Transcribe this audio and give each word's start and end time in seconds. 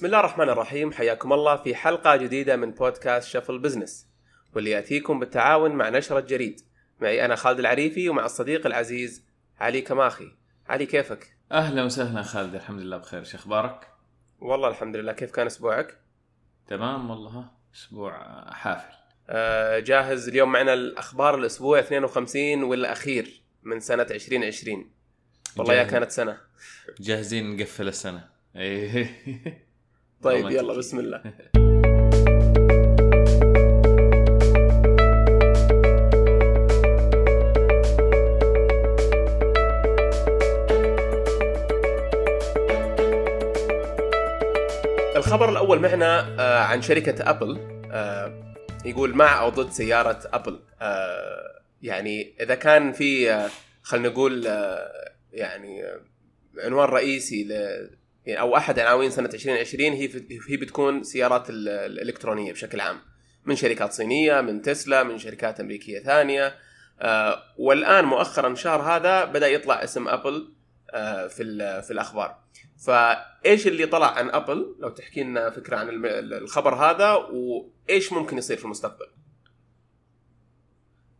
بسم 0.00 0.06
الله 0.06 0.20
الرحمن 0.20 0.48
الرحيم. 0.48 0.92
حياكم 0.92 1.32
الله 1.32 1.56
في 1.56 1.74
حلقة 1.74 2.16
جديدة 2.16 2.56
من 2.56 2.70
بودكاست 2.70 3.28
شفل 3.28 3.58
بزنس 3.58 4.08
واللي 4.54 4.70
يأتيكم 4.70 5.20
بالتعاون 5.20 5.70
مع 5.70 5.88
نشرة 5.88 6.20
جريد. 6.20 6.60
معي 7.00 7.24
أنا 7.24 7.36
خالد 7.36 7.58
العريفي 7.58 8.08
ومع 8.08 8.24
الصديق 8.24 8.66
العزيز 8.66 9.24
علي 9.58 9.80
كماخي. 9.80 10.32
علي 10.68 10.86
كيفك؟ 10.86 11.36
أهلا 11.52 11.84
وسهلا 11.84 12.22
خالد 12.22 12.54
الحمد 12.54 12.80
لله 12.80 12.96
بخير. 12.96 13.24
شو 13.24 13.36
أخبارك؟ 13.36 13.88
والله 14.38 14.68
الحمد 14.68 14.96
لله. 14.96 15.12
كيف 15.12 15.30
كان 15.30 15.46
أسبوعك؟ 15.46 15.98
تمام 16.66 17.10
والله 17.10 17.30
ها 17.30 17.52
أسبوع 17.74 18.44
حافل. 18.52 18.94
آه، 19.28 19.78
جاهز 19.78 20.28
اليوم 20.28 20.52
معنا 20.52 20.72
الأخبار 20.72 21.34
الأسبوع 21.34 21.78
52 21.78 22.62
والأخير 22.62 23.42
من 23.62 23.80
سنة 23.80 24.06
2020 24.10 24.90
والله 25.56 25.74
يا 25.74 25.82
جاهز. 25.82 25.92
كانت 25.92 26.10
سنة. 26.10 26.38
جاهزين 27.00 27.56
نقفل 27.56 27.88
السنة. 27.88 28.28
إيه. 28.56 29.10
طيب. 30.22 30.50
يلا 30.50 30.74
بسم 30.74 30.98
الله 30.98 31.22
الخبر 45.16 45.48
الأول 45.48 45.78
معنا 45.78 46.36
آه، 46.40 46.58
عن 46.58 46.82
شركة 46.82 47.30
أبل 47.30 47.58
آه، 47.92 48.54
يقول 48.84 49.14
مع 49.14 49.40
أو 49.40 49.48
ضد 49.48 49.70
سيارة 49.70 50.20
أبل 50.32 50.60
آه، 50.82 51.60
يعني 51.82 52.34
إذا 52.40 52.54
كان 52.54 52.92
في 52.92 53.48
خلينا 53.82 54.08
نقول 54.08 54.44
يعني 55.32 55.82
عنوان 56.58 56.88
رئيسي 56.88 57.48
أو 58.34 58.56
أحد 58.56 58.78
عناوين 58.78 59.10
سنة 59.10 59.28
2020 59.34 59.84
هي 59.92 60.08
هي 60.48 60.56
بتكون 60.56 61.02
سيارات 61.02 61.50
ال- 61.50 61.68
الإلكترونية 61.68 62.52
بشكل 62.52 62.80
عام 62.80 63.00
من 63.44 63.56
شركات 63.56 63.92
صينية 63.92 64.40
من 64.40 64.62
تسلا 64.62 65.02
من 65.02 65.18
شركات 65.18 65.60
أمريكية 65.60 66.00
ثانية. 66.02 66.54
آه 67.00 67.42
والآن 67.58 68.04
مؤخرا 68.04 68.48
الشهر 68.52 68.80
هذا 68.82 69.24
بدأ 69.24 69.48
يطلع 69.48 69.84
اسم 69.84 70.08
أبل 70.08 70.52
آه 70.90 71.26
في 71.26 71.44
في 71.82 71.90
الأخبار. 71.90 72.38
فإيش 72.86 73.66
اللي 73.66 73.86
طلع 73.86 74.06
عن 74.18 74.30
أبل؟ 74.30 74.76
لو 74.80 74.88
تحكي 74.88 75.22
لنا 75.22 75.50
فكرة 75.50 75.76
عن 75.76 75.88
الخبر 76.32 76.74
هذا 76.74 77.12
وإيش 77.14 78.12
ممكن 78.12 78.38
يصير 78.38 78.56
في 78.56 78.64
المستقبل؟ 78.64 79.06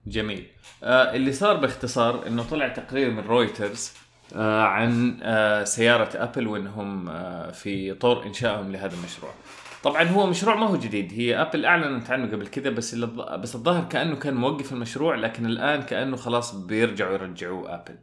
جميل. 0.07 0.47
آه 0.83 1.15
اللي 1.15 1.33
صار 1.33 1.57
باختصار 1.57 2.27
إنه 2.27 2.51
طلع 2.51 2.69
تقرير 2.69 3.11
من 3.11 3.27
رويترز 3.27 3.93
عن 4.37 5.21
آه 5.23 5.65
سيارة 5.65 6.11
أبل 6.15 6.47
وإنهم 6.47 7.09
آه 7.09 7.51
في 7.51 7.95
طور 7.95 8.27
إنشائهم 8.27 8.73
لهذا 8.73 8.95
المشروع. 8.95 9.33
طبعا 9.83 10.03
هو 10.03 10.27
مشروع 10.27 10.57
ما 10.57 10.67
هو 10.67 10.77
جديد. 10.77 11.13
هي 11.13 11.41
أبل 11.41 11.67
أعلنت 11.67 12.11
عنه 12.11 12.33
قبل 12.33 12.47
كذا 12.47 12.71
بس 12.71 12.95
بس 13.15 13.55
الظاهر 13.55 13.85
كأنه 13.85 14.17
كان 14.17 14.35
موقف 14.35 14.73
المشروع 14.73 15.15
لكن 15.15 15.47
الآن 15.47 15.83
كأنه 15.83 16.17
خلاص 16.17 16.55
بيرجعوا 16.55 17.13
يرجعوه 17.13 17.75
أبل. 17.75 17.99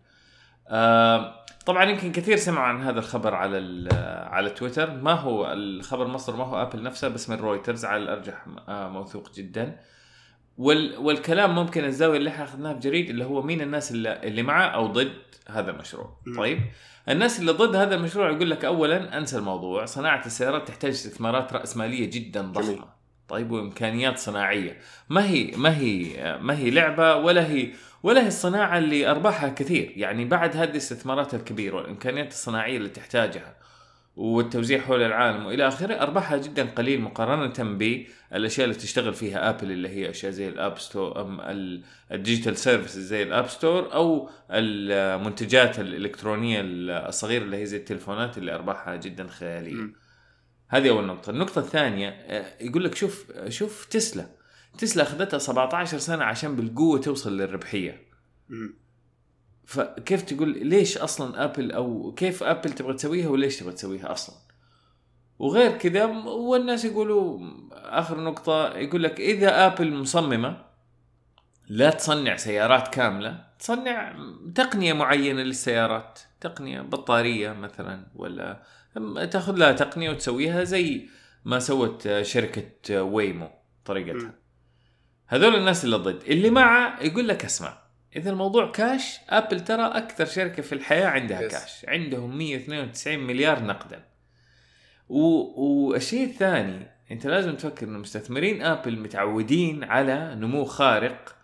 آه 0.67 1.33
طبعا 1.65 1.83
يمكن 1.83 2.11
كثير 2.11 2.37
سمعوا 2.37 2.67
عن 2.67 2.81
هذا 2.83 2.99
الخبر 2.99 3.35
على 3.35 3.89
على 4.31 4.49
تويتر. 4.49 4.91
ما 4.91 5.13
هو 5.13 5.53
الخبر 5.53 6.07
مصدر 6.07 6.35
ما 6.35 6.43
هو 6.43 6.61
أبل 6.61 6.83
نفسها 6.83 7.09
بس 7.09 7.29
من 7.29 7.37
رويترز 7.37 7.85
على 7.85 8.03
الأرجح 8.03 8.45
آه 8.69 8.89
موثوق 8.89 9.33
جدا. 9.33 9.79
وال 10.57 10.97
والكلام 10.97 11.55
ممكن 11.55 11.85
الزاوية 11.85 12.17
اللي 12.17 12.29
إحنا 12.29 12.43
أخذناها 12.43 12.73
بجريدة 12.73 13.09
اللي 13.09 13.25
هو 13.25 13.41
مين 13.41 13.61
الناس 13.61 13.91
اللي, 13.91 14.21
اللي 14.23 14.43
معه 14.43 14.65
أو 14.67 14.87
ضد 14.87 15.13
هذا 15.49 15.71
المشروع. 15.71 16.17
طيب؟ 16.37 16.59
الناس 17.09 17.39
اللي 17.39 17.51
ضد 17.51 17.75
هذا 17.75 17.95
المشروع 17.95 18.31
يقول 18.31 18.51
لك 18.51 18.65
اولا 18.65 19.17
أنسى 19.17 19.37
الموضوع 19.37 19.85
صناعة 19.85 20.25
السيارات 20.25 20.67
تحتاج 20.67 20.91
استثمارات 20.91 21.53
راسماليه 21.53 22.09
جدا. 22.09 22.41
ضخمة. 22.41 22.85
طيب؟ 23.27 23.51
وإمكانيات 23.51 24.17
صناعية. 24.17 24.77
ما 25.09 25.29
هي 25.29 25.51
ما 25.55 25.77
هي 25.77 26.37
ما 26.41 26.57
هي 26.57 26.69
لعبة 26.69 27.15
ولا 27.15 27.47
هي 27.47 27.71
ولا 28.03 28.23
هي 28.23 28.27
الصناعة 28.27 28.77
اللي 28.77 29.11
أرباحها 29.11 29.49
كثير. 29.49 29.93
يعني 29.95 30.25
بعد 30.25 30.57
هذه 30.57 30.69
الاستثمارات 30.69 31.33
الكبيرة 31.33 31.75
والإمكانيات 31.75 32.31
الصناعية 32.31 32.77
اللي 32.77 32.89
تحتاجها 32.89 33.55
والتوزيع 34.17 34.79
حول 34.79 35.01
العالم 35.01 35.45
وإلى 35.45 35.67
آخره 35.67 35.93
أرباحها 35.93 36.37
جدا 36.37 36.65
قليل 36.65 37.01
مقارنة 37.01 37.77
بالاشياء 37.77 38.67
اللي 38.67 38.79
تشتغل 38.79 39.13
فيها 39.13 39.49
آبل 39.49 39.71
اللي 39.71 39.89
هي 39.89 40.09
أشياء 40.09 40.31
زي 40.31 40.49
ال 40.49 40.57
App 40.57 40.79
Store 40.79 41.37
ال 42.11 42.17
digital 42.17 42.57
services 42.57 43.07
زي 43.07 43.23
ال 43.23 43.29
App 43.29 43.47
Store 43.47 43.93
أو 43.93 44.29
المنتجات 44.51 45.79
الإلكترونية 45.79 46.61
الصغيرة 46.63 47.43
اللي 47.43 47.57
هي 47.57 47.65
زي 47.65 47.77
التلفونات 47.77 48.37
اللي 48.37 48.55
أرباحها 48.55 48.95
جدا 48.95 49.27
خيالية. 49.27 49.73
هذه 50.67 50.89
أول 50.89 51.05
نقطة، 51.05 51.29
النقطة 51.29 51.59
الثانية 51.59 52.09
آه، 52.09 52.63
يقول 52.63 52.83
لك 52.83 52.95
شوف 52.95 53.25
شوف 53.49 53.85
تسلا 53.85 54.25
تسلا 54.77 55.03
أخذتها 55.03 55.37
17 55.37 55.97
سنة 55.97 56.23
عشان 56.23 56.55
بالقوة 56.55 56.99
توصل 56.99 57.37
للربحية. 57.37 58.07
فكيف 59.67 60.21
تقول 60.21 60.67
ليش 60.67 60.97
أصلا 60.97 61.43
ابل 61.43 61.71
أو 61.71 62.13
كيف 62.17 62.43
ابل 62.43 62.71
تبغى 62.71 62.93
تسويها 62.93 63.29
وليش 63.29 63.59
تبغى 63.59 63.73
تسويها 63.73 64.11
أصلا 64.11 64.35
وغير 65.39 65.71
كذا 65.71 66.05
والناس 66.25 66.85
يقولوا 66.85 67.39
آخر 67.71 68.23
نقطة 68.23 68.77
يقول 68.77 69.03
لك 69.03 69.19
إذا 69.19 69.65
ابل 69.65 69.93
مصممة 69.93 70.65
لا 71.67 71.89
تصنع 71.89 72.35
سيارات 72.35 72.87
كاملة 72.87 73.45
تصنع 73.59 74.15
تقنية 74.55 74.93
معينة 74.93 75.41
للسيارات 75.41 76.19
تقنية 76.41 76.81
بطارية 76.81 77.51
مثلا 77.51 78.07
ولا 78.15 78.63
تأخذ 79.31 79.55
لها 79.55 79.71
تقنية 79.71 80.09
وتسويها 80.09 80.63
زي 80.63 81.09
ما 81.45 81.59
سوت 81.59 82.21
شركة 82.21 83.01
ويمو 83.03 83.49
طريقتها. 83.85 84.33
هذول 85.27 85.55
الناس 85.55 85.85
اللي 85.85 85.95
ضد 85.95 86.23
اللي 86.27 86.49
معه 86.49 87.03
يقول 87.03 87.27
لك 87.27 87.45
اسمع 87.45 87.86
إذا 88.15 88.29
الموضوع 88.29 88.71
كاش 88.71 89.19
ابل 89.29 89.59
ترى 89.59 89.85
أكثر 89.85 90.25
شركة 90.25 90.61
في 90.61 90.73
الحياة 90.73 91.07
عندها 91.07 91.41
يس. 91.41 91.51
كاش 91.51 91.85
عندهم 91.87 92.37
192 92.37 93.19
مليار 93.19 93.63
نقدا. 93.63 94.03
و... 95.09 95.19
والشيء 95.61 96.23
الثاني 96.27 96.87
أنت 97.11 97.27
لازم 97.27 97.55
تفكر 97.55 97.87
انه 97.87 97.99
مستثمرين 97.99 98.61
ابل 98.61 98.99
متعودين 98.99 99.83
على 99.83 100.35
نمو 100.35 100.65
خارق 100.65 101.35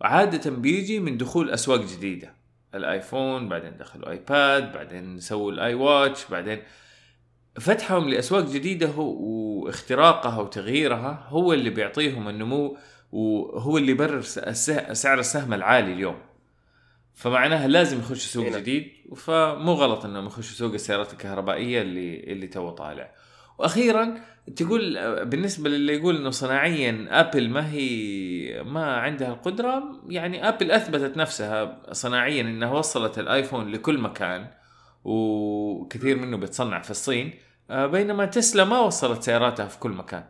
وعادة 0.00 0.50
بيجي 0.50 1.00
من 1.00 1.16
دخول 1.18 1.50
أسواق 1.50 1.80
جديدة. 1.80 2.34
الآيفون 2.74 3.48
بعدين 3.48 3.76
دخلوا 3.76 4.10
آيباد 4.10 4.72
بعدين 4.72 5.20
سووا 5.20 5.52
ال 5.52 5.74
iWatch 5.74 6.24
بعدين 6.30 6.62
فتحهم 7.60 8.08
لأسواق 8.08 8.44
جديدة 8.44 8.86
هو 8.88 9.12
واختراقها 9.64 10.40
وتغييرها 10.40 11.26
هو 11.28 11.52
اللي 11.52 11.70
بيعطيهم 11.70 12.28
النمو 12.28 12.76
وهو 13.12 13.78
اللي 13.78 13.92
يبرر 13.92 14.20
سعر 14.92 15.18
السهم 15.18 15.54
العالي 15.54 15.92
اليوم. 15.92 16.18
فمعناها 17.14 17.68
لازم 17.68 17.98
يخشوا 17.98 18.14
سوق 18.14 18.46
هنا. 18.46 18.58
جديد 18.58 18.92
فمو 19.16 19.72
غلط 19.72 20.04
إنهم 20.04 20.26
يخشوا 20.26 20.56
سوق 20.56 20.72
السيارات 20.72 21.12
الكهربائية 21.12 21.82
اللي 21.82 22.20
اللي 22.20 22.46
تو 22.46 22.70
طالع. 22.70 23.10
وأخيرا 23.58 24.14
تقول 24.56 24.94
بالنسبة 25.26 25.70
للي 25.70 25.94
يقول 25.94 26.16
إنه 26.16 26.30
صناعيا 26.30 27.06
أبل 27.10 27.50
ما 27.50 27.70
هي 27.70 28.62
ما 28.62 28.96
عندها 28.96 29.28
القدرة 29.28 30.00
يعني 30.08 30.48
أبل 30.48 30.70
أثبتت 30.70 31.16
نفسها 31.16 31.82
صناعيا 31.92 32.40
إنها 32.42 32.72
وصلت 32.72 33.18
الآيفون 33.18 33.72
لكل 33.72 33.98
مكان 33.98 34.46
وكثير 35.04 36.18
منه 36.18 36.36
بيتصنع 36.36 36.80
في 36.80 36.90
الصين 36.90 37.34
بينما 37.70 38.24
تسلا 38.24 38.64
ما 38.64 38.80
وصلت 38.80 39.22
سياراتها 39.22 39.66
في 39.66 39.78
كل 39.78 39.90
مكان. 39.90 40.24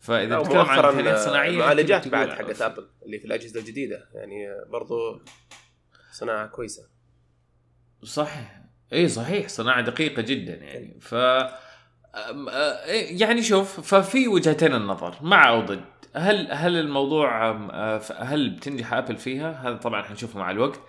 فإذا 0.00 0.38
بتتكلم 0.38 0.58
عن 0.60 1.06
آه، 1.06 1.16
صناعية 1.16 1.58
معالجات 1.58 2.00
تقول- 2.00 2.12
بعد 2.12 2.30
حقت 2.30 2.62
ابل 2.62 2.86
اللي 3.06 3.18
في 3.18 3.24
الأجهزة 3.24 3.60
الجديدة. 3.60 4.08
يعني 4.14 4.46
برضو 4.70 5.20
صناعة 6.12 6.46
كويسة. 6.46 6.82
صحيح. 8.02 8.60
إي 8.92 9.08
صحيح. 9.08 9.48
صناعة 9.48 9.80
دقيقة 9.80 10.22
جدا 10.22 10.54
يعني. 10.54 11.00
ف 11.00 11.14
يعني 13.10 13.42
شوف 13.42 13.94
ففي 13.94 14.28
وجهتين 14.28 14.74
النظر. 14.74 15.14
مع 15.20 15.48
أو 15.48 15.60
ضد. 15.60 15.84
هل 16.14 16.48
هل 16.52 16.76
الموضوع 16.76 17.50
هل 18.18 18.50
بتنجح 18.50 18.92
ابل 18.94 19.16
فيها؟ 19.16 19.50
هذا 19.68 19.76
طبعا 19.76 20.02
حنشوفه 20.02 20.38
مع 20.38 20.50
الوقت. 20.50 20.80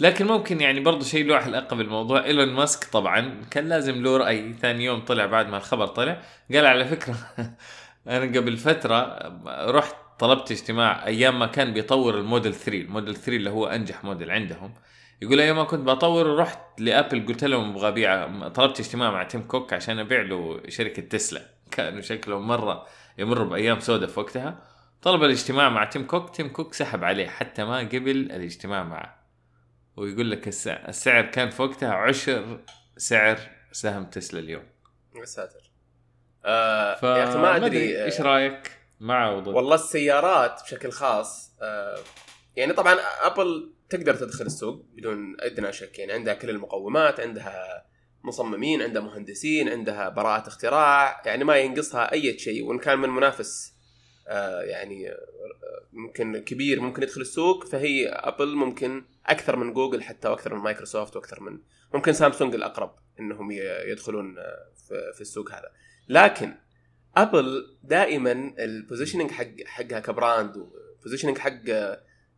لكن 0.00 0.26
ممكن 0.26 0.60
يعني 0.60 0.80
برضو 0.80 1.04
شيء 1.04 1.26
له 1.26 1.36
علاقه 1.36 1.76
بالموضوع. 1.76 2.24
إيلون 2.24 2.48
ماسك 2.48 2.84
طبعا 2.92 3.40
كان 3.50 3.68
لازم 3.68 4.02
له 4.02 4.16
راي 4.16 4.52
ثاني 4.52 4.84
يوم 4.84 5.00
طلع 5.00 5.26
بعد 5.26 5.48
ما 5.48 5.56
الخبر 5.56 5.86
طلع. 5.86 6.22
قال 6.52 6.66
على 6.66 6.84
فكرة 6.84 7.14
أنا 8.06 8.38
قبل 8.38 8.56
فترة 8.56 9.18
رحت 9.70 9.96
طلبت 10.18 10.50
اجتماع 10.50 11.06
أيام 11.06 11.38
ما 11.38 11.46
كان 11.46 11.72
بيطور 11.72 12.18
الموديل 12.18 12.54
3 12.54 12.80
الموديل 12.80 13.16
3 13.16 13.36
اللي 13.36 13.50
هو 13.50 13.66
أنجح 13.66 14.04
موديل 14.04 14.30
عندهم. 14.30 14.74
يقول 15.22 15.40
أيام 15.40 15.56
ما 15.56 15.64
كنت 15.64 15.80
بطور 15.80 16.36
رحت 16.36 16.80
لأبل 16.80 17.26
قلت 17.26 17.44
لهم 17.44 17.70
أبغى 17.70 17.88
أبيع 17.88 18.48
طلبت 18.48 18.80
اجتماع 18.80 19.10
مع 19.10 19.22
تيم 19.22 19.42
كوك 19.42 19.72
عشان 19.72 19.98
أبيع 19.98 20.22
له 20.22 20.62
شركة 20.68 21.02
تسلا. 21.02 21.42
كانوا 21.70 22.00
شكلهم 22.00 22.48
مرة 22.48 22.86
يمر 23.18 23.42
بأيام 23.42 23.80
سوداء 23.80 24.08
في 24.08 24.20
وقتها. 24.20 24.62
طلب 25.02 25.24
الاجتماع 25.24 25.68
مع 25.68 25.84
تيم 25.84 26.06
كوك 26.06 26.36
تيم 26.36 26.48
كوك 26.48 26.74
سحب 26.74 27.04
عليه 27.04 27.26
حتى 27.26 27.64
ما 27.64 27.78
قبل 27.78 28.10
الاجتماع 28.10 28.82
معه. 28.82 29.24
ويقول 29.96 30.30
لك 30.30 30.48
السعر, 30.48 30.88
السعر 30.88 31.22
كان 31.22 31.50
في 31.50 31.62
وقتها 31.62 31.94
عشر 31.94 32.60
سعر 32.96 33.38
سهم 33.72 34.04
تسلا 34.04 34.40
اليوم. 34.40 34.64
يا 35.16 35.24
ساتر. 35.24 35.63
آه 36.44 36.94
ف 36.94 37.02
يا 37.02 37.24
أخي 37.24 37.38
ما 37.38 37.56
أدري 37.56 38.04
إيش 38.04 38.20
آه، 38.20 38.24
رأيك 38.24 38.70
مع 39.00 39.28
أو 39.28 39.40
ضد؟ 39.40 39.48
والله 39.48 39.74
السيارات 39.74 40.60
بشكل 40.64 40.90
خاص 40.90 41.52
آه 41.62 41.98
يعني 42.56 42.72
طبعا 42.72 42.96
أبل 43.22 43.72
تقدر 43.88 44.14
تدخل 44.14 44.46
السوق 44.46 44.84
بدون 44.94 45.36
أدنى 45.40 45.72
شك 45.72 45.98
يعني 45.98 46.12
عندها 46.12 46.34
كل 46.34 46.50
المقومات 46.50 47.20
عندها 47.20 47.84
مصممين 48.24 48.82
عندها 48.82 49.02
مهندسين 49.02 49.68
عندها 49.68 50.08
براءة 50.08 50.48
اختراع 50.48 51.22
يعني 51.26 51.44
ما 51.44 51.56
ينقصها 51.56 52.12
أي 52.12 52.38
شيء 52.38 52.64
وإن 52.64 52.78
كان 52.78 52.98
من 52.98 53.08
منافس 53.08 53.74
آه 54.28 54.62
يعني 54.62 55.14
ممكن 55.92 56.38
كبير 56.38 56.80
ممكن 56.80 57.02
يدخل 57.02 57.20
السوق 57.20 57.64
فهي 57.66 58.08
أبل 58.08 58.54
ممكن 58.54 59.04
أكثر 59.26 59.56
من 59.56 59.72
جوجل 59.72 60.02
حتى 60.02 60.28
وأكثر 60.28 60.54
من 60.54 60.60
مايكروسوفت 60.60 61.16
وأكثر 61.16 61.40
من 61.42 61.58
ممكن 61.94 62.12
سامسونج 62.12 62.54
الأقرب 62.54 62.94
إنهم 63.20 63.50
ي- 63.50 63.56
يدخلون 63.90 64.34
في 65.14 65.20
السوق 65.20 65.50
هذا 65.52 65.70
لكن 66.08 66.54
ابل 67.16 67.76
دائما 67.82 68.32
ال 68.58 68.64
positioning 68.64 69.30
حق 69.30 69.46
حقها 69.66 70.00
ك 70.00 70.09
brand 70.09 70.56
وال 70.56 70.69
positioning 70.69 71.38
حق 71.38 71.60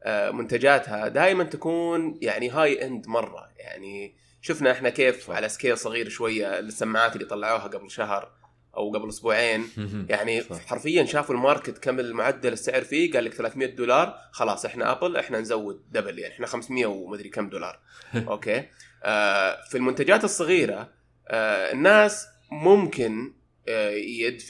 آه، 0.03 0.31
منتجاتها 0.31 1.09
دائما 1.09 1.45
تكون 1.45 2.19
يعني 2.23 2.51
high 2.51 2.87
end 2.87 3.07
مرة. 3.07 3.49
يعني 3.57 4.17
شفنا 4.41 4.71
إحنا 4.71 4.89
كيف 4.89 5.31
على 5.31 5.49
scale 5.49 5.79
صغير 5.79 6.09
شوية 6.09 6.59
السماعات 6.59 7.17
اللي 7.17 7.27
طلعوها 7.27 7.67
قبل 7.67 7.91
شهر 7.91 8.33
أو 8.77 8.93
قبل 8.95 9.09
أسبوعين. 9.09 9.69
يعني 10.09 10.41
صح. 10.41 10.67
حرفيا 10.67 11.05
شافوا 11.05 11.35
ال 11.35 11.41
market 11.41 11.79
كم 11.79 12.01
المعدل 12.01 12.53
السعر 12.53 12.83
فيه 12.83 13.13
قال 13.13 13.25
لك 13.25 13.35
300 13.35 13.75
دولار. 13.75 14.19
خلاص 14.33 14.65
إحنا 14.65 14.93
ابل 14.93 15.17
إحنا 15.17 15.41
نزود 15.41 15.83
double 15.91 16.19
يعني 16.19 16.35
إحنا 16.35 16.47
500 16.47 16.87
ومدري 16.87 17.29
كم 17.29 17.49
دولار. 17.49 17.81
okay؟ 18.29 18.69
آه 19.05 19.65
في 19.71 19.77
المنتجات 19.79 20.25
الصغيرة 20.25 20.93
آه 21.29 21.73
الناس 21.73 22.27
ممكن 22.53 23.33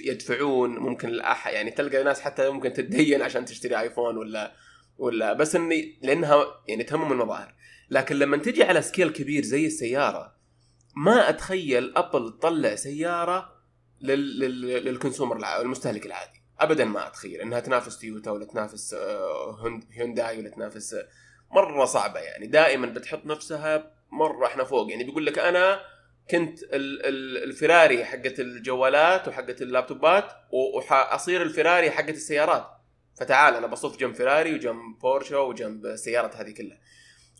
يدفعون 0.00 0.70
ممكن 0.78 1.08
الأح 1.08 1.46
يعني 1.48 1.70
تلقى 1.70 2.04
ناس 2.04 2.20
حتى 2.20 2.50
ممكن 2.50 2.72
تتدين 2.72 3.22
عشان 3.22 3.44
تشتري 3.44 3.80
آيفون 3.80 4.16
ولا 4.16 4.52
ولا 4.98 5.32
بس 5.32 5.98
لأنها 6.02 6.44
يعني 6.68 6.84
تهمهم 6.84 7.12
المظاهر. 7.12 7.54
لكن 7.90 8.16
لما 8.16 8.36
تجي 8.36 8.64
على 8.64 8.82
scale 8.82 9.10
كبير 9.10 9.42
زي 9.42 9.66
السيارة 9.66 10.36
ما 10.96 11.28
أتخيل 11.28 11.96
أبل 11.96 12.38
تطلع 12.38 12.74
سيارة 12.74 13.52
لل... 14.00 14.38
لل... 14.38 14.84
لل 14.84 14.98
consumer. 14.98 15.60
المستهلك 15.60 16.06
العادي. 16.06 16.42
ابدا 16.60 16.84
ما 16.84 17.06
أتخيل 17.06 17.40
إنها 17.40 17.60
تنافس 17.60 17.98
تويوتا 17.98 18.30
ولا 18.30 18.44
تنافس 18.44 18.94
آه، 18.94 19.80
هيونداي 19.92 20.38
ولا 20.38 20.48
تنافس 20.48 20.96
مرة 21.50 21.84
صعبة 21.84 22.20
يعني. 22.20 22.46
دائما 22.46 22.86
بتحط 22.86 23.26
نفسها 23.26 23.92
مرة 24.10 24.46
إحنا 24.46 24.64
فوق. 24.64 24.90
يعني 24.90 25.04
بيقول 25.04 25.26
لك 25.26 25.38
أنا 25.38 25.80
كنت 26.30 26.62
ال... 26.62 27.06
ال... 27.06 27.42
الفراري 27.44 28.04
حقت 28.04 28.40
الجوالات 28.40 29.28
وحقت 29.28 29.62
اللابتوبات 29.62 30.24
و- 30.50 30.78
وحأصير 30.78 31.42
الفراري 31.42 31.90
حقت 31.90 32.08
السيارات. 32.08 32.66
فتعال 33.20 33.54
أنا 33.54 33.66
بصف 33.66 33.96
جنب 33.96 34.14
فراري 34.14 34.54
وجنب 34.54 34.98
بورشه 35.02 35.38
وجنب 35.38 35.86
السيارات 35.86 36.36
هذه 36.36 36.50
كلها. 36.50 36.78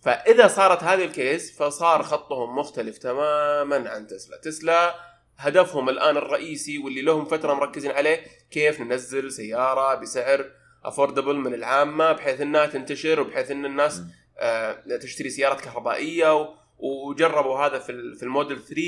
فإذا 0.03 0.49
صارت 0.49 0.83
هذه 0.83 1.05
ال 1.05 1.16
case 1.16 1.59
فصار 1.59 2.03
خطهم 2.03 2.59
مختلف 2.59 2.99
تماما 2.99 3.91
عن 3.91 4.07
تسلا. 4.07 4.37
تسلا 4.43 4.95
هدفهم 5.39 5.89
الآن 5.89 6.17
الرئيسي 6.17 6.79
واللي 6.79 7.03
لهم 7.03 7.25
فترة 7.25 7.55
مركزين 7.55 7.91
عليه 7.91 8.21
كيف 8.51 8.81
ننزل 8.81 9.33
سيارة 9.33 9.95
بسعر 9.95 10.51
affordable 10.85 11.37
من 11.37 11.55
العامة 11.55 12.13
بحيث 12.13 12.41
إنها 12.41 12.67
تنتشر 12.67 13.21
وبحيث 13.21 13.51
إن 13.51 13.65
الناس. 13.65 14.03
آه 14.39 14.97
تشتري 15.03 15.31
سيارات 15.31 15.61
كهربائية 15.61 16.37
و- 16.41 16.55
وجربوا 16.79 17.59
هذا 17.59 17.79
في 17.79 18.15
في 18.17 18.23
الموديل 18.23 18.59
3 18.59 18.83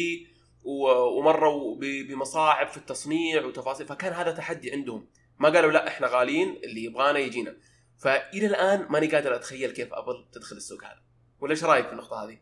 و- 0.64 1.18
ومروا 1.18 1.76
بمصاعب 1.80 2.68
في 2.68 2.76
التصنيع 2.76 3.44
وتفاصيل 3.44 3.86
فكان 3.86 4.12
هذا 4.12 4.30
تحدي 4.32 4.72
عندهم. 4.72 5.06
ما 5.38 5.48
قالوا 5.48 5.72
لا 5.72 5.88
إحنا 5.88 6.06
غاليين 6.06 6.56
اللي 6.64 6.84
يبغانا 6.84 7.18
يجينا. 7.18 7.54
فإلى 7.98 8.46
الآن 8.46 8.86
ماني 8.90 9.06
قادر 9.06 9.34
أتخيل 9.34 9.70
كيف 9.70 9.88
أبل 9.94 10.24
تدخل 10.32 10.56
السوق 10.56 10.84
هذا. 10.84 11.00
ولا 11.40 11.50
إيش 11.50 11.64
رأيك 11.64 11.86
في 11.86 11.92
النقطة 11.92 12.24
هذه؟ 12.24 12.38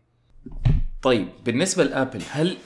طيب 1.02 1.28
بالنسبة 1.44 1.84
لآبل 1.84 2.22
هل 2.30 2.56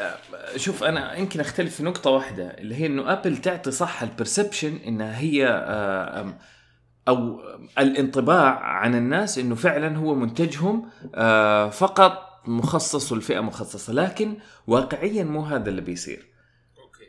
شوف 0.57 0.85
أنا 0.85 1.15
يمكن 1.17 1.41
أختلف 1.41 1.77
في 1.77 1.83
نقطة 1.83 2.11
واحدة 2.11 2.45
اللي 2.59 2.75
هي 2.75 2.87
إنه 2.87 3.13
آبل 3.13 3.37
تعطي 3.37 3.71
صح 3.71 4.03
ال 4.03 4.09
perception 4.09 4.77
إنها 4.77 5.19
هي 5.21 5.47
آه، 5.49 6.39
أو 7.09 7.41
الانطباع 7.79 8.59
عن 8.59 8.95
الناس 8.95 9.39
إنه 9.39 9.55
فعلا 9.55 9.97
هو 9.97 10.15
منتجهم 10.15 10.91
آه، 11.15 11.69
فقط 11.71 12.30
مخصص 12.47 13.13
لفئه 13.13 13.41
مخصصة 13.41 13.93
لكن 13.93 14.37
واقعيا 14.67 15.25
مو 15.25 15.41
هذا 15.41 15.71
اللي 15.71 15.81
بيصير. 15.81 16.27
okay. 16.79 17.05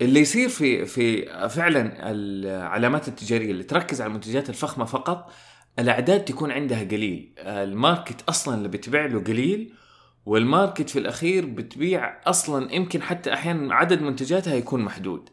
اللي 0.00 0.20
يصير 0.20 0.48
في 0.48 0.86
في 0.86 1.26
فعلا 1.48 2.10
العلامات 2.10 3.08
التجارية 3.08 3.50
اللي 3.50 3.64
تركز 3.64 4.00
على 4.00 4.08
المنتجات 4.08 4.48
الفخمة 4.48 4.84
فقط 4.84 5.32
الأعداد 5.78 6.24
تكون 6.24 6.50
عندها 6.50 6.84
قليل. 6.84 7.34
ال 7.38 7.51
market 7.51 8.28
أصلا 8.28 8.54
اللي 8.54 8.68
بتبيع 8.68 9.06
له 9.06 9.20
قليل 9.20 9.74
وال 10.26 10.42
market 10.42 10.90
في 10.90 10.98
الأخير 10.98 11.46
بتبيع 11.46 12.20
أصلا 12.26 12.74
يمكن 12.74 13.02
حتى 13.02 13.32
أحيانا 13.32 13.74
عدد 13.74 14.02
منتجاتها 14.02 14.54
يكون 14.54 14.80
محدود. 14.80 15.28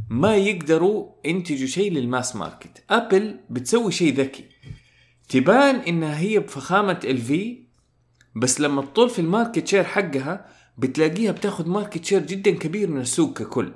ما 0.09 0.35
يقدروا 0.35 1.11
ينتجوا 1.25 1.67
شيء 1.67 1.91
لل 1.91 2.06
mass 2.06 2.35
market. 2.35 2.83
Apple 2.89 3.39
بتسوي 3.49 3.91
شيء 3.91 4.13
ذكي. 4.13 4.52
تبان 5.33 5.75
إنها 5.75 6.19
هي 6.19 6.39
بفخامة 6.39 6.99
LV 7.03 7.57
بس 8.35 8.61
لما 8.61 8.81
تطول 8.81 9.09
في 9.09 9.19
ال 9.19 9.26
market 9.26 9.67
share 9.67 9.83
حقها 9.83 10.45
بتلاقيها 10.77 11.31
بتاخذ 11.31 11.69
market 11.69 12.05
share 12.05 12.21
جدا 12.21 12.51
كبير 12.51 12.89
من 12.89 13.01
السوق 13.01 13.33
ككل. 13.33 13.71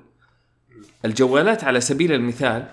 الجوالات 1.05 1.63
على 1.63 1.81
سبيل 1.81 2.11
المثال 2.11 2.67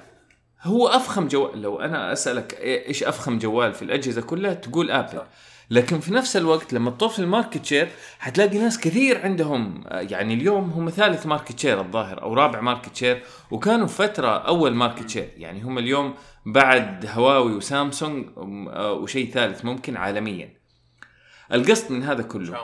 هو 0.63 0.89
أفخم 0.89 1.29
جوال. 1.29 1.63
لو 1.63 1.81
أنا 1.81 2.13
أسألك 2.13 2.55
إيش 2.61 3.05
أفخم 3.05 3.39
جوال 3.39 3.75
في 3.75 3.83
الأجهزة 3.83 4.23
كلها؟ 4.23 4.55
تقول 4.55 4.91
Apple 4.91 5.23
لكن 5.71 6.01
في 6.01 6.13
نفس 6.13 6.37
الوقت 6.37 6.73
لما 6.73 6.91
تطول 6.91 7.11
في 7.11 7.19
ال 7.19 7.25
market 7.25 7.65
share 7.65 7.89
حتلاقي 8.19 8.59
ناس 8.59 8.81
كثير 8.81 9.23
عندهم 9.23 9.85
يعني 9.91 10.35
اليوم 10.35 10.71
هم 10.71 10.91
ثالث 10.91 11.27
market 11.27 11.59
share 11.59 11.81
الظاهر 11.81 12.23
أو 12.23 12.35
رابع 12.35 12.61
ماركت 12.61 12.97
شير 12.97 13.23
وكانوا 13.51 13.87
فترة 13.87 14.29
أول 14.29 14.75
market 14.75 15.09
share 15.09 15.29
يعني 15.37 15.63
هم 15.63 15.79
اليوم 15.79 16.15
بعد 16.47 17.07
Huawei 17.07 17.55
و 17.55 17.64
Samsung 17.64 18.27
آه، 18.69 18.93
وشيء 18.93 19.31
ثالث 19.31 19.65
ممكن 19.65 19.97
عالميا 19.97 20.55
القصد 21.53 21.93
من 21.93 22.03
هذا 22.03 22.23
كله 22.23 22.57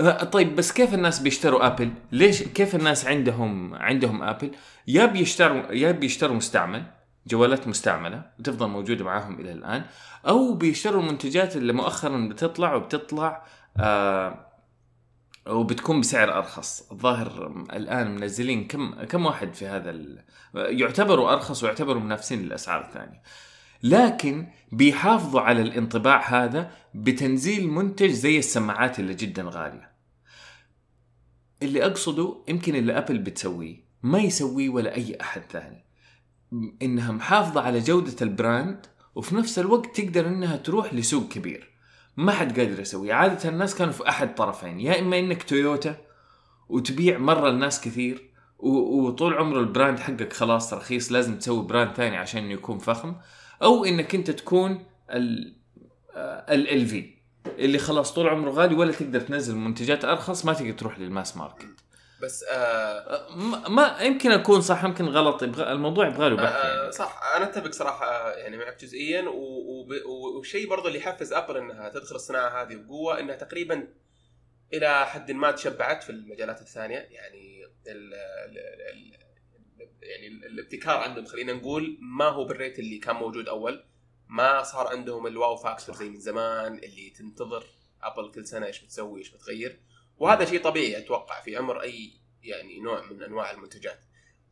آه، 0.00 0.24
طيب 0.24 0.56
بس 0.56 0.72
كيف 0.72 0.94
الناس 0.94 1.20
بيشتروا 1.20 1.66
Apple؟ 1.66 1.90
ليش 2.12 2.42
كيف 2.42 2.74
الناس 2.74 3.06
عندهم 3.06 3.74
عندهم 3.74 4.22
Apple؟ 4.22 4.50
يا 4.88 5.06
بيشتروا 5.06 5.72
يا 5.72 5.92
بيشتروا 5.92 6.36
مستعمل 6.36 6.82
جوالات 7.26 7.68
مستعملة 7.68 8.22
وتفضل 8.38 8.68
موجودة 8.68 9.04
معاهم 9.04 9.40
إلى 9.40 9.52
الآن 9.52 9.84
أو 10.28 10.54
بيشتروا 10.54 11.02
المنتجات 11.02 11.56
اللي 11.56 11.72
مؤخرا 11.72 12.28
بتطلع 12.28 12.74
وبتطلع 12.74 13.44
آه 13.76 14.53
وبتكون 15.48 16.00
بسعر 16.00 16.38
أرخص، 16.38 16.92
الظاهر 16.92 17.64
الآن 17.72 18.14
منزلين 18.14 18.66
كم 18.66 19.04
كم 19.04 19.26
واحد 19.26 19.54
في 19.54 19.66
هذا 19.66 19.90
ال... 19.90 20.24
يعتبروا 20.54 21.32
أرخص 21.32 21.64
ويعتبروا 21.64 22.02
منافسين 22.02 22.42
للأسعار 22.42 22.84
الثانية. 22.84 23.22
لكن 23.82 24.46
بيحافظوا 24.72 25.40
على 25.40 25.62
الانطباع 25.62 26.44
هذا 26.44 26.70
بتنزيل 26.94 27.68
منتج 27.68 28.10
زي 28.10 28.38
السماعات 28.38 28.98
اللي 28.98 29.14
جدا 29.14 29.44
غالية. 29.46 29.90
اللي 31.62 31.86
أقصده 31.86 32.44
يمكن 32.48 32.74
اللي 32.74 32.98
أبل 32.98 33.18
بتسويه 33.18 33.84
ما 34.02 34.18
يسويه 34.18 34.68
ولا 34.68 34.94
أي 34.94 35.20
أحد 35.20 35.42
ثاني. 35.50 35.84
إنها 36.82 37.12
محافظة 37.12 37.60
على 37.60 37.80
جودة 37.80 38.16
ال 38.22 38.33
brand 38.33 38.86
وفي 39.14 39.34
نفس 39.34 39.58
الوقت 39.58 40.00
تقدر 40.00 40.28
إنها 40.28 40.56
تروح 40.56 40.94
لسوق 40.94 41.28
كبير. 41.28 41.73
ما 42.16 42.32
حد 42.32 42.60
قادر 42.60 42.80
يسويه، 42.80 43.14
عادة 43.14 43.48
الناس 43.48 43.74
كانوا 43.74 43.92
في 43.92 44.08
أحد 44.08 44.34
طرفين، 44.34 44.80
يا 44.80 44.98
إما 44.98 45.18
إنك 45.18 45.42
تويوتا 45.42 45.96
وتبيع 46.68 47.18
مرة 47.18 47.48
الناس 47.48 47.80
كثير 47.80 48.30
وطول 48.58 49.34
عمر 49.34 49.60
ال 49.60 49.66
brand 49.66 49.98
حقك 49.98 50.32
خلاص 50.32 50.74
رخيص 50.74 51.12
لازم 51.12 51.38
تسوي 51.38 51.62
brand 51.62 51.94
ثاني 51.94 52.16
عشان 52.16 52.50
يكون 52.50 52.78
فخم 52.78 53.14
أو 53.62 53.84
إنك 53.84 54.14
أنت 54.14 54.30
تكون 54.30 54.84
ال 55.10 55.56
LV 56.48 57.14
اللي 57.46 57.78
خلاص 57.78 58.14
طول 58.14 58.28
عمره 58.28 58.50
غالي 58.50 58.74
ولا 58.74 58.92
تقدر 58.92 59.20
تنزل 59.20 59.56
منتجات 59.56 60.04
أرخص 60.04 60.44
ما 60.44 60.52
تقدر 60.52 60.72
تروح 60.72 60.98
لل 60.98 61.11
mass 61.11 61.36
market. 61.36 61.83
بس 62.24 62.44
آه 62.50 63.28
ما- 63.36 63.68
ما 63.68 63.98
يمكن 64.00 64.30
أكون 64.30 64.60
صح 64.60 64.84
يمكن 64.84 65.04
غلط 65.04 65.42
يبغى 65.42 65.72
الموضوع 65.72 66.08
يبغى 66.08 66.28
له 66.30 66.36
بحث 66.36 66.52
آه 66.64 66.80
يعني. 66.80 66.92
صح 66.92 67.20
أنا 67.36 67.44
أتفق 67.44 67.70
صراحة 67.70 68.06
آه، 68.06 68.32
يعني 68.32 68.56
معك 68.56 68.80
جزئيا 68.82 69.22
و- 69.28 69.34
وب- 69.80 70.06
و- 70.06 70.36
والشيء 70.36 70.68
برضه 70.68 70.88
اللي 70.88 70.98
يحفز 70.98 71.32
Apple 71.32 71.56
إنها 71.56 71.88
تدخل 71.88 72.14
الصناعة 72.16 72.62
هذه 72.62 72.74
بقوة 72.76 73.20
إنها 73.20 73.36
تقريبا 73.36 73.88
إلى 74.72 75.06
حد 75.06 75.32
ما 75.32 75.50
تشبعت 75.50 76.02
في 76.02 76.10
المجالات 76.10 76.60
الثانية 76.60 76.96
يعني 76.98 77.64
ال 77.86 78.14
ال 78.14 78.58
ال 78.90 79.24
يعني 80.02 80.26
ال- 80.26 80.44
الابتكار 80.44 80.96
عندهم 80.96 81.24
خلينا 81.24 81.52
نقول 81.52 81.98
ما 82.00 82.24
هو 82.24 82.44
بال 82.44 82.55
rate 82.55 82.78
اللي 82.78 82.98
كان 82.98 83.16
موجود 83.16 83.48
أول 83.48 83.84
ما 84.28 84.62
صار 84.62 84.86
عندهم 84.88 85.26
ال 85.26 85.56
wow 85.56 85.69
factor 85.69 85.94
زي 85.96 86.08
من 86.08 86.20
زمان 86.20 86.74
اللي 86.74 87.10
تنتظر 87.10 87.64
Apple 88.02 88.30
كل 88.30 88.46
سنة 88.46 88.66
إيش 88.66 88.80
بتسوي 88.84 89.18
إيش 89.18 89.30
بتغير 89.30 89.80
وهذا 90.18 90.44
شيء 90.44 90.62
طبيعي 90.62 90.98
أتوقع 90.98 91.40
في 91.40 91.56
عمر 91.56 91.82
أي 91.82 92.10
يعني 92.42 92.80
نوع 92.80 93.02
من 93.10 93.22
أنواع 93.22 93.50
المنتجات. 93.50 94.00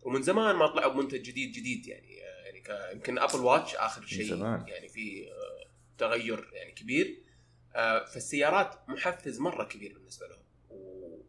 ومن 0.02 0.23
زمان 0.23 0.57
ما 0.57 0.66
طلعوا 0.66 0.92
بمنتج 0.92 1.23
جديد 1.23 1.52
جديد 1.52 1.87
يعني 1.87 2.16
يعني 2.16 2.61
ك- 2.61 2.90
يمكن 2.92 3.19
Apple 3.18 3.40
Watch 3.40 3.75
آخر 3.75 4.07
شيء. 4.07 4.26
يعني 4.69 4.88
في 4.88 5.31
آه، 5.31 5.66
تغير 5.99 6.50
يعني 6.52 6.73
كبير. 6.73 7.19
آه، 7.75 8.04
فالسيارات 8.04 8.88
محفز 8.88 9.38
مرة 9.40 9.64
كبير 9.64 9.92
بالنسبة 9.95 10.26
لهم. 10.26 10.42
و- 10.71 11.23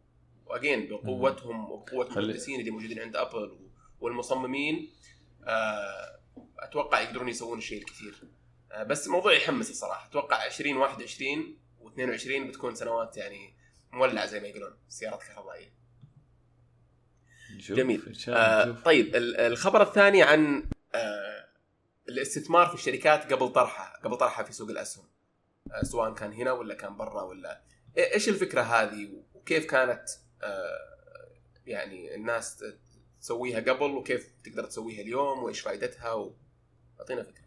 واجين 0.46 0.88
بقوتهم 0.88 1.70
وقوة 1.70 2.06
المهندسين 2.06 2.60
اللي 2.60 2.70
موجودين 2.70 2.98
عند 3.00 3.16
Apple 3.16 3.58
والمصممين 4.00 4.90
آه، 5.44 6.20
أتوقع 6.58 7.00
يقدرون 7.00 7.28
يسوون 7.28 7.58
الشيء 7.58 7.78
الكثير. 7.78 8.14
آه، 8.72 8.82
بس 8.82 9.06
الموضوع 9.06 9.32
يحمس 9.32 9.70
الصراحة. 9.70 10.06
أتوقع 10.08 10.46
2021 10.46 11.56
و22 11.80 12.48
بتكون 12.48 12.74
سنوات 12.74 13.16
يعني 13.16 13.54
مولعه 13.94 14.26
زي 14.26 14.40
ما 14.40 14.46
يقولون 14.48 14.76
سيارات 14.88 15.22
كهربائية. 15.22 15.72
جميل. 17.60 18.16
آه. 18.28 18.70
طيب 18.70 19.16
ال- 19.16 19.36
الخبر 19.36 19.82
الثاني 19.82 20.22
عن 20.22 20.70
آه 20.94 21.48
الاستثمار 22.08 22.66
في 22.66 22.74
الشركات 22.74 23.32
قبل 23.32 23.48
طرحها 23.52 24.00
قبل 24.04 24.16
طرحها 24.16 24.44
في 24.44 24.52
سوق 24.52 24.70
الأسهم. 24.70 25.04
آه 25.72 25.82
سواء 25.82 26.14
كان 26.14 26.32
هنا 26.32 26.52
ولا 26.52 26.74
كان 26.74 26.96
برا 26.96 27.22
ولا. 27.22 27.62
إيش 27.98 28.28
الفكرة 28.28 28.60
هذه؟ 28.60 29.22
وكيف 29.34 29.66
كانت 29.66 30.04
آه 30.42 31.34
يعني 31.66 32.14
الناس 32.14 32.64
تسويها 33.20 33.60
قبل 33.60 33.90
وكيف 33.90 34.32
تقدر 34.44 34.64
تسويها 34.64 35.00
اليوم 35.00 35.42
وإيش 35.42 35.60
فائدتها؟ 35.60 36.12
و... 36.12 36.34
أعطينا 37.00 37.22
فكرة. 37.22 37.44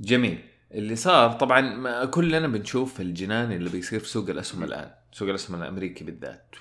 جميل. 0.00 0.48
اللي 0.72 0.96
صار 0.96 1.32
طبعا 1.32 2.04
كلنا 2.04 2.48
بنشوف 2.48 3.00
الجنان 3.00 3.52
اللي 3.52 3.70
بيصير 3.70 4.00
في 4.00 4.08
سوق 4.08 4.30
الأسهم 4.30 4.64
الآن 4.64 4.90
سوق 5.12 5.28
الأسهم 5.28 5.62
الأمريكي 5.62 6.04
بالذات. 6.04 6.54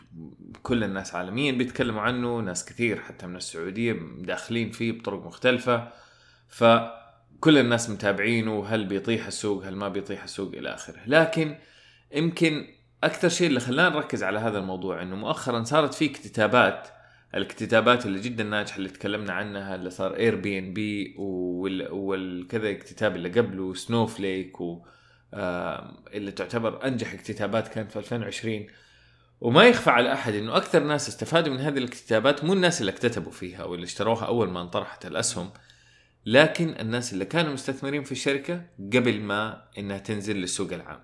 كل 0.63 0.83
الناس 0.83 1.15
عالميا 1.15 1.51
بيتكلموا 1.51 2.01
عنه 2.01 2.39
ناس 2.39 2.65
كثير 2.65 2.99
حتى 2.99 3.27
من 3.27 3.35
السعودية 3.35 3.93
داخلين 4.17 4.71
فيه 4.71 4.91
بطرق 4.91 5.25
مختلفة. 5.25 5.91
فكل 6.47 7.57
الناس 7.57 7.89
متابعينه 7.89 8.65
هل 8.67 8.85
بيطيح 8.85 9.27
السوق 9.27 9.65
هل 9.65 9.75
ما 9.75 9.89
بيطيح 9.89 10.23
السوق 10.23 10.53
إلى 10.53 10.73
آخره. 10.73 10.99
لكن 11.07 11.55
يمكن 12.11 12.67
أكثر 13.03 13.29
شيء 13.29 13.47
اللي 13.47 13.59
خلانا 13.59 13.89
نركز 13.89 14.23
على 14.23 14.39
هذا 14.39 14.59
الموضوع 14.59 15.01
إنه 15.01 15.15
مؤخرا 15.15 15.63
صارت 15.63 15.93
في 15.93 16.05
اكتتابات 16.05 16.87
الاكتتابات 17.35 18.05
اللي 18.05 18.19
جدا 18.19 18.43
ناجحة 18.43 18.77
اللي 18.77 18.89
تكلمنا 18.89 19.33
عنها 19.33 19.75
اللي 19.75 19.89
صار 19.89 20.15
Airbnb 20.15 21.15
والكذا 21.91 22.71
اكتتاب 22.71 23.15
اللي 23.15 23.29
قبله 23.29 23.73
Snowflake 23.73 24.57
اللي 26.13 26.31
تعتبر 26.31 26.85
أنجح 26.87 27.13
اكتتابات 27.13 27.67
كانت 27.67 27.91
في 27.91 27.99
2020 27.99 28.67
وما 29.41 29.63
يخفى 29.63 29.89
على 29.89 30.13
أحد 30.13 30.33
إنه 30.33 30.57
أكثر 30.57 30.83
ناس 30.83 31.09
استفادوا 31.09 31.53
من 31.53 31.59
هذه 31.59 31.77
الاكتتابات 31.77 32.43
مو 32.43 32.53
الناس 32.53 32.81
اللي 32.81 32.91
اكتتبوا 32.91 33.31
فيها 33.31 33.61
أو 33.61 33.75
اللي 33.75 33.83
اشتروها 33.83 34.25
أول 34.25 34.49
ما 34.49 34.61
انطرحت 34.61 35.05
الأسهم 35.05 35.49
لكن 36.25 36.75
الناس 36.79 37.13
اللي 37.13 37.25
كانوا 37.25 37.53
مستثمرين 37.53 38.03
في 38.03 38.11
الشركة 38.11 38.61
قبل 38.79 39.21
ما 39.21 39.63
إنها 39.77 39.97
تنزل 39.97 40.35
للسوق 40.35 40.73
العام. 40.73 40.99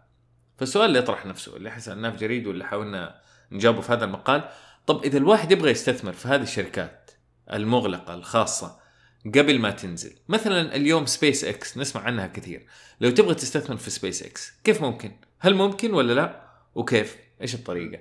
فالسؤال 0.57 0.85
اللي 0.85 0.99
يطرح 0.99 1.25
نفسه 1.25 1.57
اللي 1.57 1.79
سألناه 1.79 2.09
في 2.09 2.17
جريد 2.17 2.47
واللي 2.47 2.65
حاولنا 2.65 3.21
نجاوبه 3.51 3.81
في 3.81 3.93
هذا 3.93 4.05
المقال 4.05 4.49
طب 4.87 5.03
إذا 5.03 5.17
الواحد 5.17 5.51
يبغى 5.51 5.71
يستثمر 5.71 6.13
في 6.13 6.27
هذه 6.27 6.41
الشركات 6.41 7.11
المغلقة 7.53 8.13
الخاصة 8.13 8.79
قبل 9.25 9.59
ما 9.59 9.71
تنزل 9.71 10.15
مثلا 10.29 10.75
اليوم 10.75 11.05
سبيس 11.05 11.43
إكس 11.43 11.77
نسمع 11.77 12.01
عنها 12.01 12.27
كثير 12.27 12.65
لو 13.01 13.09
تبغى 13.09 13.35
تستثمر 13.35 13.77
في 13.77 13.89
سبيس 13.89 14.23
إكس 14.23 14.53
كيف 14.63 14.81
ممكن؟ 14.81 15.11
هل 15.39 15.55
ممكن 15.55 15.93
ولا 15.93 16.13
لا؟ 16.13 16.41
وكيف؟ 16.75 17.17
إيش 17.41 17.55
الطريقة؟ 17.55 17.99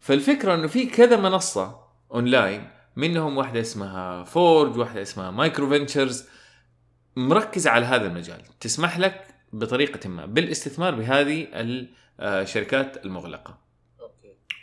فالفكرة 0.00 0.54
إنه 0.54 0.66
في 0.66 0.86
كذا 0.86 1.16
منصة 1.16 1.80
أونلاين 2.12 2.70
منهم 2.96 3.36
واحدة 3.36 3.60
اسمها 3.60 4.24
Forge 4.24 4.76
واحدة 4.76 5.02
اسمها 5.02 5.30
MicroVentures 5.30 6.24
مركزه 7.16 7.70
على 7.70 7.86
هذا 7.86 8.06
المجال. 8.06 8.42
تسمح 8.60 8.98
لك 8.98 9.26
بطريقة 9.52 10.08
ما 10.08 10.26
بالاستثمار 10.26 10.94
بهذه 10.94 11.46
الشركات 12.20 13.04
المغلقة. 13.04 13.50
okay 13.50 13.71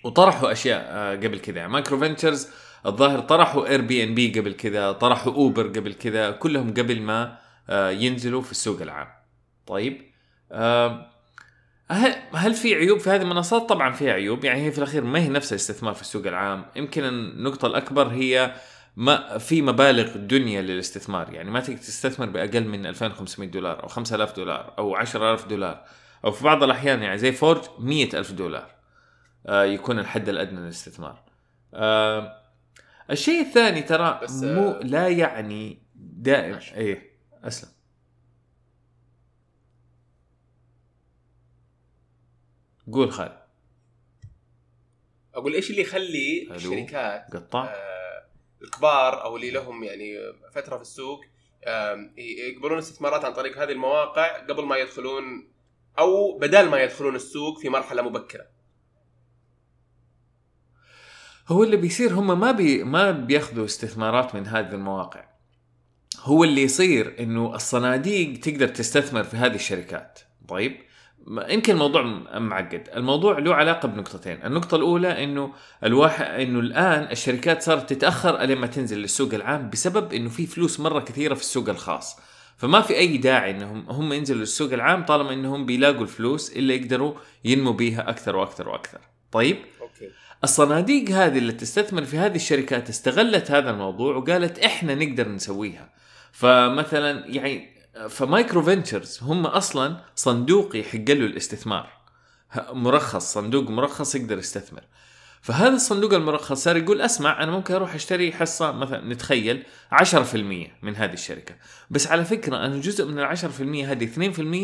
وطرحوا 0.03 0.51
أشياء 0.51 0.85
آه، 0.89 1.15
قبل 1.15 1.39
كذا. 1.39 1.57
يعني 1.57 1.71
MicroVentures 1.71 2.47
الظاهر 2.85 3.19
طرحوا 3.19 3.67
Airbnb 3.67 4.39
قبل 4.39 4.53
كذا 4.53 4.91
طرحوا 4.91 5.33
Uber 5.33 5.67
قبل 5.67 5.93
كذا 5.93 6.31
كلهم 6.31 6.73
قبل 6.73 7.01
ما 7.01 7.37
آه، 7.69 7.89
ينزلوا 7.89 8.41
في 8.41 8.51
السوق 8.51 8.81
العام. 8.81 9.07
طيب 9.67 10.01
آه، 10.51 11.09
هل 12.33 12.53
في 12.53 12.75
عيوب 12.75 12.99
في 12.99 13.09
هذه 13.09 13.21
المنصات؟ 13.21 13.69
طبعا 13.69 13.91
فيها 13.93 14.13
عيوب، 14.13 14.45
يعني 14.45 14.65
هي 14.65 14.71
في 14.71 14.77
الأخير 14.77 15.03
ما 15.03 15.19
هي 15.19 15.29
نفس 15.29 15.51
الاستثمار 15.51 15.93
في 15.93 16.01
السوق 16.01 16.27
العام، 16.27 16.65
يمكن 16.75 17.03
النقطة 17.03 17.65
الأكبر 17.65 18.07
هي 18.07 18.55
ما 18.95 19.37
في 19.37 19.61
مبالغ 19.61 20.17
دنيا 20.17 20.61
للاستثمار، 20.61 21.33
يعني 21.33 21.51
ما 21.51 21.59
تقدر 21.59 21.77
تستثمر 21.77 22.25
بأقل 22.25 22.63
من 22.63 22.85
2500 22.85 23.49
دولار 23.49 23.83
أو 23.83 23.87
5000 23.87 24.35
دولار 24.35 24.73
أو 24.77 24.95
10000 24.95 25.47
دولار. 25.47 25.85
أو 26.25 26.31
في 26.31 26.43
بعض 26.43 26.63
الأحيان 26.63 27.03
يعني 27.03 27.17
زي 27.17 27.31
فورج 27.31 27.61
100000 27.79 28.31
دولار. 28.31 28.78
يكون 29.49 29.99
الحد 29.99 30.29
الأدنى 30.29 30.59
للاستثمار. 30.59 31.23
آه، 31.73 32.41
الشيء 33.11 33.41
الثاني 33.41 33.81
ترى 33.81 34.19
بس، 34.23 34.43
مو 34.43 34.69
آه، 34.69 34.79
لا 34.79 35.07
يعني 35.07 35.81
دائم 35.95 36.51
ماشي. 36.53 36.75
إيه 36.75 37.11
أسلم 37.43 37.69
قول 42.93 43.11
خالد 43.11 43.39
أقول 45.35 45.53
إيش 45.53 45.69
اللي 45.69 45.81
يخلي؟ 45.81 46.47
الشركات 46.51 47.35
قطع 47.35 47.63
آه، 47.65 48.25
الكبار 48.61 49.23
أو 49.23 49.35
اللي 49.35 49.51
لهم 49.51 49.83
يعني 49.83 50.17
فترة 50.51 50.75
في 50.75 50.81
السوق 50.81 51.25
آم، 51.67 52.13
يقبلون 52.17 52.77
استثمارات 52.77 53.25
عن 53.25 53.33
طريق 53.33 53.57
هذه 53.63 53.71
المواقع 53.71 54.37
قبل 54.37 54.65
ما 54.65 54.77
يدخلون 54.77 55.47
أو 55.99 56.37
بدال 56.37 56.69
ما 56.69 56.83
يدخلون 56.83 57.15
السوق 57.15 57.59
في 57.59 57.69
مرحلة 57.69 58.01
مبكرة 58.01 58.47
هو 61.49 61.63
اللي 61.63 61.77
بيصير 61.77 62.13
هم 62.13 62.39
ما 62.39 62.51
بي 62.51 62.83
ما 62.83 63.11
بياخذوا 63.11 63.65
استثمارات 63.65 64.35
من 64.35 64.47
هذه 64.47 64.71
المواقع. 64.71 65.23
هو 66.21 66.43
اللي 66.43 66.61
يصير 66.61 67.15
إنه 67.19 67.55
الصناديق 67.55 68.39
تقدر 68.39 68.67
تستثمر 68.67 69.23
في 69.23 69.37
هذه 69.37 69.55
الشركات. 69.55 70.19
طيب 70.47 70.77
يمكن 71.49 71.73
الموضوع 71.73 72.01
معقد. 72.39 72.89
الموضوع 72.95 73.39
له 73.39 73.55
علاقة 73.55 73.87
بنقطتين. 73.87 74.45
النقطة 74.45 74.75
الأولى 74.75 75.23
إنه 75.23 75.53
الواحد 75.83 76.25
إنه 76.25 76.59
الآن 76.59 77.11
الشركات 77.11 77.61
صارت 77.61 77.93
تتأخر 77.93 78.41
لما 78.41 78.67
تنزل 78.67 78.97
للسوق 78.97 79.33
العام 79.33 79.69
بسبب 79.69 80.13
إنه 80.13 80.29
في 80.29 80.47
فلوس 80.47 80.79
مرة 80.79 80.99
كثيرة 80.99 81.33
في 81.33 81.41
السوق 81.41 81.69
الخاص. 81.69 82.19
فما 82.57 82.81
في 82.81 82.97
أي 82.97 83.17
داعي 83.17 83.51
إنهم 83.51 83.89
هم 83.89 84.13
ينزلوا 84.13 84.39
للسوق 84.39 84.73
العام 84.73 85.05
طالما 85.05 85.33
إنهم 85.33 85.65
بيلاقوا 85.65 86.01
الفلوس 86.01 86.53
اللي 86.53 86.75
يقدروا 86.75 87.13
ينمو 87.45 87.73
بيها 87.73 88.09
أكثر 88.09 88.35
وأكثر 88.35 88.69
وأكثر. 88.69 88.99
طيب 89.31 89.57
okay. 89.93 90.11
الصناديق 90.43 91.09
هذه 91.09 91.37
اللي 91.37 91.53
تستثمر 91.53 92.03
في 92.03 92.17
هذه 92.17 92.35
الشركات 92.35 92.89
استغلت 92.89 93.51
هذا 93.51 93.69
الموضوع 93.69 94.15
وقالت 94.15 94.59
إحنا 94.59 94.95
نقدر 94.95 95.29
نسويها. 95.29 95.89
فمثلا 96.31 97.27
يعني 97.27 97.79
ف 98.09 98.61
MicroVentures 98.61 99.19
هم 99.21 99.45
أصلا 99.45 99.97
صندوق 100.15 100.75
يحق 100.75 101.09
له 101.09 101.25
الاستثمار. 101.25 101.89
مرخص 102.73 103.33
صندوق 103.33 103.69
مرخص 103.69 104.15
يقدر 104.15 104.37
يستثمر. 104.37 104.83
فهذا 105.41 105.75
الصندوق 105.75 106.13
المرخص 106.13 106.63
صار 106.63 106.77
يقول 106.77 107.01
أسمع 107.01 107.43
أنا 107.43 107.51
ممكن 107.51 107.73
أروح 107.73 107.95
أشتري 107.95 108.31
حصة 108.31 108.71
مثلا 108.71 109.13
نتخيل 109.13 109.63
10% 109.91 110.71
من 110.81 110.95
هذه 110.95 111.13
الشركة. 111.13 111.55
بس 111.89 112.07
على 112.07 112.25
فكرة 112.25 112.57
أنا 112.57 112.81
جزء 112.81 113.05
من 113.05 113.19
ال 113.19 113.37
10% 113.37 113.85
هذه 113.85 114.05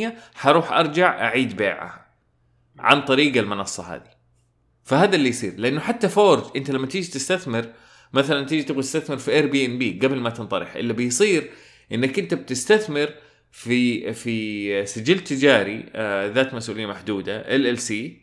2% 0.09 0.13
حروح 0.35 0.71
أرجع 0.71 1.21
أعيد 1.21 1.55
بيعها 1.55 2.05
عن 2.79 3.01
طريق 3.01 3.37
المنصة 3.37 3.95
هذه. 3.95 4.14
فهذا 4.85 5.15
اللي 5.15 5.29
يصير. 5.29 5.53
لأنه 5.57 5.79
حتى 5.79 6.09
Forge 6.09 6.43
أنت 6.55 6.71
لما 6.71 6.87
تيجي 6.87 7.07
تستثمر 7.11 7.65
مثلا 8.13 8.45
تيجي 8.45 8.63
تبغى 8.63 8.81
تستثمر 8.81 9.17
في 9.17 9.31
Airbnb 9.31 9.99
قبل 10.03 10.19
ما 10.19 10.29
تنطرح 10.29 10.75
اللي 10.75 10.93
بيصير 10.93 11.49
إنك 11.91 12.19
أنت 12.19 12.33
بتستثمر 12.33 13.09
في 13.51 14.13
في 14.13 14.85
سجل 14.85 15.19
تجاري 15.19 15.85
آه 15.95 16.27
ذات 16.27 16.53
مسؤولية 16.53 16.85
محدودة 16.85 17.37
LLC 17.55 18.21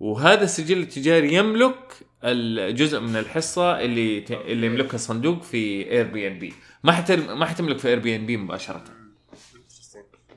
وهذا 0.00 0.44
السجل 0.44 0.78
التجاري 0.78 1.34
يملك 1.34 1.78
الجزء 2.24 3.00
من 3.00 3.16
الحصة 3.16 3.80
اللي 3.80 4.20
ت- 4.20 4.30
اللي 4.30 4.66
يملكها 4.66 4.94
الصندوق 4.94 5.42
في 5.42 5.90
Airbnb 5.90 6.52
ما 6.84 6.92
حت 6.92 7.12
ما 7.12 7.46
حتملك 7.46 7.78
في 7.78 7.88
Airbnb 7.88 8.36
مباشره 8.36 8.84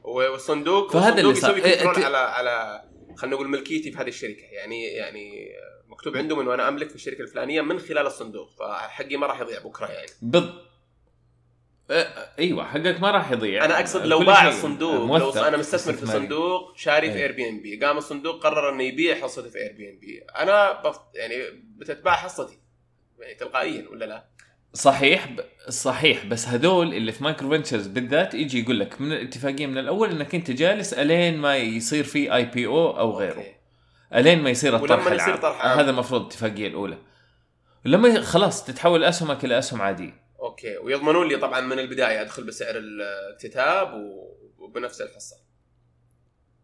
والصندوق 0.03 0.91
فهذا 0.93 1.21
اللي 1.21 1.35
صار. 1.35 1.57
يسوي 1.57 1.65
إيه، 1.71 1.77
control 1.83 1.95
أنت- 1.95 2.05
على 2.05 2.17
على 2.17 2.81
خلينا 3.15 3.35
نقول 3.35 3.49
ملكيتي 3.49 3.91
في 3.91 3.97
هذه 3.97 4.07
الشركة 4.07 4.43
يعني 4.43 4.83
يعني 4.83 5.51
مكتوب 5.87 6.17
عندهم 6.17 6.39
إنه 6.39 6.53
أنا 6.53 6.67
أملك 6.67 6.89
في 6.89 6.95
الشركة 6.95 7.21
الفلانية 7.21 7.61
من 7.61 7.79
خلال 7.79 8.05
الصندوق 8.05 8.49
فحقي 8.51 9.17
ما 9.17 9.27
راح 9.27 9.41
يضيع 9.41 9.59
بكرة 9.59 9.87
يعني 9.87 10.07
بال... 10.21 10.65
آه، 11.91 12.29
أيوه 12.39 12.65
حقك 12.65 13.01
ما 13.01 13.11
راح 13.11 13.31
يضيع 13.31 13.65
أنا 13.65 13.79
أقصد 13.79 14.05
لو 14.05 14.19
باع 14.19 14.47
الصندوق 14.47 15.17
لو 15.17 15.31
أنا 15.31 15.57
مستثمر 15.57 15.93
في. 15.93 16.05
صندوق 16.05 16.77
شاري 16.77 17.11
في. 17.11 17.17
Airbnb 17.17 17.85
قام 17.85 17.97
الصندوق 17.97 18.43
قرر 18.43 18.69
إنه 18.69 18.83
يبيع 18.83 19.15
حصته 19.15 19.49
في 19.49 19.57
Airbnb 19.57 20.19
أنا 20.19 20.81
بف... 20.81 20.99
يعني 21.15 21.35
بتتباع 21.77 22.15
حصتي 22.15 22.59
يعني 23.19 23.35
تلقائيا 23.35 23.89
ولا 23.89 24.05
لا؟ 24.05 24.25
صحيح 24.75 25.27
ب... 25.27 25.39
صحيح 25.69 26.25
بس 26.25 26.47
هذول 26.47 26.93
اللي 26.93 27.11
في 27.11 27.23
MicroVentures 27.23 27.87
بالذات 27.87 28.33
يجي 28.33 28.63
يقول 28.63 28.79
لك 28.79 29.01
من 29.01 29.11
الاتفاقية 29.11 29.67
من 29.67 29.77
الأول 29.77 30.11
إنك 30.11 30.35
أنت 30.35 30.51
جالس 30.51 30.93
ألين 30.93 31.37
ما 31.37 31.57
يصير 31.57 32.03
في 32.03 32.35
IPO 32.35 32.99
أو 32.99 33.17
غيره. 33.17 33.37
أوكي. 33.37 33.55
ألين 34.15 34.41
ما 34.41 34.49
يصير 34.49 34.73
ولما 34.75 34.85
الطرح 34.85 35.11
يصير 35.11 35.15
العام. 35.15 35.39
طرح. 35.39 35.65
هذا 35.65 35.89
المفروض 35.89 36.21
الاتفاقية 36.21 36.67
الأولى. 36.67 36.97
لما 37.85 38.21
خلاص 38.21 38.65
تتحول 38.65 39.03
اسهمك 39.03 39.45
إلى 39.45 39.59
أسهم 39.59 39.81
عادية. 39.81 40.25
أوكي 40.39 40.77
ويضمنون 40.77 41.27
لي 41.27 41.37
طبعا 41.37 41.61
من 41.61 41.79
البداية 41.79 42.21
أدخل 42.21 42.43
بسعر 42.43 42.75
الاكتتاب 42.75 43.93
وبنفس 44.59 45.01
الحصة. 45.01 45.35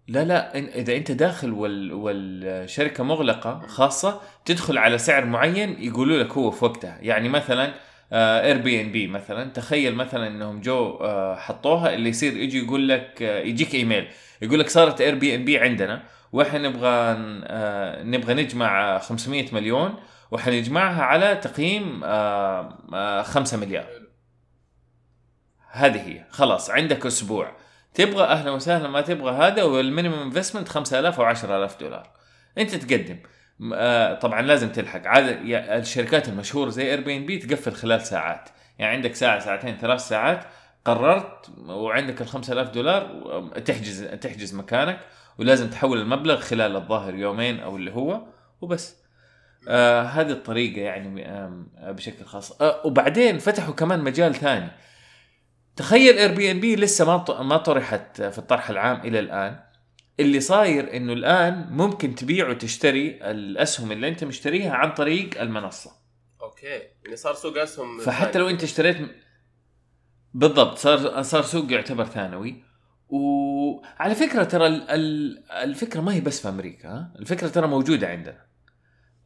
لا 0.08 0.24
لا 0.24 0.58
إذا 0.58 0.96
أنت 0.96 1.12
داخل 1.12 1.54
وال... 1.54 1.94
والشركة 1.94 3.04
مغلقة 3.04 3.68
خاصة 3.68 4.22
تدخل 4.46 4.78
على 4.78 4.98
سعر 4.98 5.26
معين 5.26 5.84
يقولوا 5.84 6.24
لك 6.24 6.32
هو 6.32 6.52
في 6.52 6.66
وقتها. 6.66 6.98
يعني 7.02 7.30
مثلا 7.30 7.74
Airbnb 8.14 9.08
مثلا. 9.08 9.50
تخيل 9.50 9.96
مثلا 9.96 10.28
إنهم 10.28 10.62
جو 10.62 10.98
آه، 11.02 11.36
حطوها 11.36 11.94
اللي 11.94 12.10
يصير 12.10 12.38
يجي 12.38 12.58
يقول 12.64 12.90
لك 12.90 13.22
آه، 13.22 13.40
يجيك 13.40 13.76
إيميل. 13.76 14.08
يقول 14.42 14.60
لك 14.60 14.70
صارت 14.70 15.02
Airbnb 15.02 15.58
عندنا. 15.60 16.04
وإحنا 16.32 16.60
نبغى 16.60 16.90
آه، 17.46 18.04
نبغى 18.04 18.34
نجمع 18.34 18.98
500 19.00 19.46
مليون. 19.54 19.96
وحنجمعها 20.32 21.04
على 21.04 21.36
تقييم 21.36 22.02
آه، 22.04 22.78
آه، 22.94 23.22
5 23.22 23.58
مليار. 23.58 23.86
هذه 25.72 26.02
هي. 26.08 26.26
خلاص 26.30 26.70
عندك 26.70 27.06
أسبوع. 27.06 27.52
تبغى 27.94 28.24
أهلا 28.24 28.52
وسهلا 28.52 28.88
ما 28.88 29.02
تبغى 29.02 29.32
هذا 29.32 29.64
وال 29.64 29.76
minimum 29.76 30.22
investment 30.22 30.68
5000 30.70 31.20
أو 31.20 31.26
10000 31.26 31.80
دولار. 31.80 32.10
أنت 32.58 32.76
تقدم. 32.76 33.18
طبعا 34.22 34.42
لازم 34.42 34.70
تلحق. 34.70 35.08
عاد 35.08 35.40
الشركات 35.50 36.30
المشهورة 36.30 36.70
زي 36.70 36.92
Airbnb 36.92 37.38
تقفل 37.38 37.72
خلال 37.72 38.02
ساعات. 38.02 38.50
يعني 38.80 38.96
عندك 38.96 39.16
ساعة 39.16 39.40
ساعتين 39.40 39.78
ثلاث 39.78 40.08
ساعات 40.08 40.44
قررت 40.86 41.50
وعندك 41.68 42.22
ال 42.22 42.28
5000 42.28 42.70
دولار 42.70 43.52
تحجز 43.66 44.04
تحجز 44.04 44.56
مكانك 44.56 45.00
ولازم 45.38 45.70
تحول 45.70 46.02
المبلغ 46.02 46.40
خلال 46.40 46.76
الظاهر 46.76 47.16
يومين 47.16 47.60
أو 47.60 47.76
اللي 47.76 47.92
هو 47.92 48.22
وبس. 48.62 48.96
آه 49.70 50.02
هذه 50.02 50.32
الطريقة 50.32 50.82
يعني 50.82 51.28
آه 51.28 51.66
بشكل 51.82 52.26
خاص. 52.26 52.62
آه 52.62 52.82
وبعدين 52.86 53.38
فتحوا 53.40 53.74
كمان 53.74 54.00
مجال 54.00 54.36
ثاني. 54.36 54.70
تخيل 55.76 56.18
Airbnb 56.18 56.76
لسه 56.76 57.06
ما 57.06 57.42
ما 57.42 57.58
طرحت 57.58 58.22
في 58.22 58.38
الطرح 58.38 58.70
العام 58.70 59.00
إلى 59.00 59.20
الآن. 59.20 59.60
اللي 60.20 60.40
صاير 60.40 60.96
إنه 60.98 61.14
الآن 61.14 61.68
ممكن 61.72 62.16
تبيع 62.16 62.50
وتشتري 62.50 63.32
الأسهم 63.32 63.92
اللي 63.92 64.08
أنت 64.08 64.24
مشتريها 64.24 64.74
عن 64.74 64.92
طريق 64.94 65.42
المنصة. 65.42 65.92
أوكي. 66.42 66.82
يعني 67.04 67.16
صار 67.16 67.34
سوق 67.34 67.58
أسهم 67.58 68.00
فحتى 68.00 68.40
لو 68.40 68.50
أنت 68.50 68.64
اشتريت 68.64 68.98
بالضبط 70.34 70.78
صار 70.78 71.22
صار 71.22 71.42
سوق 71.42 71.72
يعتبر 71.72 72.06
ثانوي. 72.06 72.64
وعلى 73.10 74.16
فكرة 74.16 74.44
ترى 74.44 74.68
ال- 74.68 74.90
ال- 74.90 75.52
الفكرة 75.52 76.02
ما 76.02 76.14
هي 76.14 76.22
بس 76.22 76.42
في 76.42 76.50
أمريكا؟ 76.50 77.12
الفكرة 77.20 77.48
ترى 77.48 77.68
موجودة 77.68 78.08
عندنا. 78.08 78.46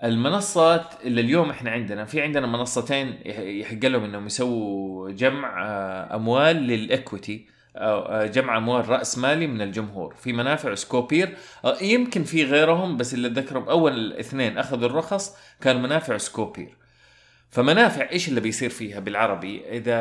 المنصات 0.03 0.93
اللي 1.03 1.21
اليوم 1.21 1.49
إحنا 1.49 1.71
عندنا 1.71 2.05
في 2.05 2.21
عندنا 2.21 2.47
منصتين 2.47 3.07
يح- 3.25 3.39
يحق 3.39 3.85
لهم 3.85 4.03
إنهم 4.03 4.25
يسووا 4.25 5.11
جمع 5.11 5.65
آه، 5.67 6.15
أموال 6.15 6.55
للإكويتي. 6.55 7.47
آه، 7.75 8.25
جمع 8.25 8.57
أموال 8.57 8.89
رأس 8.89 9.17
مالي 9.17 9.47
من 9.47 9.61
الجمهور. 9.61 10.15
في 10.15 10.33
منافع 10.33 10.75
سكوبير 10.75 11.37
آه، 11.65 11.77
يمكن 11.81 12.23
في 12.23 12.43
غيرهم 12.43 12.97
بس 12.97 13.13
اللي 13.13 13.27
اتذكرهم 13.27 13.69
اول 13.69 14.13
اثنين 14.13 14.57
أخذوا 14.57 14.89
الرخص 14.89 15.37
كان 15.61 15.81
منافع 15.81 16.17
سكوبير. 16.17 16.75
فمنافع 17.49 18.09
إيش 18.11 18.29
اللي 18.29 18.41
بيصير 18.41 18.69
فيها 18.69 18.99
بالعربي؟ 18.99 19.63
إذا 19.69 19.95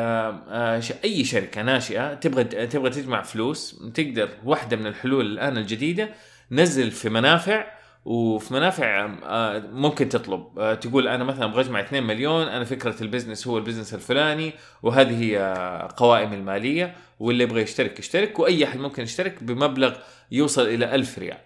آه، 0.49 0.81
أي 1.03 1.23
شركة 1.23 1.61
ناشئة 1.61 2.13
تبغى 2.13 2.43
تبغى 2.43 2.89
تجمع 2.89 3.21
فلوس 3.21 3.83
تقدر 3.93 4.29
واحدة 4.45 4.77
من 4.77 4.87
الحلول 4.87 5.25
الآن 5.25 5.57
الجديدة 5.57 6.09
نزل 6.51 6.91
في 6.91 7.09
منافع 7.09 7.74
وفي 8.05 8.53
منافع 8.53 9.09
آه، 9.23 9.59
ممكن 9.59 10.09
تطلب. 10.09 10.59
آه، 10.59 10.73
تقول 10.73 11.07
أنا 11.07 11.23
مثلا 11.23 11.45
أبغى 11.45 11.61
أجمع 11.61 11.79
2 11.79 12.03
مليون 12.03 12.47
أنا 12.47 12.65
فكرة 12.65 12.95
ال 13.01 13.06
business 13.06 13.47
هو 13.47 13.57
ال 13.57 13.61
business 13.61 13.93
الفلاني 13.93 14.53
وهذه 14.83 15.23
هي 15.23 15.39
آه، 15.39 15.89
قوائم 15.97 16.33
المالية 16.33 16.95
واللي 17.19 17.43
يبغى 17.43 17.61
يشترك 17.61 17.99
يشترك 17.99 18.39
وأي 18.39 18.63
أحد 18.63 18.79
ممكن 18.79 19.03
يشترك 19.03 19.43
بمبلغ 19.43 19.95
يوصل 20.31 20.67
إلى 20.67 20.95
1000 20.95 21.19
ريال. 21.19 21.37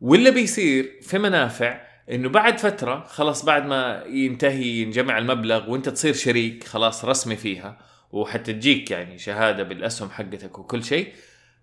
واللي 0.00 0.30
بيصير 0.30 0.98
في 1.02 1.18
منافع 1.18 1.80
إنه 2.10 2.28
بعد 2.28 2.58
فترة 2.58 3.04
خلاص 3.04 3.44
بعد 3.44 3.66
ما 3.66 4.04
ينتهي 4.06 4.82
ينجمع 4.82 5.18
المبلغ 5.18 5.70
وأنت 5.70 5.88
تصير 5.88 6.14
شريك 6.14 6.64
خلاص 6.64 7.04
رسمي 7.04 7.36
فيها 7.36 7.78
وحتى 8.12 8.52
تجيك 8.52 8.90
يعني 8.90 9.18
شهادة 9.18 9.62
بالأسهم 9.62 10.10
حقتك 10.10 10.58
وكل 10.58 10.84
شيء 10.84 11.12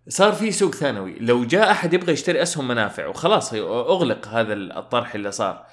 صار 0.08 0.34
في 0.34 0.52
سوق 0.52 0.76
ثانوي. 0.76 1.15
لو 1.20 1.46
جاء 1.46 1.72
أحد 1.72 1.94
يبغى 1.94 2.13
يشتري 2.13 2.41
أسهم 2.41 2.68
منافع 2.68 3.08
وخلاص 3.08 3.54
أغلق 3.54 4.28
هذا 4.28 4.54
الطرح 4.54 5.15
اللي 5.15 5.32
صار. 5.32 5.65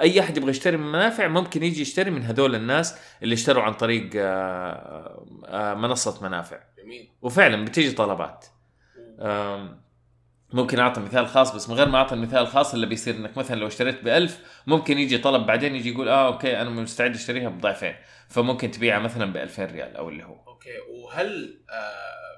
أي 0.00 0.20
أحد 0.20 0.36
يبغى 0.36 0.50
يشتري 0.50 0.76
من 0.76 0.92
منافع 0.92 1.28
ممكن 1.28 1.62
يجي 1.62 1.82
يشتري 1.82 2.10
من 2.10 2.22
هذول 2.22 2.54
الناس 2.54 2.98
اللي 3.22 3.34
اشتروا 3.34 3.62
عن 3.62 3.72
طريق 3.72 4.10
آه، 4.16 5.26
آه، 5.46 5.74
منصة 5.74 6.22
منافع. 6.22 6.58
جميل. 6.82 7.10
وفعلا 7.22 7.64
بتيجي 7.64 7.92
طلبات. 7.92 8.46
ممكن 10.52 10.78
أعطي 10.78 11.00
مثال 11.00 11.26
خاص 11.26 11.54
بس 11.54 11.68
من 11.68 11.74
غير 11.74 11.88
ما 11.88 11.98
أعطي 11.98 12.14
المثال 12.14 12.38
الخاص 12.38 12.74
اللي 12.74 12.86
بيصير 12.86 13.14
إنك 13.16 13.36
مثلا 13.38 13.56
لو 13.56 13.66
اشتريت 13.66 14.04
ب 14.04 14.08
1000 14.08 14.40
ممكن 14.66 14.98
يجي 14.98 15.18
طلب 15.18 15.46
بعدين 15.46 15.76
يجي 15.76 15.90
يقول 15.90 16.08
آه 16.08 16.26
أوكي 16.26 16.60
أنا 16.60 16.70
مستعد 16.70 17.14
أشتريها 17.14 17.48
بضعفين. 17.48 17.94
فممكن 18.28 18.70
تبيعها 18.70 18.98
مثلا 18.98 19.32
ب 19.32 19.36
2000 19.36 19.64
ريال 19.64 19.96
أو 19.96 20.08
اللي 20.08 20.24
هو. 20.24 20.36
أوكي. 20.48 20.78
وهل 20.90 21.60
آه، 21.70 22.29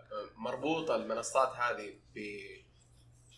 مربوطة 0.43 0.97
المنصات 0.97 1.53
هذه 1.57 1.95
ب 2.15 2.19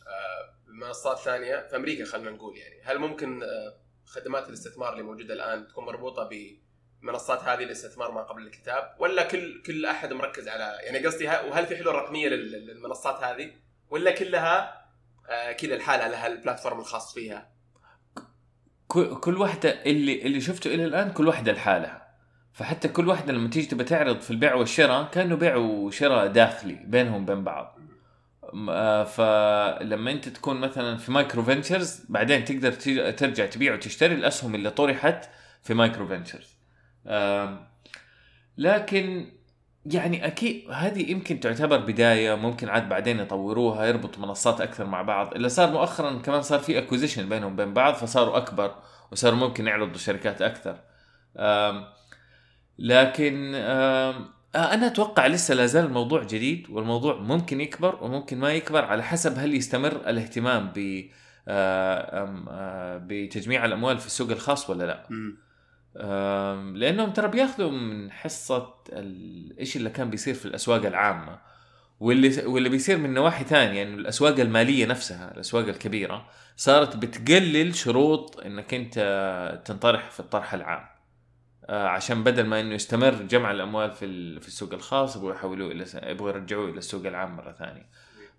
آه، 0.06 0.54
بمنصات 0.68 1.18
ثانية 1.18 1.66
في 1.70 1.76
أمريكا 1.76 2.04
خلينا 2.04 2.30
نقول 2.30 2.56
يعني. 2.56 2.82
هل 2.84 2.98
ممكن 2.98 3.42
آه، 3.42 3.76
خدمات 4.04 4.48
الاستثمار 4.48 4.92
اللي 4.92 5.02
موجودة 5.02 5.34
الآن 5.34 5.68
تكون 5.68 5.84
مربوطة 5.84 6.28
بمنصات 7.02 7.40
هذه 7.40 7.64
الاستثمار 7.64 8.10
ما 8.10 8.22
قبل 8.22 8.42
الكتاب؟ 8.46 8.96
ولا 8.98 9.22
كل 9.22 9.62
كل 9.66 9.86
أحد 9.86 10.12
مركز 10.12 10.48
على 10.48 10.78
يعني 10.82 11.06
قصدي 11.06 11.26
وهل 11.26 11.66
في 11.66 11.76
حلول 11.76 11.94
رقمية 11.94 12.28
لل- 12.28 12.66
للمنصات 12.66 13.24
هذه؟ 13.24 13.52
ولا 13.90 14.10
كلها 14.10 14.84
آه، 15.30 15.52
كذا 15.52 15.74
الحالة 15.74 16.08
لها 16.08 16.26
البلاتفورم 16.26 16.78
الخاص 16.80 17.14
فيها؟ 17.14 17.50
كل 19.20 19.36
واحدة 19.38 19.82
اللي 19.82 20.22
اللي 20.22 20.40
شفته 20.40 20.74
إلى 20.74 20.84
الآن 20.84 21.12
كل 21.12 21.28
واحدة 21.28 21.52
لحالها. 21.52 22.03
فحتى 22.54 22.88
كل 22.88 23.08
واحدة 23.08 23.32
لما 23.32 23.48
تيجي 23.48 23.66
تبى 23.66 23.84
تعرض 23.84 24.20
في 24.20 24.30
البيع 24.30 24.54
والشراء 24.54 25.08
كأنه 25.12 25.36
بيع 25.36 25.56
وشراء 25.56 26.26
داخلي 26.26 26.74
بينهم 26.84 27.22
وبين 27.22 27.44
بعض. 27.44 27.78
آه، 28.68 29.04
فلما 29.04 30.10
أنت 30.10 30.28
تكون 30.28 30.60
مثلا 30.60 30.96
في 30.96 31.12
MicroVentures 31.12 32.04
بعدين 32.08 32.44
تقدر 32.44 32.72
ترجع 33.12 33.46
تبيع 33.46 33.74
وتشتري 33.74 34.14
الأسهم 34.14 34.54
اللي 34.54 34.70
طرحت 34.70 35.28
في 35.62 35.74
MicroVentures 35.74 36.56
آم، 37.06 37.66
لكن 38.58 39.32
يعني 39.86 40.26
أكيد 40.26 40.70
هذه 40.70 41.10
يمكن 41.10 41.40
تعتبر 41.40 41.76
بداية 41.76 42.34
ممكن 42.34 42.68
عاد 42.68 42.88
بعدين 42.88 43.20
يطوروها 43.20 43.86
يربطوا 43.86 44.22
منصات 44.22 44.60
أكثر 44.60 44.86
مع 44.86 45.02
بعض. 45.02 45.34
اللي 45.34 45.48
صار 45.48 45.70
مؤخرا 45.72 46.18
كمان 46.18 46.42
صار 46.42 46.58
في 46.58 46.78
acquisition 46.78 47.28
بينهم 47.28 47.52
وبين 47.52 47.74
بعض 47.74 47.94
فصاروا 47.94 48.36
أكبر 48.36 48.74
وصاروا 49.12 49.38
ممكن 49.38 49.66
يعرضوا 49.66 49.98
شركات 49.98 50.42
أكثر. 50.42 50.78
لكن 52.78 53.52
آه، 53.54 54.30
أنا 54.54 54.86
أتوقع 54.86 55.26
لسه 55.26 55.54
لا 55.54 55.66
زال 55.66 55.84
الموضوع 55.84 56.22
جديد 56.24 56.70
والموضوع 56.70 57.16
ممكن 57.16 57.60
يكبر 57.60 58.04
وممكن 58.04 58.38
ما 58.38 58.52
يكبر 58.52 58.84
على 58.84 59.02
حسب 59.02 59.38
هل 59.38 59.54
يستمر 59.54 59.92
الاهتمام 59.92 60.72
ب 60.74 61.08
آه، 61.48 62.44
آه، 62.48 63.00
بتجميع 63.06 63.64
الأموال 63.64 63.98
في 63.98 64.06
السوق 64.06 64.30
الخاص 64.30 64.70
ولا 64.70 64.84
لا. 64.84 65.06
لأنهم 66.74 67.10
ترى 67.10 67.28
بياخذوا 67.28 67.70
من 67.70 68.12
حصة 68.12 68.74
الشيء 68.92 69.78
اللي 69.78 69.90
كان 69.90 70.10
بيصير 70.10 70.34
في 70.34 70.46
الأسواق 70.46 70.86
العامة 70.86 71.38
واللي 72.00 72.46
واللي 72.46 72.68
بيصير 72.68 72.98
من 72.98 73.14
نواحي 73.14 73.44
ثانية 73.44 73.82
انه 73.82 73.94
الأسواق 73.94 74.40
المالية 74.40 74.86
نفسها 74.86 75.30
الأسواق 75.34 75.68
الكبيرة 75.68 76.26
صارت 76.56 76.96
بتقلل 76.96 77.74
شروط 77.74 78.40
إنك 78.40 78.74
أنت 78.74 79.62
تنطرح 79.64 80.10
في 80.10 80.20
الطرح 80.20 80.54
العام. 80.54 80.93
عشان 81.68 82.24
بدل 82.24 82.46
ما 82.46 82.60
إنه 82.60 82.74
يستمر 82.74 83.14
جمع 83.14 83.50
الأموال 83.50 83.92
في 83.92 84.40
في 84.40 84.48
السوق 84.48 84.72
الخاص 84.74 85.16
يبغوا 85.16 85.32
يحولوه 85.32 85.72
إلى 85.72 85.84
يبغوا 86.02 86.28
يرجعوه 86.28 86.68
إلى 86.68 86.78
السوق 86.78 87.06
العام 87.06 87.36
مرة 87.36 87.52
ثانية. 87.52 87.88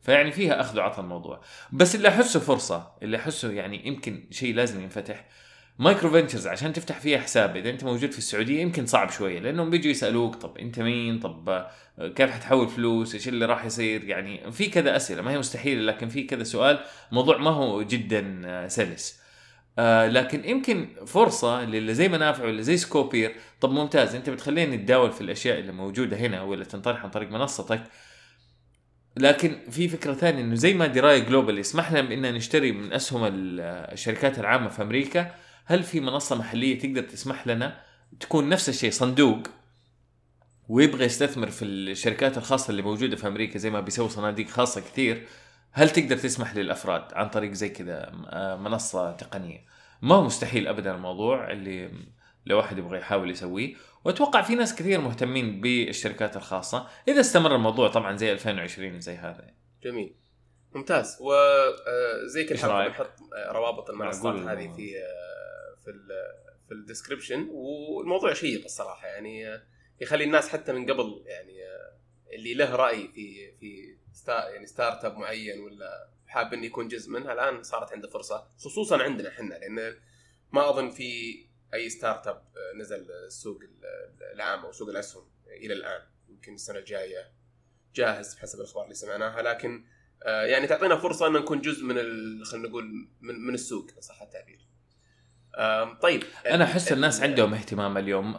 فيعني 0.01 0.31
فيها 0.31 0.61
أخذ 0.61 0.77
وعطى 0.79 1.01
الموضوع. 1.01 1.41
بس 1.71 1.95
اللي 1.95 2.07
أحسه 2.07 2.39
فرصة 2.39 2.91
اللي 3.01 3.17
أحسه 3.17 3.51
يعني 3.51 3.87
يمكن 3.87 4.23
شيء 4.31 4.55
لازم 4.55 4.81
ينفتح. 4.81 5.25
MicroVentures 5.79 6.47
عشان 6.47 6.73
تفتح 6.73 6.99
فيها 6.99 7.19
حساب 7.19 7.55
إذا 7.57 7.69
أنت 7.69 7.83
موجود 7.83 8.11
في 8.11 8.17
السعودية 8.17 8.61
يمكن 8.61 8.85
صعب 8.85 9.09
شوية 9.09 9.39
لأنهم 9.39 9.69
بيجوا 9.69 9.91
يسألوك 9.91 10.35
طب 10.35 10.57
أنت 10.57 10.79
مين؟ 10.79 11.19
طب 11.19 11.49
آه، 11.49 12.07
كيف 12.15 12.31
حتحول 12.31 12.69
فلوس؟ 12.69 13.13
إيش 13.13 13.27
اللي 13.27 13.45
راح 13.45 13.65
يصير؟ 13.65 14.03
يعني 14.03 14.51
في 14.51 14.69
كذا 14.69 14.95
أسئلة 14.95 15.21
ما 15.21 15.31
هي 15.31 15.39
مستحيلة 15.39 15.81
لكن 15.81 16.09
في 16.09 16.23
كذا 16.23 16.43
سؤال. 16.43 16.79
موضوع 17.11 17.37
ما 17.37 17.51
هو 17.51 17.81
جدا 17.83 18.41
آه، 18.45 18.67
سلس. 18.67 19.24
آه 19.79 20.07
لكن 20.07 20.49
يمكن 20.49 20.87
فرصة 21.05 21.65
للي 21.65 21.93
زي 21.93 22.07
منافع 22.07 22.45
ولا 22.45 22.61
زي 22.61 22.77
سكوبير. 22.77 23.35
طب 23.61 23.71
ممتاز 23.71 24.15
انت 24.15 24.29
بتخليني 24.29 24.77
نتداول 24.77 25.11
في 25.11 25.21
الأشياء 25.21 25.59
اللي 25.59 25.71
موجودة 25.71 26.17
هنا 26.17 26.41
ولا 26.41 26.63
تنطرح 26.63 27.03
عن 27.03 27.09
طريق 27.09 27.31
منصتك. 27.31 27.83
لكن 29.17 29.57
في 29.69 29.87
فكرة 29.87 30.13
ثانية 30.13 30.43
إنه 30.43 30.55
زي 30.55 30.73
ما 30.73 30.87
دراية 30.87 31.19
جلوبال 31.19 31.59
يسمح 31.59 31.91
لنا 31.91 32.01
بان 32.01 32.33
نشتري 32.33 32.71
من 32.71 32.93
أسهم 32.93 33.21
الشركات 33.29 34.39
العامة 34.39 34.69
في 34.69 34.81
أمريكا 34.81 35.31
هل 35.65 35.83
في 35.83 35.99
منصة 35.99 36.35
محلية 36.35 36.79
تقدر 36.79 37.01
تسمح 37.01 37.47
لنا 37.47 37.81
تكون 38.19 38.49
نفس 38.49 38.69
الشيء 38.69 38.91
صندوق 38.91 39.39
ويبغى 40.69 41.05
يستثمر 41.05 41.49
في 41.49 41.65
الشركات 41.65 42.37
الخاصة 42.37 42.71
اللي 42.71 42.81
موجودة 42.81 43.15
في 43.15 43.27
أمريكا 43.27 43.59
زي 43.59 43.69
ما 43.69 43.79
بيسوي 43.79 44.09
صناديق 44.09 44.47
خاصة 44.47 44.81
كثير 44.81 45.27
هل 45.77 45.89
تقدر 45.89 46.17
تسمح 46.17 46.55
للأفراد 46.55 47.13
عن 47.13 47.29
طريق 47.29 47.51
زي 47.51 47.69
كذا 47.69 48.11
آه، 48.29 48.55
منصة 48.55 49.11
تقنية؟ 49.11 49.65
ما 50.01 50.15
هو 50.15 50.23
مستحيل 50.23 50.67
ابدا 50.67 50.95
الموضوع 50.95 51.51
اللي 51.51 51.91
لو 52.45 52.57
واحد 52.57 52.77
يبغى 52.77 52.97
يحاول 52.97 53.31
يسويه. 53.31 53.75
وأتوقع 54.03 54.41
في 54.41 54.55
ناس 54.55 54.75
كثير 54.75 55.01
مهتمين 55.01 55.61
بالشركات 55.61 56.37
الخاصة. 56.37 56.87
إذا 57.07 57.19
استمر 57.19 57.55
الموضوع 57.55 57.87
طبعا 57.87 58.17
زي 58.17 58.31
2020 58.31 58.99
زي 58.99 59.13
هذا. 59.13 59.53
جميل. 59.83 60.15
ممتاز. 60.75 61.17
وزي 61.21 62.43
كل 62.43 62.51
إيش 62.51 62.61
حلقه؟ 62.61 62.87
بنحط 62.87 63.11
آه، 63.37 63.51
روابط 63.51 63.89
المنصات. 63.89 64.35
هذه 64.35 64.73
في 64.73 64.97
آه، 64.97 65.81
في 65.83 65.91
ال 65.91 66.07
في 66.67 66.73
ال 66.73 66.79
description 66.79 67.47
والموضوع 67.51 68.33
شيق 68.33 68.63
الصراحة 68.63 69.07
يعني 69.07 69.47
آه، 69.47 69.63
يخلي 70.01 70.23
الناس 70.23 70.49
حتى 70.49 70.73
من 70.73 70.91
قبل 70.91 71.23
يعني 71.25 71.63
آه، 71.63 71.97
اللي 72.35 72.53
له 72.53 72.75
رأي 72.75 73.07
في 73.07 73.51
في 73.59 73.97
sta 74.15 74.49
يعني 74.49 74.65
startup 74.67 75.17
معين 75.17 75.59
ولا 75.59 76.09
حاب 76.27 76.53
إنه 76.53 76.65
يكون 76.65 76.87
جزء 76.87 77.11
منها 77.11 77.33
الآن 77.33 77.63
صارت 77.63 77.91
عنده 77.93 78.07
فرصة 78.09 78.47
خصوصا 78.57 79.03
عندنا 79.03 79.29
إحنا 79.29 79.53
لأن 79.53 79.95
ما 80.51 80.69
أظن 80.69 80.89
في 80.91 81.39
أي 81.73 81.89
startup 81.89 82.43
نزل 82.75 83.11
السوق 83.11 83.59
ال- 83.61 83.85
العام 84.33 84.59
أو 84.65 84.71
سوق 84.71 84.89
الاسهم 84.89 85.23
إلى 85.47 85.73
الآن 85.73 86.01
يمكن 86.29 86.53
السنة 86.53 86.79
الجاية 86.79 87.31
جاهز 87.95 88.35
بحسب 88.35 88.59
الأخبار 88.59 88.83
اللي 88.83 88.95
سمعناها 88.95 89.41
لكن 89.41 89.85
آه، 90.23 90.43
يعني 90.45 90.67
تعطينا 90.67 90.95
فرصة 90.97 91.27
إن 91.27 91.33
نكون 91.33 91.61
جزء 91.61 91.83
من 91.83 91.95
خلينا 92.45 92.67
نقول 92.69 92.85
من, 93.21 93.39
من 93.47 93.53
السوق 93.53 93.99
صح 93.99 94.21
التعبير. 94.21 94.64
طيب 96.01 96.23
أنا 96.51 96.63
أحس 96.63 96.91
الناس 96.91 97.21
عندهم 97.21 97.53
اهتمام 97.53 97.97
اليوم. 97.97 98.31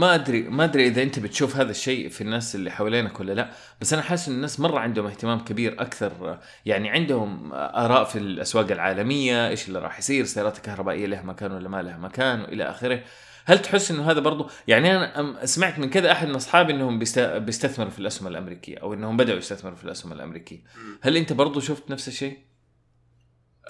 ما- 0.00 0.14
أدري 0.14 0.42
ما 0.42 0.64
أدري 0.64 0.86
إذا 0.86 1.02
أنت 1.02 1.18
بتشوف 1.18 1.56
هذا 1.56 1.70
الشيء 1.70 2.08
في 2.08 2.20
الناس 2.20 2.54
اللي 2.54 2.70
حوالينك 2.70 3.20
ولا 3.20 3.32
لا 3.32 3.50
بس 3.80 3.92
أنا 3.92 4.02
حاسس 4.02 4.28
إن 4.28 4.34
الناس 4.34 4.60
مرة 4.60 4.78
عندهم 4.78 5.06
اهتمام 5.06 5.40
كبير 5.44 5.80
أكثر 5.82 6.38
يعني 6.66 6.90
عندهم 6.90 7.50
آراء 7.52 8.04
في 8.04 8.18
الأسواق 8.18 8.70
العالمية 8.70 9.48
إيش 9.48 9.68
اللي 9.68 9.78
راح 9.78 9.98
يصير 9.98 10.22
السيارات 10.22 10.56
الكهربائية 10.56 11.06
لها 11.06 11.22
مكان 11.22 11.52
ولا 11.52 11.68
ما 11.68 11.82
لها 11.82 11.96
مكان 11.98 12.40
وإلى 12.40 12.64
آخره. 12.70 13.02
هل 13.46 13.58
تحس 13.58 13.90
إنه 13.90 14.10
هذا 14.10 14.20
برضو 14.20 14.50
يعني 14.68 14.96
أنا 14.96 15.46
سمعت 15.46 15.78
من 15.78 15.90
كذا 15.90 16.12
أحد 16.12 16.28
من 16.28 16.34
أصحابي 16.34 16.72
إنهم 16.72 16.98
بيست- 16.98 17.18
بيستثمروا 17.18 17.90
في 17.90 17.98
الأسهم 17.98 18.28
الأمريكية 18.28 18.78
أو 18.78 18.94
إنهم 18.94 19.16
بدأوا 19.16 19.38
يستثمروا 19.38 19.76
في 19.76 19.84
الأسهم 19.84 20.12
الأمريكية. 20.12 20.62
هل 21.02 21.16
أنت 21.16 21.32
برضو 21.32 21.60
شفت 21.60 21.90
نفس 21.90 22.08
الشيء؟ 22.08 22.38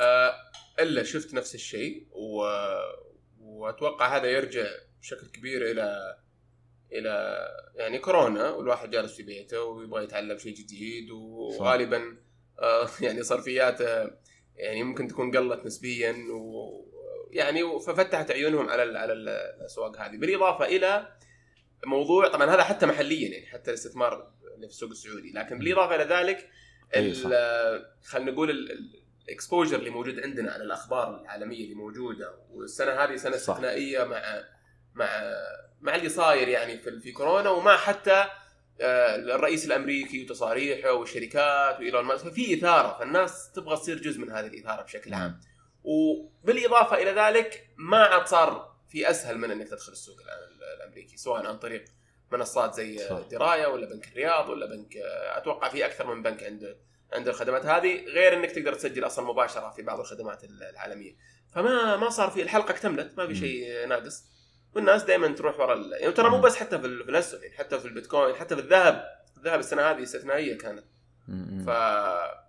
آه، 0.01 0.33
إلا 0.81 1.03
شفت 1.03 1.35
نفس 1.35 1.55
الشيء 1.55 2.07
و... 2.13 2.45
وأتوقع 3.41 4.17
هذا 4.17 4.27
يرجع 4.27 4.67
بشكل 5.01 5.27
كبير 5.27 5.71
إلى 5.71 6.17
إلى 6.93 7.47
يعني 7.75 7.99
كورونا 7.99 8.51
والواحد 8.51 8.91
جالس 8.91 9.17
في 9.17 9.23
بيته 9.23 9.63
ويبغى 9.63 10.05
يتعلم 10.05 10.39
شيء 10.39 10.55
جديد 10.55 11.11
وغالبا 11.11 12.17
آه، 12.59 12.89
يعني 13.05 13.23
صرفياته 13.23 14.11
يعني 14.57 14.83
ممكن 14.83 15.09
تكون 15.09 15.37
قلت 15.37 15.67
نسبيا 15.67 16.17
ويعني 16.33 17.81
ففتحت 17.87 18.31
عيونهم 18.31 18.69
على 18.69 18.83
ال- 18.83 18.97
على 18.97 19.13
ال- 19.13 19.29
الأسواق 19.29 19.97
هذه. 20.01 20.17
بالإضافة 20.17 20.65
إلى 20.65 21.17
موضوع 21.87 22.29
طبعا 22.29 22.55
هذا 22.55 22.63
حتى 22.63 22.87
محليا 22.87 23.29
يعني 23.29 23.47
حتى 23.47 23.71
الاستثمار 23.71 24.33
اللي 24.55 24.67
في 24.69 24.73
السوق 24.73 24.91
السعودي. 24.91 25.33
لكن 25.33 25.59
بالإضافة 25.59 25.95
إلى 25.95 26.05
ذلك 26.05 26.49
صح. 27.15 27.31
خلينا 28.03 28.31
نقول 28.31 28.51
الاكسبوجر 29.25 29.79
اللي 29.79 29.91
موجود 29.91 30.21
عندنا 30.21 30.53
على 30.53 30.65
الأخبار 30.65 31.21
العالمية 31.21 31.65
اللي 31.65 31.75
موجودة 31.75 32.35
والسنة 32.51 32.93
هذه 32.93 33.17
سنة. 33.17 33.37
استثنائية 33.37 34.05
مع 34.05 34.45
مع 34.95 35.35
مع 35.81 35.95
اللي 35.95 36.09
صاير 36.09 36.49
يعني 36.49 36.79
في 36.79 37.01
في 37.01 37.13
كورونا 37.13 37.51
ومع 37.51 37.77
حتى 37.77 38.25
آه، 38.81 39.17
الرئيس 39.17 39.67
الأمريكي 39.67 40.25
وتصاريحه 40.25 40.93
والشركات 40.93 41.79
وإيلون 41.79 42.05
ماسك 42.05 42.29
ففي 42.29 42.55
إثارة 42.55 42.99
فالناس 42.99 43.53
تبغى 43.53 43.77
تصير 43.77 43.99
جزء 43.99 44.21
من 44.21 44.31
هذه 44.31 44.47
الإثارة 44.47 44.83
بشكل 44.83 45.15
عام 45.15 45.41
وبالإضافة 45.85 46.97
إلى 46.97 47.11
ذلك 47.11 47.69
ما 47.77 47.99
عاد 47.99 48.27
صار 48.27 48.75
في 48.89 49.11
أسهل 49.11 49.39
من 49.39 49.51
إنك 49.51 49.69
تدخل 49.69 49.93
السوق 49.93 50.17
الأمريكي 50.77 51.17
سواء 51.17 51.47
عن 51.47 51.59
طريق 51.59 51.85
منصات 52.33 52.75
زي 52.75 52.99
صح. 52.99 53.19
دراية 53.31 53.67
ولا 53.67 53.87
بنك 53.87 54.09
الرياض 54.09 54.49
ولا 54.49 54.67
بنك 54.67 54.97
آه، 54.97 55.39
أتوقع 55.39 55.69
في 55.69 55.87
أكثر 55.87 56.15
من 56.15 56.23
بنك 56.23 56.43
عنده 56.43 56.77
عنده 57.13 57.31
الخدمات 57.31 57.67
هذه 57.67 58.05
غير 58.05 58.35
إنك 58.35 58.51
تقدر 58.51 58.75
تسجل 58.75 59.07
أصلا 59.07 59.25
مباشرة 59.27 59.71
في 59.71 59.83
بعض 59.83 60.01
الخدمات 60.01 60.45
العالمية 60.45 61.17
فما 61.53 61.97
ما 61.97 62.11
صار 62.11 62.31
في 62.31 62.43
الحلقة 62.43 62.71
اكتملت 62.71 63.19
ما 63.19 63.27
في. 63.27 63.35
شيء 63.35 63.87
ناقص 63.87 64.25
والناس 64.75 65.03
دائما 65.03 65.29
تروح 65.29 65.61
ورا 65.61 65.75
ال- 65.75 65.93
يعني 66.01 66.13
ترى 66.13 66.29
مو 66.31 66.41
بس 66.41 66.57
حتى 66.57 66.79
في 66.79 66.87
ال- 66.87 67.05
في 67.05 67.11
الاسهم 67.11 67.43
يعني 67.43 67.55
حتى 67.55 67.79
في 67.79 67.85
البيتكوين 67.85 68.35
حتى 68.35 68.57
في 68.57 68.61
الذهب 68.63 69.05
الذهب 69.37 69.59
السنة 69.61 69.83
هذه 69.83 70.03
استثنائية 70.03 70.59
كانت. 70.59 70.85
ف 71.67 71.71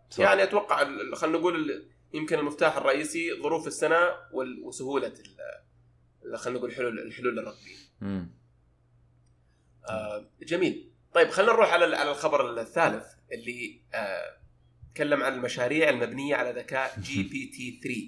صح. 0.09 0.19
يعني 0.19 0.43
أتوقع 0.43 0.81
ال- 0.81 1.15
خلينا 1.15 1.37
نقول 1.37 1.55
ال- 1.71 1.87
يمكن 2.13 2.39
المفتاح 2.39 2.77
الرئيسي 2.77 3.41
ظروف 3.43 3.67
السنة 3.67 4.09
وال- 4.31 4.61
وسهولة 4.63 5.13
ال- 6.25 6.37
خلينا 6.37 6.59
نقول 6.59 6.75
حلول 6.75 6.99
الحلول 6.99 7.39
الرقمية. 7.39 7.75
آه 9.89 10.25
جميل 10.41 10.91
طيب 11.13 11.29
خلينا 11.29 11.51
نروح 11.53 11.73
على 11.73 11.95
على 11.97 12.11
الخبر 12.11 12.59
الثالث 12.61 13.05
اللي 13.31 13.81
آه 13.93 14.37
تكلم 14.95 15.23
عن 15.23 15.34
المشاريع 15.34 15.89
المبنية 15.89 16.36
على 16.36 16.51
ذكاء 16.51 16.99
GPT 16.99 17.79
3 17.84 18.01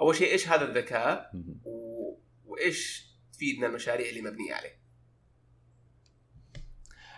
أول 0.00 0.16
شيء 0.16 0.32
إيش 0.32 0.48
هذا 0.48 0.64
الذكاء. 0.64 1.30
و... 1.64 2.18
وإيش 2.44 3.06
تفيدنا 3.32 3.66
المشاريع 3.66 4.08
اللي 4.08 4.20
مبنية 4.20 4.54
عليه؟ 4.54 4.84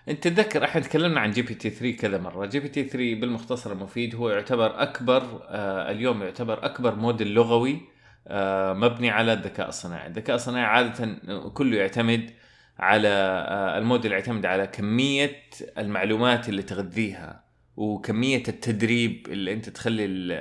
أنت 0.08 0.28
تتذكر 0.28 0.64
إحنا 0.64 0.80
تكلمنا 0.80 1.20
عن 1.20 1.30
GPT 1.30 1.70
3 1.70 1.96
كذا 1.96 2.18
مرة، 2.18 2.46
GPT 2.46 2.82
3 2.84 2.96
بالمختصر 3.20 3.72
المفيد 3.72 4.14
هو 4.14 4.30
يعتبر 4.30 4.82
أكبر 4.82 5.46
آه 5.48 5.90
اليوم 5.90 6.22
يعتبر 6.22 6.64
أكبر 6.64 6.94
موديل 6.94 7.34
لغوي 7.34 7.80
آه 8.28 8.72
مبني 8.72 9.10
على 9.10 9.32
الذكاء 9.32 9.68
الصناعي، 9.68 10.06
الذكاء 10.06 10.36
الصناعي 10.36 10.64
عادة 10.64 11.14
كله 11.54 11.76
يعتمد 11.76 12.30
على 12.78 13.08
آه 13.08 13.78
الموديل 13.78 14.12
يعتمد 14.12 14.46
على 14.46 14.66
كمية 14.66 15.42
المعلومات 15.78 16.48
اللي 16.48 16.62
تغذيها. 16.62 17.45
وكمية 17.76 18.42
التدريب 18.48 19.26
اللي 19.30 19.52
أنت 19.52 19.68
تخلي 19.68 20.04
ال- 20.04 20.32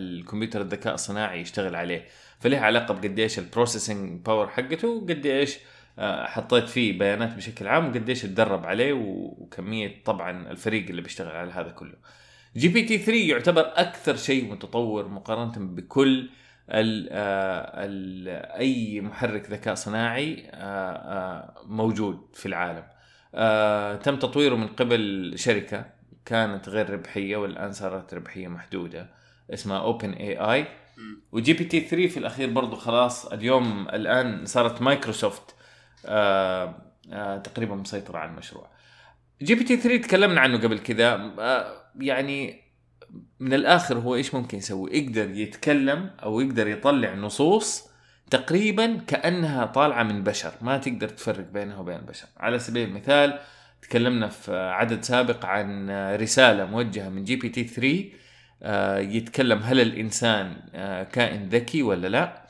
الكمبيوتر 0.00 0.60
الذكاء 0.60 0.94
الصناعي 0.94 1.40
يشتغل 1.40 1.74
عليه، 1.76 2.04
فلها 2.40 2.60
علاقة 2.60 2.94
بقديش 2.94 3.38
ال 3.38 3.45
processing 3.45 4.20
power 4.26 4.48
حقته 4.48 4.88
وقديش 4.88 5.58
آه، 5.98 6.26
حطيت 6.26 6.68
فيه 6.68 6.98
بيانات 6.98 7.34
بشكل 7.34 7.68
عام 7.68 7.86
وقديش 7.88 8.24
اتدرب 8.24 8.66
عليه 8.66 8.92
وكمية 8.92 10.04
طبعا 10.04 10.50
الفريق 10.50 10.88
اللي 10.88 11.02
بيشتغل 11.02 11.36
على 11.36 11.52
هذا 11.52 11.68
كله. 11.70 11.94
GPT 12.56 12.98
3 12.98 13.12
يعتبر 13.30 13.72
أكثر 13.74 14.16
شيء 14.16 14.50
متطور 14.52 15.08
مقارنة 15.08 15.52
بكل 15.74 16.30
ال 16.70 17.08
ال 17.10 18.28
أي 18.58 19.00
محرك 19.00 19.50
ذكاء 19.50 19.74
صناعي 19.74 20.50
آه، 20.50 20.54
آه، 20.92 21.54
موجود 21.66 22.20
في 22.34 22.46
العالم. 22.46 22.84
آه، 23.34 23.96
تم 23.96 24.16
تطويره 24.16 24.54
من 24.54 24.66
قبل 24.66 25.32
شركة 25.36 25.99
كانت 26.30 26.68
غير 26.68 26.90
ربحية 26.90 27.36
والآن 27.36 27.72
صارت 27.72 28.14
ربحية 28.14 28.48
محدودة 28.48 29.10
اسمها 29.50 29.78
OpenAI. 29.78 30.66
و 31.32 31.52
GPT 31.52 31.80
3 31.80 32.06
في 32.06 32.16
الأخير 32.16 32.50
برضو 32.50 32.76
خلاص 32.76 33.26
اليوم 33.26 33.88
الآن 33.88 34.46
صارت 34.46 34.82
مايكروسوفت 34.82 35.54
آه 36.06 36.74
آه 37.12 37.38
تقريبا 37.38 37.74
مسيطرة 37.74 38.18
على 38.18 38.30
المشروع. 38.30 38.70
GPT 39.42 39.76
3 39.76 40.02
تكلمنا 40.02 40.40
عنه 40.40 40.58
قبل 40.58 40.78
كذا. 40.78 41.34
آه 41.38 41.72
يعني 42.00 42.60
من 43.40 43.54
الآخر 43.54 43.98
هو 43.98 44.14
إيش 44.14 44.34
ممكن 44.34 44.58
يسوي؟ 44.58 44.90
يقدر 44.98 45.30
يتكلم 45.30 46.10
أو 46.22 46.40
يقدر 46.40 46.68
يطلع 46.68 47.14
نصوص 47.14 47.90
تقريبا 48.30 48.96
كأنها 49.06 49.66
طالعة 49.66 50.02
من 50.02 50.24
بشر. 50.24 50.52
ما 50.60 50.78
تقدر 50.78 51.08
تفرق 51.08 51.50
بينها 51.50 51.78
وبين 51.78 51.96
البشر. 51.96 52.26
على 52.36 52.58
سبيل 52.58 52.88
المثال 52.88 53.38
تكلمنا 53.82 54.28
في 54.28 54.56
عدد 54.56 55.02
سابق 55.02 55.46
عن 55.46 55.90
رسالة 56.16 56.64
موجهة 56.64 57.08
من 57.08 57.24
GPT 57.24 57.64
3 57.64 58.04
آه، 58.62 58.98
يتكلم 58.98 59.58
هل 59.58 59.80
الإنسان 59.80 60.56
آه، 60.74 61.02
كائن 61.02 61.48
ذكي 61.48 61.82
ولا 61.82 62.08
لا؟ 62.08 62.46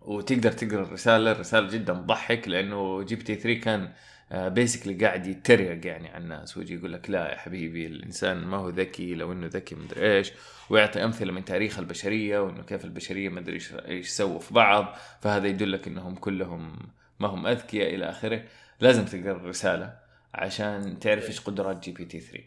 وتقدر 0.00 0.52
تقرأ 0.52 0.82
الرسالة 0.82 1.32
الرسالة 1.32 1.68
جدا 1.68 1.94
تضحك 1.94 2.48
لأنه 2.48 3.02
GPT 3.02 3.34
3 3.34 3.60
كان 3.60 3.92
basically 4.30 4.94
قاعد 4.94 5.26
يتريق 5.26 5.86
يعني 5.86 6.08
على 6.08 6.24
الناس 6.24 6.56
ويجي 6.56 6.74
يقول 6.74 6.92
لك 6.92 7.10
لا 7.10 7.32
يا 7.32 7.36
حبيبي 7.36 7.86
الإنسان 7.86 8.36
ما 8.36 8.56
هو 8.56 8.68
ذكي 8.68 9.14
لو 9.14 9.32
إنه 9.32 9.46
ذكي 9.46 9.74
مدري 9.74 10.16
إيش 10.16 10.32
ويعطي 10.70 11.04
أمثلة 11.04 11.32
من 11.32 11.44
تاريخ 11.44 11.78
البشرية 11.78 12.38
وإنه 12.38 12.62
كيف 12.62 12.84
البشرية 12.84 13.28
ما 13.28 13.40
أدري 13.40 13.54
إيش 13.54 13.74
إيش 13.74 14.08
سووا 14.08 14.38
في 14.38 14.54
بعض 14.54 14.96
فهذا 15.20 15.46
يدلك 15.46 15.88
إنهم 15.88 16.14
كلهم 16.14 16.78
ما 17.20 17.28
هم 17.28 17.46
أذكياء 17.46 17.94
إلى 17.94 18.10
آخره. 18.10 18.42
لازم 18.80 19.04
تقرأ 19.04 19.36
الرسالة. 19.36 20.05
عشان 20.36 20.98
تعرف 20.98 21.28
إيش 21.28 21.40
قدرات 21.40 21.84
GPT 21.84 22.20
3 22.20 22.44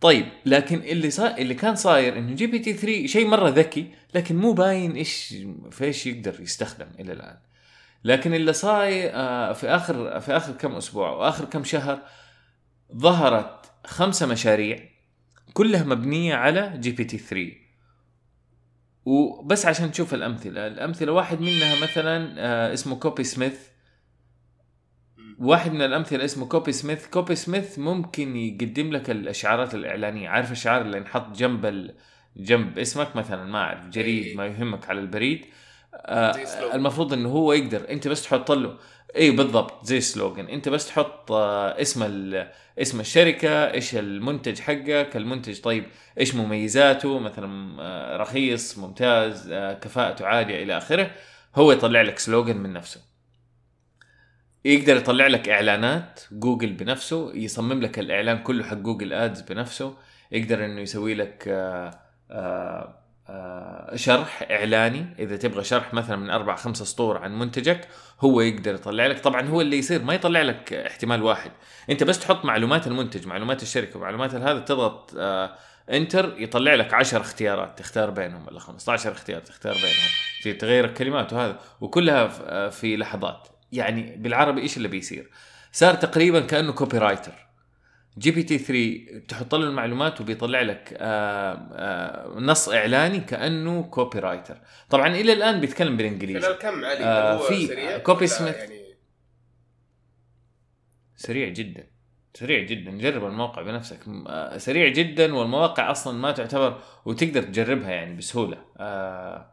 طيب 0.00 0.26
لكن 0.46 0.78
اللي 0.78 1.10
صار 1.10 1.36
اللي 1.38 1.54
كان 1.54 1.74
صاير 1.74 2.18
إنه 2.18 2.34
GPT 2.34 2.72
3 2.72 3.06
شيء 3.06 3.26
مرة 3.26 3.48
ذكي 3.48 3.88
لكن 4.14 4.36
مو 4.36 4.52
باين 4.52 4.92
إيش 4.92 5.34
في 5.70 5.84
إيش 5.84 6.06
يقدر 6.06 6.40
يستخدم 6.40 6.86
إلى 7.00 7.12
الآن. 7.12 7.36
لكن 8.04 8.34
اللي 8.34 8.52
صاير 8.52 9.10
آه، 9.14 9.52
في 9.52 9.68
آخر 9.68 10.20
في 10.20 10.36
آخر 10.36 10.52
كم 10.52 10.72
أسبوع 10.72 11.10
واخر 11.10 11.44
كم 11.44 11.64
شهر 11.64 12.02
ظهرت 12.96 13.70
خمسة 13.86 14.26
مشاريع 14.26 14.78
كلها 15.52 15.84
مبنية 15.84 16.34
على 16.34 16.78
GPT 16.78 17.18
3 17.18 17.52
وبس 19.04 19.66
عشان 19.66 19.92
تشوف 19.92 20.14
الأمثلة 20.14 20.66
الأمثلة 20.66 21.12
واحد 21.12 21.40
منها 21.40 21.82
مثلا 21.82 22.34
آه، 22.38 22.72
اسمه 22.72 22.96
Copysmith 22.96 23.71
واحد 25.42 25.72
من 25.72 25.82
الأمثلة 25.82 26.24
اسمه 26.24 26.46
Copysmith. 26.46 27.06
Copysmith 27.06 27.78
ممكن 27.78 28.36
يقدم 28.36 28.92
لك 28.92 29.10
الشعارات 29.10 29.74
الإعلانية. 29.74 30.28
عارف 30.28 30.52
الشعار 30.52 30.80
اللي 30.82 30.96
ينحط 30.96 31.36
جنب 31.36 31.66
ال... 31.66 31.94
جنب 32.36 32.78
اسمك 32.78 33.16
مثلا؟ 33.16 33.44
ما 33.44 33.58
أعرف. 33.58 33.88
جريد 33.88 34.24
إيه. 34.26 34.36
ما 34.36 34.46
يهمك 34.46 34.88
على 34.90 35.00
البريد. 35.00 35.46
آه. 35.94 36.36
المفروض 36.74 37.12
إنه 37.12 37.28
هو 37.28 37.52
يقدر. 37.52 37.90
أنت 37.90 38.08
بس 38.08 38.22
تحط 38.22 38.52
له. 38.52 38.76
اي 39.16 39.30
بالضبط. 39.30 39.86
زي 39.86 40.00
slogan 40.00 40.48
أنت 40.48 40.68
بس 40.68 40.88
تحط 40.88 41.32
آه 41.32 41.80
اسم 41.80 42.02
ال- 42.02 42.48
اسم 42.78 43.00
الشركة 43.00 43.70
إيش 43.72 43.94
المنتج 43.96 44.58
حقك 44.60 45.16
المنتج 45.16 45.60
طيب 45.60 45.84
إيش 46.20 46.34
مميزاته 46.34 47.18
مثلا 47.18 47.76
آه 47.80 48.16
رخيص 48.16 48.78
ممتاز 48.78 49.50
آه 49.52 49.72
كفاءته 49.74 50.26
عالية 50.26 50.62
إلى 50.62 50.76
آخره. 50.78 51.10
هو 51.56 51.72
يطلع 51.72 52.02
لك 52.02 52.18
slogan 52.18 52.56
من 52.56 52.72
نفسه. 52.72 53.11
يقدر 54.64 54.96
يطلع 54.96 55.26
لك 55.26 55.48
إعلانات 55.48 56.20
جوجل 56.32 56.72
بنفسه 56.72 57.32
يصمم 57.34 57.80
لك 57.80 57.98
الإعلان 57.98 58.38
كله 58.38 58.64
حق 58.64 58.76
Google 58.76 59.12
Ads 59.12 59.40
بنفسه 59.40 59.94
يقدر 60.32 60.64
إنه 60.64 60.80
يسوي 60.80 61.14
لك 61.14 61.44
آه، 61.48 62.00
آه، 62.30 62.98
آه، 63.28 63.96
شرح 63.96 64.48
إعلاني. 64.50 65.06
إذا 65.18 65.36
تبغى 65.36 65.64
شرح 65.64 65.94
مثلا 65.94 66.16
من 66.16 66.30
أربع 66.30 66.56
خمسة 66.56 66.84
سطور 66.84 67.18
عن 67.18 67.38
منتجك 67.38 67.88
هو 68.20 68.40
يقدر 68.40 68.74
يطلع 68.74 69.06
لك. 69.06 69.20
طبعا 69.20 69.48
هو 69.48 69.60
اللي 69.60 69.78
يصير 69.78 70.02
ما 70.02 70.14
يطلع 70.14 70.42
لك 70.42 70.72
احتمال 70.72 71.22
واحد. 71.22 71.50
أنت 71.90 72.04
بس 72.04 72.20
تحط 72.20 72.44
معلومات 72.44 72.86
المنتج 72.86 73.26
معلومات 73.26 73.62
الشركة 73.62 73.98
معلومات 73.98 74.34
هذا 74.34 74.58
تضغط 74.58 75.14
enter 75.90 76.34
يطلع 76.38 76.74
لك 76.74 76.94
10 76.94 77.20
اختيارات. 77.20 77.78
تختار 77.78 78.10
بينهم 78.10 78.46
ولا 78.46 78.60
15 78.60 79.12
اختيار 79.12 79.40
تختار 79.40 79.74
بينهم. 79.74 80.58
تغير 80.58 80.84
الكلمات 80.84 81.32
وهذا 81.32 81.58
وكلها 81.80 82.28
في 82.68 82.96
لحظات. 82.96 83.48
يعني 83.72 84.16
بالعربي 84.16 84.60
إيش 84.60 84.76
اللي 84.76 84.88
بيصير؟ 84.88 85.30
صار 85.72 85.94
تقريبا 85.94 86.40
كأنه 86.40 86.72
copywriter 86.72 87.32
GPT 88.18 88.58
3 88.58 89.26
تحط 89.28 89.54
له 89.54 89.66
المعلومات 89.66 90.20
وبيطلع 90.20 90.60
لك 90.60 90.94
آه 90.98 91.68
آه 91.72 92.38
نص 92.38 92.68
إعلاني 92.68 93.20
كأنه 93.20 93.82
copywriter 93.82 94.58
طبعا 94.90 95.08
إلى 95.08 95.32
الآن 95.32 95.60
بيتكلم 95.60 95.96
بالإنجليزي. 95.96 96.40
خلال 96.40 96.58
كم 96.58 96.84
علي 96.84 97.04
آه، 97.04 97.38
في 97.38 97.98
Copy 97.98 98.18
ولا 98.18 98.26
سميث. 98.26 98.56
يعني 98.56 98.82
سريع 101.16 101.48
جدا. 101.48 101.86
سريع 102.34 102.64
جدا. 102.64 102.90
جرب 102.90 103.24
الموقع 103.24 103.62
بنفسك. 103.62 103.98
سريع 104.56 104.88
جدا 104.88 105.34
والمواقع 105.34 105.90
أصلا 105.90 106.18
ما 106.18 106.32
تعتبر 106.32 106.80
وتقدر 107.04 107.42
تجربها 107.42 107.90
يعني 107.90 108.16
بسهولة. 108.16 108.64
آه، 108.78 109.51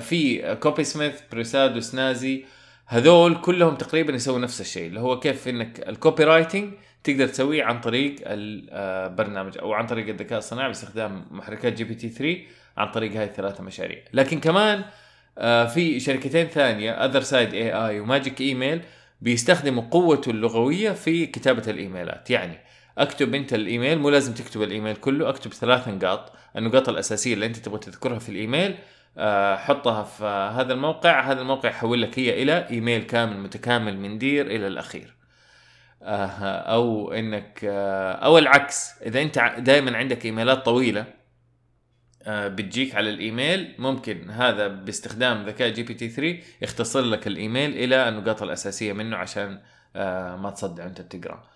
في 0.00 0.56
Copysmith 0.60 1.20
Persado 1.32 1.80
Snazzy 1.80 2.44
هذول 2.86 3.40
كلهم 3.40 3.74
تقريبا 3.74 4.12
يسووا 4.12 4.38
نفس 4.38 4.60
الشيء 4.60 4.86
اللي 4.86 5.00
هو 5.00 5.20
كيف 5.20 5.48
إنك 5.48 5.88
ال 5.88 6.24
copywriting 6.24 6.72
تقدر 7.04 7.26
تسويه 7.26 7.64
عن 7.64 7.80
طريق 7.80 8.16
البرنامج 8.26 9.58
أو 9.58 9.72
عن 9.72 9.86
طريق 9.86 10.08
الذكاء 10.08 10.38
الصناعي 10.38 10.68
باستخدام 10.68 11.26
محركات 11.30 11.72
GPT 11.72 12.08
3 12.08 12.38
عن 12.76 12.90
طريق 12.90 13.12
هاي 13.12 13.24
الثلاثه 13.24 13.64
مشاريع. 13.64 13.98
لكن 14.12 14.40
كمان 14.40 14.84
آه، 15.38 15.66
في 15.66 16.00
شركتين 16.00 16.46
ثانية 16.46 16.92
OthersideAI 17.04 17.54
و 17.54 17.72
Magic 17.72 18.40
Email 18.40 18.80
بيستخدموا 19.20 19.82
قوته 19.90 20.30
اللغوية 20.30 20.90
في 20.90 21.26
كتابة 21.26 21.62
الإيميلات. 21.68 22.30
يعني 22.30 22.58
اكتب 22.98 23.34
انت 23.34 23.54
الايميل 23.54 23.98
مو 23.98 24.10
لازم 24.10 24.34
تكتب 24.34 24.62
الايميل 24.62 24.96
كله 24.96 25.28
اكتب 25.28 25.52
ثلاث 25.52 25.88
نقاط 25.88 26.32
النقاط 26.56 26.88
الأساسية 26.88 27.34
اللي 27.34 27.46
انت 27.46 27.56
تبغى 27.56 27.78
تذكرها 27.78 28.18
في 28.18 28.28
الايميل 28.28 28.76
آه، 29.18 29.56
حطها 29.56 30.02
في 30.02 30.24
هذا 30.56 30.72
الموقع 30.72 31.20
هذا 31.20 31.40
الموقع 31.40 31.68
يحول 31.68 32.02
لك 32.02 32.18
هي 32.18 32.42
إلى 32.42 32.68
ايميل 32.70 33.02
كامل 33.02 33.38
متكامل 33.38 33.98
من 33.98 34.18
dear 34.18 34.46
إلى 34.46 34.66
الأخير. 34.66 35.14
آه، 36.02 36.26
أو 36.74 37.12
إنك 37.12 37.60
آه، 37.64 38.12
أو 38.12 38.38
العكس 38.38 39.02
إذا 39.02 39.22
أنت 39.22 39.54
دائما 39.58 39.96
عندك 39.96 40.24
إيميلات 40.24 40.64
طويلة 40.64 41.04
بتجيك 42.26 42.94
على 42.94 43.10
الإيميل 43.10 43.74
ممكن 43.78 44.30
هذا 44.30 44.68
باستخدام 44.68 45.46
ذكاء 45.46 45.68
GPT 45.68 46.08
3 46.08 46.38
يختصر 46.62 47.00
لك 47.00 47.26
الإيميل 47.26 47.70
إلى 47.70 48.08
النقاط 48.08 48.42
الأساسية 48.42 48.92
منه 48.92 49.16
عشان 49.16 49.60
ما 50.42 50.52
تصدع 50.54 50.84
وأنت 50.84 51.00
بتقرأ. 51.00 51.51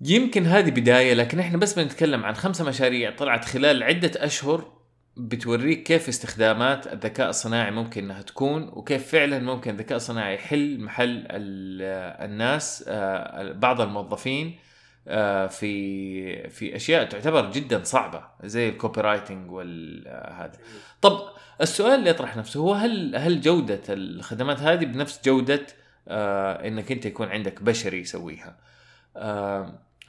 يمكن 0.00 0.46
هذه 0.46 0.70
بداية 0.70 1.14
لكن 1.14 1.38
إحنا 1.40 1.58
بس 1.58 1.78
بنتكلم 1.78 2.24
عن 2.24 2.34
خمسة 2.34 2.64
مشاريع 2.64 3.10
طلعت 3.16 3.44
خلال 3.44 3.82
عدة 3.82 4.10
أشهر 4.16 4.72
بتوريك 5.16 5.82
كيف 5.82 6.08
استخدامات 6.08 6.92
الذكاء 6.92 7.28
الصناعي 7.30 7.70
ممكن 7.70 8.04
إنها 8.04 8.22
تكون 8.22 8.62
وكيف 8.68 9.08
فعلا 9.08 9.38
ممكن 9.38 9.70
الذكاء 9.70 9.96
الصناعي 9.96 10.34
يحل 10.34 10.80
محل 10.80 11.10
ال- 11.30 12.24
الناس 12.30 12.84
آه، 12.88 13.52
بعض 13.52 13.80
الموظفين 13.80 14.58
آه، 15.08 15.46
في 15.46 16.48
في 16.48 16.76
أشياء 16.76 17.04
تعتبر 17.04 17.50
جدا 17.50 17.84
صعبة 17.84 18.22
زي 18.44 18.68
ال 18.68 19.00
copywriting 19.00 19.50
والهذا 19.50 20.52
طب 21.02 21.20
السؤال 21.60 21.94
اللي 21.98 22.10
يطرح 22.10 22.36
نفسه 22.36 22.60
هو 22.60 22.74
هل 22.74 23.16
هل 23.16 23.40
جودة 23.40 23.80
الخدمات 23.88 24.60
هذه 24.60 24.84
بنفس 24.84 25.20
جودة 25.24 25.66
آه 26.08 26.68
إنك 26.68 26.92
أنت 26.92 27.06
يكون 27.06 27.28
عندك 27.28 27.62
بشري 27.62 28.00
يسويها؟ 28.00 28.56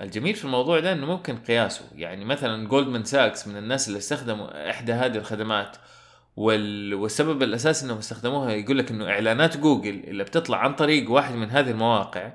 الجميل 0.01 0.35
في 0.35 0.45
الموضوع 0.45 0.79
ده 0.79 0.91
إنه 0.93 1.05
ممكن 1.05 1.37
قياسه. 1.37 1.85
يعني 1.95 2.25
مثلا 2.25 2.67
جولدمان 2.67 3.03
ساكس 3.03 3.47
من 3.47 3.57
الناس 3.57 3.87
اللي 3.87 3.97
استخدموا 3.97 4.69
إحدى 4.69 4.93
هذه 4.93 5.17
الخدمات 5.17 5.77
وال... 6.35 6.93
والسبب 6.93 7.43
الأساسي 7.43 7.85
إنهم 7.85 7.97
استخدموها 7.97 8.51
يقول 8.51 8.77
لك 8.77 8.91
إنه 8.91 9.09
إعلانات 9.09 9.57
جوجل 9.57 10.03
اللي 10.07 10.23
بتطلع 10.23 10.57
عن 10.57 10.73
طريق 10.75 11.11
واحد 11.11 11.35
من 11.35 11.49
هذه 11.49 11.69
المواقع 11.71 12.33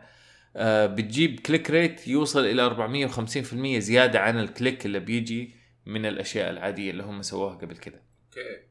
آه 0.56 0.86
بتجيب 0.86 1.40
click 1.40 1.70
rate 1.70 2.08
يوصل 2.08 2.44
إلى 2.46 2.70
450% 3.10 3.78
زيادة 3.78 4.20
عن 4.20 4.38
ال 4.40 4.48
click 4.48 4.86
اللي 4.86 5.00
بيجي 5.00 5.54
من 5.86 6.06
الأشياء 6.06 6.50
العادية 6.50 6.90
اللي 6.90 7.02
هم 7.02 7.22
سووها 7.22 7.54
قبل 7.54 7.76
كده. 7.76 8.02
okay. 8.28 8.66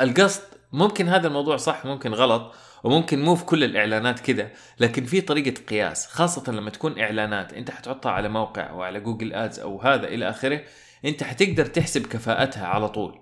القصد 0.00 0.42
ممكن 0.72 1.08
هذا 1.08 1.26
الموضوع 1.28 1.56
صح 1.56 1.86
ممكن 1.86 2.14
غلط. 2.14 2.54
وممكن 2.84 3.22
مو 3.22 3.34
في 3.34 3.44
كل 3.44 3.64
الإعلانات 3.64 4.20
كده 4.20 4.52
لكن 4.80 5.04
في 5.04 5.20
طريقة 5.20 5.64
قياس 5.64 6.06
خاصة 6.06 6.52
لما 6.52 6.70
تكون 6.70 7.00
إعلانات 7.00 7.52
أنت 7.52 7.70
حتحطها 7.70 8.12
على 8.12 8.28
موقع 8.28 8.70
أو 8.70 8.82
على 8.82 9.00
Google 9.00 9.32
Ads 9.32 9.60
أو 9.60 9.80
هذا 9.80 10.08
إلى 10.08 10.30
آخره 10.30 10.60
أنت 11.04 11.22
حتقدر 11.22 11.66
تحسب 11.66 12.06
كفاءتها 12.06 12.66
على 12.66 12.88
طول. 12.88 13.18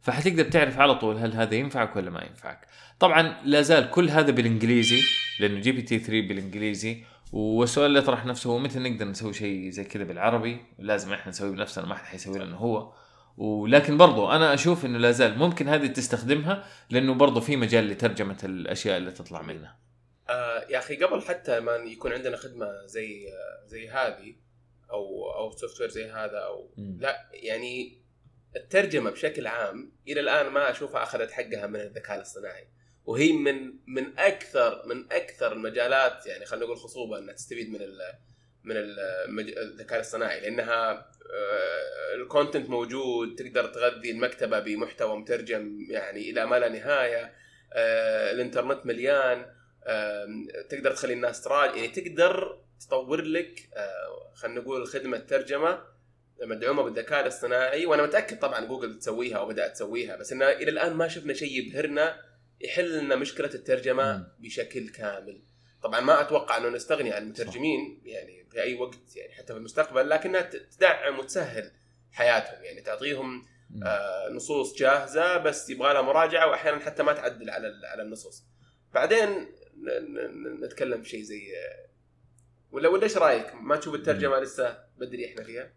فحتقدر 0.00 0.44
تعرف 0.44 0.78
على 0.78 0.94
طول 0.94 1.16
هل 1.16 1.32
هذا 1.32 1.54
ينفعك 1.54 1.96
ولا 1.96 2.10
ما 2.10 2.24
ينفعك. 2.24 2.66
طبعا 3.00 3.36
لا 3.44 3.62
زال 3.62 3.90
كل 3.90 4.10
هذا 4.10 4.30
بالإنجليزي 4.30 5.00
لأنه 5.40 5.60
GPT 5.60 5.98
3 5.98 6.28
بالإنجليزي 6.28 7.04
والسؤال 7.32 7.86
اللي 7.86 7.98
يطرح 7.98 8.26
نفسه 8.26 8.50
هو 8.50 8.58
متى 8.58 8.78
نقدر 8.78 9.04
نسوي 9.04 9.32
شيء 9.32 9.70
زي 9.70 9.84
كذا 9.84 10.04
بالعربي؟ 10.04 10.60
لازم 10.78 11.12
إحنا 11.12 11.28
نسويه 11.28 11.50
بنفسنا 11.50 11.86
ما 11.86 11.94
حد 11.94 12.04
حيسوي 12.04 12.38
لنا 12.38 12.56
هو. 12.56 12.92
ولكن 13.36 13.96
برضو 13.96 14.30
أنا 14.30 14.54
أشوف 14.54 14.84
إنه 14.84 14.98
لا 14.98 15.10
زال 15.10 15.38
ممكن 15.38 15.68
هذه 15.68 15.86
تستخدمها 15.86 16.66
لأنه 16.90 17.14
برضو 17.14 17.40
في 17.40 17.56
مجال 17.56 17.88
لترجمة 17.88 18.38
الأشياء 18.44 18.96
اللي 18.96 19.10
تطلع 19.10 19.42
منها 19.42 19.78
آه 20.28 20.66
يا 20.70 20.78
أخي 20.78 20.96
قبل 20.96 21.22
حتى 21.22 21.60
ما 21.60 21.72
يكون 21.72 22.12
عندنا 22.12 22.36
خدمة 22.36 22.86
زي 22.86 23.26
زي 23.66 23.88
هذه 23.88 24.34
أو 24.90 25.30
أو 25.30 25.50
software 25.50 25.90
زي 25.90 26.10
هذا 26.10 26.38
أو 26.38 26.70
مم. 26.76 26.98
لا 27.00 27.30
يعني 27.32 28.02
الترجمة 28.56 29.10
بشكل 29.10 29.46
عام 29.46 29.92
إلى 30.08 30.20
الآن 30.20 30.46
ما 30.46 30.70
أشوفها 30.70 31.02
أخذت 31.02 31.30
حقها 31.30 31.66
من 31.66 31.80
الذكاء 31.80 32.16
الاصطناعي 32.16 32.68
وهي 33.04 33.32
من 33.32 33.74
من 33.86 34.18
أكثر 34.18 34.82
من 34.86 35.12
أكثر 35.12 35.52
المجالات 35.52 36.26
يعني 36.26 36.44
خلينا 36.44 36.64
نقول 36.66 36.78
خصوبة 36.78 37.18
إنها 37.18 37.34
تستفيد 37.34 37.70
من 37.70 37.82
من 38.64 38.76
الذكاء 39.48 39.96
الاصطناعي 39.96 40.40
لأنها 40.40 41.10
ال 42.14 42.21
content 42.21 42.68
موجود 42.70 43.34
تقدر 43.34 43.66
تغذي 43.66 44.10
المكتبة 44.10 44.58
بمحتوى 44.58 45.16
مترجم 45.18 45.86
يعني 45.90 46.30
إلى 46.30 46.46
ما 46.46 46.58
لا 46.58 46.68
نهاية 46.68 47.32
آه، 47.72 48.30
الإنترنت 48.32 48.86
مليان 48.86 49.46
آم، 49.86 50.48
تقدر 50.68 50.90
تخلي 50.92 51.12
الناس 51.12 51.42
تراجع 51.42 51.74
يعني 51.74 51.88
تقدر 51.88 52.58
تطور 52.80 53.22
لك 53.22 53.68
آه، 53.76 54.32
خلينا 54.34 54.60
نقول 54.60 54.86
خدمة 54.86 55.18
ترجمة 55.18 55.82
مدعومة 56.42 56.82
بالذكاء 56.82 57.20
الاصطناعي 57.20 57.86
وأنا 57.86 58.02
متأكد 58.02 58.38
طبعا 58.38 58.64
جوجل 58.64 58.98
تسويها 58.98 59.36
أو 59.38 59.48
بدأت 59.48 59.72
تسويها 59.74 60.16
بس 60.16 60.32
إنه 60.32 60.48
إلى 60.48 60.70
الآن 60.70 60.92
ما 60.94 61.08
شفنا 61.08 61.34
شيء 61.34 61.58
يبهرنا 61.66 62.20
يحل 62.60 62.98
لنا 62.98 63.16
مشكلة 63.16 63.50
الترجمة. 63.54 64.26
بشكل 64.38 64.88
كامل 64.88 65.42
طبعا 65.82 66.00
ما 66.00 66.20
أتوقع 66.20 66.56
إنه 66.56 66.68
نستغني 66.68 67.12
عن 67.12 67.22
المترجمين 67.22 68.02
يعني 68.04 68.46
في 68.50 68.62
أي 68.62 68.74
وقت 68.74 69.16
يعني 69.16 69.32
حتى 69.32 69.52
في 69.52 69.58
المستقبل 69.58 70.08
لكنها 70.08 70.40
تدعم 70.76 71.18
وتسهل 71.18 71.72
حياتهم 72.12 72.64
يعني 72.64 72.80
تعطيهم. 72.80 73.46
آه، 73.84 74.28
نصوص 74.28 74.76
جاهزة 74.76 75.36
بس 75.36 75.70
يبغى 75.70 75.92
لها 75.92 76.02
مراجعة 76.02 76.46
واحيانا 76.46 76.78
حتى 76.78 77.02
ما 77.02 77.12
تعدل 77.12 77.50
على 77.50 77.72
على 77.84 78.02
النصوص 78.02 78.44
بعدين 78.94 79.48
نتكلم 80.62 81.02
في 81.02 81.08
شيء 81.08 81.22
زي 81.22 81.52
ولا 82.70 82.88
ولا 82.88 83.02
إيش 83.02 83.16
رأيك؟ 83.16 83.54
ما 83.54 83.76
تشوف 83.76 83.94
الترجمة 83.94 84.38
لسه 84.38 84.84
بدري 84.98 85.26
إحنا 85.26 85.44
فيها؟ 85.44 85.72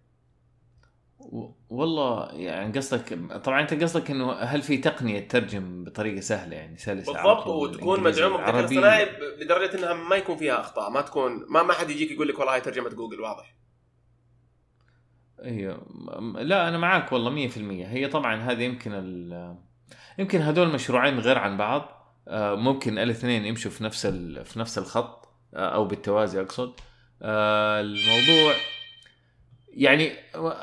والله 1.69 2.31
يعني 2.31 2.77
قصدك 2.77 3.19
طبعا 3.43 3.61
أنت 3.61 3.73
قصدك 3.83 4.11
إنه 4.11 4.31
هل 4.31 4.61
في 4.61 4.77
تقنية 4.77 5.19
تترجم 5.19 5.83
بطريقة 5.83 6.19
سهلة 6.19 6.55
يعني 6.55 6.77
سلسة 6.77 7.13
بالضبط 7.13 7.47
وتكون 7.47 8.03
مدعومة 8.03 8.37
بالذكاء. 8.37 8.59
الاصطناعي 8.59 9.07
لدرجه 9.39 9.77
إنها 9.77 9.93
ما 9.93 10.15
يكون 10.15 10.37
فيها 10.37 10.59
أخطاء 10.59 10.89
ما 10.89 11.01
تكون 11.01 11.45
ما 11.49 11.63
ما 11.63 11.73
حد 11.73 11.89
يجيك 11.89 12.11
يقول 12.11 12.27
لك 12.27 12.39
والله 12.39 12.53
هاي 12.53 12.61
ترجمة 12.61 12.89
جوجل 12.89 13.21
واضح. 13.21 13.55
أيوه 15.43 15.85
لا 16.39 16.67
أنا 16.67 16.77
معاك 16.77 17.11
والله 17.11 17.49
100% 17.49 17.57
هي 17.57 18.07
طبعا 18.07 18.35
هذه 18.35 18.63
يمكن 18.63 18.91
ال 18.93 19.55
يمكن 20.19 20.41
هذول 20.41 20.73
مشروعين 20.73 21.19
غير 21.19 21.37
عن 21.37 21.57
بعض. 21.57 21.91
آه، 22.27 22.55
ممكن 22.55 22.97
الاثنين 22.97 23.45
يمشوا 23.45 23.71
في 23.71 23.83
نفس 23.83 24.05
ال... 24.05 24.45
في 24.45 24.59
نفس 24.59 24.77
الخط 24.77 25.29
آه، 25.53 25.75
أو 25.75 25.85
بالتوازي 25.85 26.41
أقصد. 26.41 26.73
آه، 27.21 27.81
الموضوع 27.81 28.53
يعني 29.75 30.11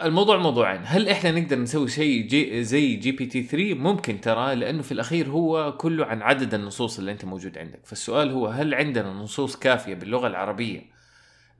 الموضوع 0.02 0.36
موضوعين. 0.36 0.80
هل 0.84 1.08
إحنا 1.08 1.30
نقدر 1.30 1.58
نسوي 1.58 1.88
شيء 1.88 2.26
جي 2.26 2.64
زي 2.64 2.94
GPT 2.96 3.42
3 3.42 3.74
ممكن 3.74 4.20
ترى 4.20 4.54
لأنه 4.54 4.82
في 4.82 4.92
الأخير 4.92 5.28
هو 5.28 5.76
كله 5.76 6.06
عن 6.06 6.22
عدد 6.22 6.54
النصوص 6.54 6.98
اللي 6.98 7.12
أنت 7.12 7.24
موجود 7.24 7.58
عندك. 7.58 7.80
فالسؤال 7.84 8.30
هو 8.30 8.46
هل 8.46 8.74
عندنا 8.74 9.12
نصوص 9.12 9.56
كافية 9.56 9.94
باللغة 9.94 10.26
العربية؟ 10.26 10.80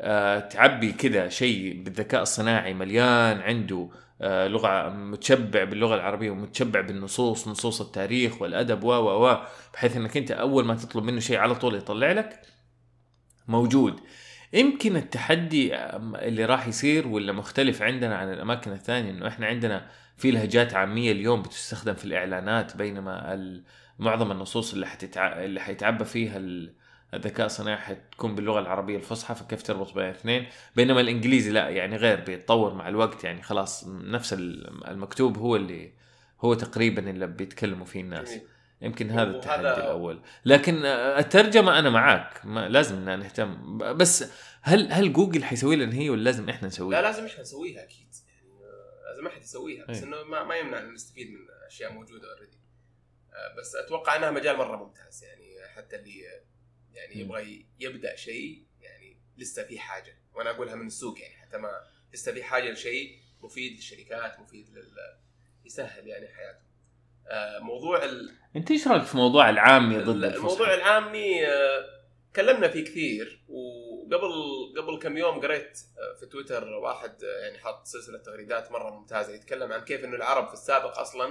آه، 0.01 0.39
تعبي 0.39 0.93
كذا 0.93 1.29
شيء 1.29 1.83
بالذكاء 1.83 2.23
الصناعي 2.23 2.75
مليان 2.75 3.41
عنده 3.41 3.89
آه، 4.23 4.49
لغة 4.49 4.89
متشبع 4.89 5.65
باللغة 5.65 5.95
العربية 5.95 6.31
ومتشبع 6.31 6.81
بالنصوص 6.81 7.49
نصوص 7.49 7.81
التاريخ 7.81 8.43
والأدب 8.43 8.85
و 8.85 8.93
و 8.93 9.27
و 9.29 9.37
بحيث 9.75 9.97
إنك 9.97 10.17
أنت 10.17 10.31
أول 10.31 10.65
ما 10.65 10.75
تطلب 10.75 11.05
منه 11.05 11.21
شيء 11.21 11.37
على 11.37 11.55
طول 11.55 11.75
يطلع 11.75 12.13
لك 12.13 12.41
موجود. 13.49 14.01
يمكن 14.53 14.97
التحدي 14.97 15.77
اللي 15.99 16.45
راح 16.45 16.69
يصير 16.69 17.09
ولا 17.09 17.33
مختلف 17.33 17.83
عندنا 17.83 18.17
عن 18.17 18.33
الأماكن 18.33 18.73
الثانية 18.73 19.11
إنه 19.11 19.29
إحنا 19.29 19.47
عندنا 19.47 19.87
في 20.17 20.31
لهجات 20.31 20.75
عامية 20.75 21.13
اليوم 21.13 21.43
بتستخدم 21.43 21.95
في 21.95 22.05
الإعلانات 22.05 22.77
بينما 22.77 23.37
معظم 23.99 24.31
النصوص 24.33 24.73
اللي 24.73 24.87
حتتع... 24.87 25.45
اللي 25.45 25.61
حيتعبى 25.61 26.05
فيها 26.05 26.37
ال- 26.37 26.73
الذكاء 27.15 27.47
الصناعي 27.47 27.77
حتكون 27.77 28.35
باللغة 28.35 28.61
العربية 28.61 28.97
الفصحى 28.97 29.35
فكيف 29.35 29.63
تربط 29.63 29.95
بين 29.95 30.05
الاثنين 30.05 30.47
بينما 30.77 31.01
الإنجليزي 31.01 31.51
لا 31.51 31.69
يعني 31.69 31.97
غير 31.97 32.21
بيتطور 32.21 32.75
مع 32.75 32.89
الوقت 32.89 33.25
يعني 33.25 33.43
خلاص 33.43 33.89
نفس 33.89 34.33
ال- 34.33 34.89
المكتوب 34.89 35.39
هو 35.39 35.57
اللي 35.57 35.93
هو 36.41 36.55
تقريبا 36.55 37.11
اللي 37.11 37.27
بيتكلموا 37.27 37.87
فيه 37.87 38.01
الناس 38.01 38.29
جميل. 38.31 38.43
يمكن 38.83 39.11
هذا 39.11 39.31
التحدي 39.31 39.61
الأول. 39.61 40.23
لكن 40.45 40.85
آه، 40.85 41.19
الترجمة 41.19 41.79
أنا 41.79 41.91
معاك 41.91 42.47
ما 42.47 42.69
لازم 42.69 43.05
نهتم. 43.05 43.79
بس 43.79 44.25
هل 44.63 44.93
هل 44.93 45.13
جوجل 45.13 45.45
حيسوي 45.45 45.77
لنا 45.77 45.95
هي 45.95 46.11
ولا 46.11 46.23
لازم 46.23 46.49
إحنا 46.49 46.69
نسويها؟ 46.69 47.01
لا 47.01 47.07
لازم 47.07 47.27
إحنا 47.27 47.41
نسويها 47.41 47.83
أكيد. 47.83 48.15
يعني 48.29 48.51
آه، 48.51 49.11
لازم 49.11 49.27
احد 49.27 49.43
يسويها 49.43 49.87
بس 49.87 49.97
أي. 49.97 50.05
إنه 50.05 50.23
ما, 50.23 50.45
ما 50.45 50.57
يمنع 50.57 50.79
إن 50.79 50.93
نستفيد 50.93 51.31
من 51.31 51.39
أشياء 51.67 51.93
موجودة 51.93 52.35
already 52.35 52.63
بس 53.59 53.75
أتوقع 53.77 54.17
إنها 54.17 54.31
مجال 54.31 54.57
مرة 54.57 54.77
ممتاز. 54.77 55.25
يعني 55.25 55.69
حتى 55.77 55.97
اللي 55.97 56.29
آه، 56.29 56.43
يعني 56.95 57.15
مم. 57.15 57.21
يبغى 57.21 57.67
يبدأ 57.81 58.17
شيء 58.17 58.67
يعني 58.81 59.17
لسه 59.37 59.63
في 59.65 59.79
حاجة. 59.79 60.19
وأنا 60.35 60.51
أقولها 60.51 60.75
من 60.75 60.87
السوق 60.87 61.21
يعني 61.21 61.35
حتى 61.35 61.59
ما 61.59 61.71
لسه 62.15 62.33
في 62.33 62.43
حاجة 62.43 62.71
لشيء 62.71 63.19
مفيد 63.43 63.73
للشركات 63.73 64.41
مفيد 64.41 64.69
لل 64.71 64.97
يسهل 65.65 66.07
يعني 66.07 66.29
حياتهم 66.29 66.63
آه، 66.67 66.72
موضوع 67.61 68.05
ال... 68.05 68.31
انت 68.57 68.71
إيش 68.71 68.89
رأيك 68.89 69.03
في 69.03 69.17
موضوع 69.17 69.51
العامي 69.51 69.99
ضد 69.99 70.09
الفصحى؟ 70.25 70.37
الموضوع 70.37 70.75
العامي 70.75 71.47
آه، 71.47 71.85
تكلمنا 72.33 72.69
فيه 72.69 72.85
كثير 72.85 73.45
وقبل 73.49 74.33
قبل 74.79 74.99
كم 75.03 75.17
يوم 75.17 75.41
قريت 75.41 75.79
آه، 75.99 76.21
في 76.21 76.27
تويتر 76.27 76.69
واحد 76.69 77.25
آه، 77.25 77.43
يعني 77.45 77.59
حاط 77.59 77.87
سلسلة 77.87 78.19
تغريدات 78.19 78.73
مرة 78.73 78.91
ممتازة 78.91 79.33
يتكلم 79.35 79.73
عن 79.73 79.81
كيف 79.81 80.05
إنه 80.05 80.17
العرب 80.17 80.47
في 80.49 80.53
السابق 80.55 80.99
أصلا 80.99 81.29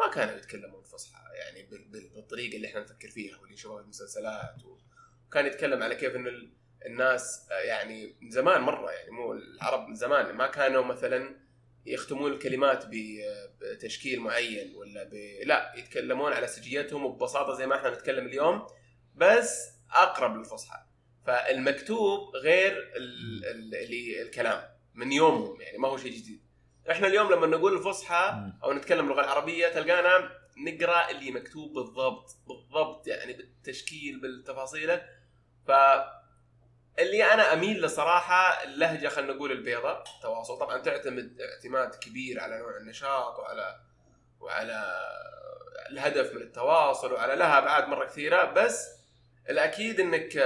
ما 0.00 0.10
كانوا 0.14 0.34
يتكلمون 0.34 0.82
فصحى 0.82 1.22
يعني 1.34 1.62
بال- 1.70 1.88
بال- 1.88 2.10
بالطريقة 2.14 2.56
اللي 2.56 2.68
إحنا 2.68 2.80
نفكر 2.80 3.08
فيها 3.08 3.38
واللي 3.38 3.54
نشوفها 3.54 3.76
في 3.78 3.82
المسلسلات 3.84 4.54
وكان 5.28 5.46
يتكلم 5.46 5.82
على 5.82 5.94
كيف 5.94 6.16
إنه 6.16 6.28
ال- 6.28 6.52
الناس 6.86 7.48
آه، 7.52 7.54
يعني 7.66 8.16
من 8.22 8.30
زمان 8.30 8.60
مرة 8.60 8.90
يعني 8.90 9.10
مو 9.10 9.32
العرب 9.32 9.88
من 9.88 9.94
زمان 9.94 10.34
ما 10.36 10.46
كانوا 10.46 10.84
مثلا 10.84 11.36
يختمون 11.86 12.32
الكلمات 12.32 12.84
بتشكيل 13.60 14.20
معين 14.20 14.74
ولا 14.76 15.04
ب... 15.04 15.14
لا 15.44 15.72
يتكلمون 15.76 16.32
على 16.32 16.46
سجيتهم 16.46 17.04
وببساطة 17.04 17.54
زي 17.54 17.66
ما 17.66 17.76
إحنا 17.76 17.90
نتكلم 17.90 18.26
اليوم 18.26 18.66
بس 19.14 19.68
أقرب 19.90 20.36
للفصحى. 20.36 20.78
فالمكتوب 21.26 22.36
غير 22.36 22.72
ال... 22.96 23.44
ال... 23.44 23.74
اللي 23.74 24.22
الكلام 24.22 24.62
من 24.94 25.12
يومهم 25.12 25.60
يعني 25.60 25.78
ما 25.78 25.88
هو 25.88 25.96
شيء 25.96 26.12
جديد. 26.12 26.42
إحنا 26.90 27.06
اليوم 27.06 27.32
لما 27.32 27.46
نقول 27.46 27.76
الفصحى. 27.78 28.52
أو 28.64 28.72
نتكلم 28.72 29.04
اللغة 29.04 29.20
العربيه 29.20 29.68
تلقانا 29.68 30.42
نقرأ 30.66 31.10
اللي 31.10 31.30
مكتوب 31.30 31.72
بالضبط 31.72 32.36
بالضبط 32.48 33.06
يعني 33.06 33.32
بالتشكيل 33.32 34.20
بالتفاصيله 34.20 35.02
ف 35.66 35.70
اللي 36.98 37.24
أنا 37.24 37.52
أميل 37.52 37.82
لصراحة 37.82 38.64
اللهجة 38.64 39.08
خلينا 39.08 39.32
نقول 39.32 39.52
البيضاء 39.52 40.04
التواصل. 40.16 40.58
طبعا 40.58 40.78
تعتمد 40.78 41.40
اعتماد 41.40 41.94
كبير 41.94 42.40
على 42.40 42.58
نوع 42.58 42.76
النشاط 42.76 43.38
وعلى 43.38 43.80
وعلى 44.40 45.00
الهدف 45.90 46.34
من 46.34 46.42
التواصل 46.42 47.12
وعلى 47.12 47.36
لها 47.36 47.58
أبعاد 47.58 47.88
مرة 47.88 48.04
كثيرة. 48.04 48.44
بس 48.44 48.88
الأكيد 49.50 50.00
إنك 50.00 50.36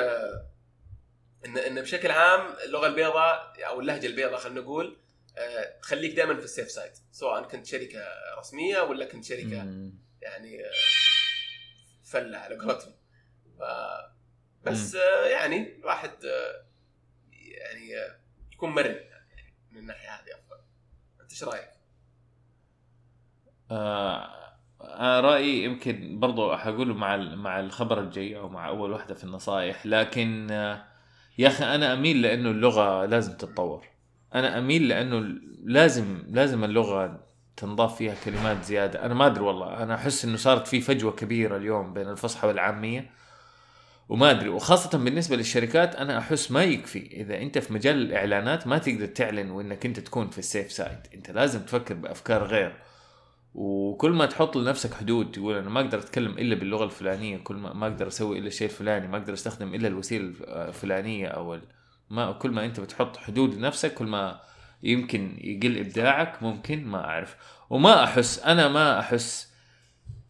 إن 1.47 1.59
إن 1.59 1.81
بشكل 1.81 2.11
عام 2.11 2.55
اللغة 2.65 2.87
البيضاء 2.87 3.55
أو 3.67 3.81
اللهجة 3.81 4.07
البيضاء 4.07 4.41
خلينا 4.41 4.61
نقول 4.61 4.97
آه، 5.39 5.79
تخليك 5.83 6.15
دائما 6.15 6.35
في 6.35 6.45
السيف 6.45 6.71
سايد 6.71 6.93
سواء 7.13 7.43
كنت 7.43 7.67
شركة 7.67 8.05
رسمية 8.39 8.81
ولا 8.81 9.05
كنت 9.05 9.25
شركة. 9.25 9.57
يعني 10.23 10.65
آه، 10.65 10.71
فلة 12.05 12.39
على 12.39 12.57
قولتهم. 12.59 12.95
بس 14.67 14.95
آه، 14.95 15.27
يعني 15.27 15.77
الواحد 15.79 16.11
آه، 16.25 16.67
يعني 17.33 17.97
آه، 17.99 18.17
يكون 18.53 18.71
مرن 18.71 18.95
يعني 18.95 19.55
من 19.73 19.79
الناحية 19.79 20.09
هذه 20.09 20.35
أفضل. 20.35 20.61
أنت 21.21 21.31
إيش 21.31 21.45
رأيك؟ 21.45 21.71
آه 23.71 24.37
أنا 24.81 25.21
رأيي 25.21 25.65
يمكن 25.65 26.21
برضو 26.21 26.57
حقوله 26.57 26.95
مع 26.95 27.17
مع 27.17 27.61
الخبر 27.61 28.01
الجاي 28.01 28.37
أو 28.37 28.49
مع 28.49 28.69
أول 28.69 28.93
واحدة 28.93 29.15
في 29.15 29.25
النصائح 29.25 29.87
لكن 29.87 30.51
يا 31.39 31.49
أخي 31.49 31.65
أنا 31.65 31.93
أميل 31.93 32.23
لأنه 32.23 32.51
اللغة 32.51 33.05
لازم 33.05 33.37
تتطور. 33.37 33.87
أنا 34.35 34.59
أميل 34.59 34.89
لأنه 34.89 35.19
لازم 35.65 36.23
لازم 36.29 36.65
اللغة 36.65 37.27
تنضاف 37.57 37.97
فيها 37.97 38.15
كلمات 38.25 38.65
زيادة. 38.65 39.07
أنا 39.07 39.15
ما 39.15 39.27
أدري 39.27 39.45
والله 39.45 39.83
أنا 39.83 39.95
أحس 39.95 40.25
إنه 40.25 40.37
صارت 40.37 40.67
في 40.67 40.81
فجوة 40.81 41.13
كبيرة 41.13 41.57
اليوم 41.57 41.93
بين 41.93 42.09
الفصحى 42.09 42.47
والعامية. 42.47 43.11
وما 44.09 44.31
أدري. 44.31 44.49
وخاصة 44.49 44.99
بالنسبة 44.99 45.37
للشركات 45.37 45.97
أنا 45.97 46.19
أحس 46.19 46.51
ما 46.51 46.65
يكفي. 46.65 47.09
إذا 47.13 47.39
أنت 47.39 47.59
في 47.59 47.73
مجال 47.73 47.97
الإعلانات 47.97 48.67
ما 48.67 48.79
تقدر 48.79 49.07
تعلن 49.07 49.51
وإنك 49.51 49.87
أنت 49.87 50.01
تكون 50.01 50.31
في 50.31 50.39
السيف 50.39 50.73
سايد 50.73 50.99
أنت 51.15 51.31
لازم 51.31 51.61
تفكر 51.61 51.95
بأفكار 51.95 52.45
غير. 52.45 52.77
وكل 53.55 54.11
ما 54.11 54.27
تحط 54.27 54.57
لنفسك 54.57 54.95
حدود 54.95 55.33
تقول 55.33 55.57
أنا 55.57 55.71
ما 55.71 55.81
أقدر 55.81 55.99
أتكلم 55.99 56.33
إلا 56.33 56.55
باللغة 56.55 56.85
الفلانية 56.85 57.37
كل 57.37 57.55
ما 57.57 57.73
ما 57.73 57.87
أقدر 57.87 58.07
أسوي 58.07 58.39
إلا 58.39 58.47
الشيء 58.47 58.69
الفلاني 58.69 59.09
ما 59.09 59.17
أقدر 59.17 59.33
أستخدم 59.33 59.75
إلا 59.75 59.89
الوسيلة 59.89 60.33
الفلانية 60.49 61.27
أو 61.27 61.59
ما 62.11 62.33
كل 62.33 62.51
ما 62.51 62.65
أنت 62.65 62.81
بتحط 62.81 63.17
حدود 63.17 63.55
لنفسك 63.55 63.95
كل 63.95 64.07
ما 64.07 64.41
يمكن 64.83 65.37
يقل 65.41 65.79
إبداعك 65.79 66.43
ممكن 66.43 66.85
ما 66.85 67.05
أعرف. 67.05 67.37
وما 67.71 68.05
احس 68.05 68.39
أنا 68.39 68.69
ما 68.69 69.01
أحس 69.01 69.53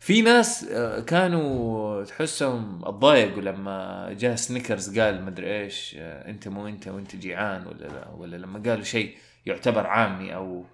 في 0.01 0.23
ناس 0.23 0.65
آه، 0.65 1.01
كانوا 1.01 2.05
تحسهم 2.05 2.85
اتضايقوا 2.85 3.43
لما 3.43 4.09
جاء 4.19 4.35
سنيكرز 4.35 4.99
قال 4.99 5.25
مدري 5.25 5.63
إيش 5.63 5.97
آه، 5.99 6.31
أنت 6.31 6.49
مو 6.49 6.69
أنت 6.69 6.89
وأنت 6.89 7.17
جيعان 7.17 7.67
ولا 7.67 7.87
لا؟ 7.87 8.09
ولا 8.09 8.37
لما 8.37 8.63
قالوا 8.67 8.85
شيء 8.85 9.17
يعتبر 9.47 9.87
عامي 9.87 10.35
أو 10.35 10.65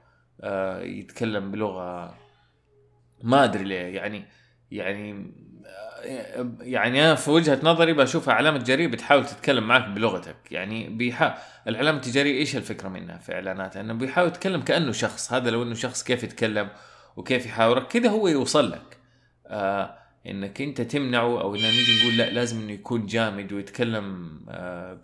آه، 0.40 0.80
يتكلم 0.82 1.50
بلغة 1.50 2.14
ما 3.22 3.44
أدري 3.44 3.64
ليه. 3.64 3.96
يعني 3.96 4.24
يعني 4.70 5.32
يعني 6.60 7.04
أنا 7.04 7.14
في 7.14 7.30
وجهة 7.30 7.60
نظري 7.62 7.92
بشوفها 7.92 8.34
علامه 8.34 8.58
تجاريه 8.58 8.86
بتحاول 8.86 9.26
تتكلم 9.26 9.68
معك 9.68 9.88
بلغتك. 9.88 10.36
يعني 10.50 10.88
بيحا 10.88 11.38
العلامه 11.68 11.96
التجاريه 11.98 12.38
إيش 12.38 12.56
الفكرة 12.56 12.88
منها 12.88 13.18
في 13.18 13.34
اعلاناتها 13.34 13.80
إنه 13.80 13.94
بيحاول 13.94 14.28
يتكلم 14.28 14.60
كأنه 14.60 14.92
شخص. 14.92 15.32
هذا 15.32 15.50
لو 15.50 15.62
إنه 15.62 15.74
شخص 15.74 16.02
كيف 16.02 16.22
يتكلم 16.22 16.68
وكيف 17.16 17.46
يحاورك 17.46 17.86
كذا 17.86 18.10
هو 18.10 18.28
يوصل 18.28 18.70
لك. 18.70 19.01
آه 19.52 19.98
إنك 20.26 20.62
أنت 20.62 20.80
تمنعه 20.80 21.40
أو 21.40 21.54
إن 21.54 21.60
نيجي 21.60 22.00
نقول 22.00 22.16
لا 22.18 22.30
لازم 22.30 22.60
إنه 22.60 22.72
يكون 22.72 23.06
جامد 23.06 23.52
ويتكلم 23.52 24.40
آه 24.48 25.00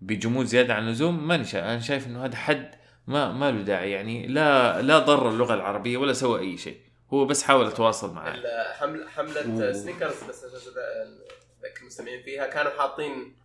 بجمود 0.00 0.46
زيادة 0.46 0.74
عن 0.74 0.86
اللزوم. 0.86 1.28
ماني. 1.28 1.44
أنا 1.54 1.80
شايف 1.80 2.06
إنه 2.06 2.24
هذا 2.24 2.36
حد 2.36 2.74
ما 3.06 3.32
ما 3.32 3.50
له 3.50 3.62
داعي 3.62 3.90
يعني 3.90 4.26
لا 4.26 4.82
لا 4.82 4.98
ضر 4.98 5.28
اللغة 5.28 5.54
العربية 5.54 5.96
ولا 5.96 6.12
سوى 6.12 6.40
أي 6.40 6.56
شيء. 6.56 6.80
هو 7.12 7.24
بس 7.24 7.42
حاول 7.42 7.66
يتواصل 7.66 8.14
معاه. 8.14 8.72
حمل 8.72 9.08
حملة 9.08 9.68
و... 9.70 9.72
سنيكرز 9.72 10.24
بس 10.28 10.44
ذكر 10.44 11.80
المستمعين 11.80 12.22
فيها 12.22 12.46
كانوا 12.46 12.70
حاطين 12.70 13.36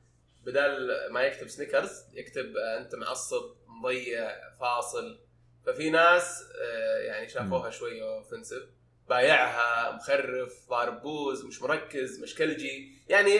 بدال 0.45 0.89
ما 1.11 1.21
يكتب 1.21 1.47
سنيكرز 1.47 2.03
يكتب 2.13 2.57
أنت 2.79 2.95
معصب 2.95 3.43
مضيع 3.67 4.31
فاصل. 4.59 5.19
ففي 5.65 5.89
ناس 5.89 6.43
آه، 6.61 6.97
يعني 6.97 7.29
شافوها 7.29 7.69
شوية 7.69 8.03
offensive 8.03 8.63
بايعها 9.11 9.91
مخرف 9.91 10.69
ضارب 10.69 11.01
بوز 11.01 11.45
مش 11.45 11.61
مركز 11.61 12.19
مشكلجي 12.19 12.91
يعني 13.09 13.39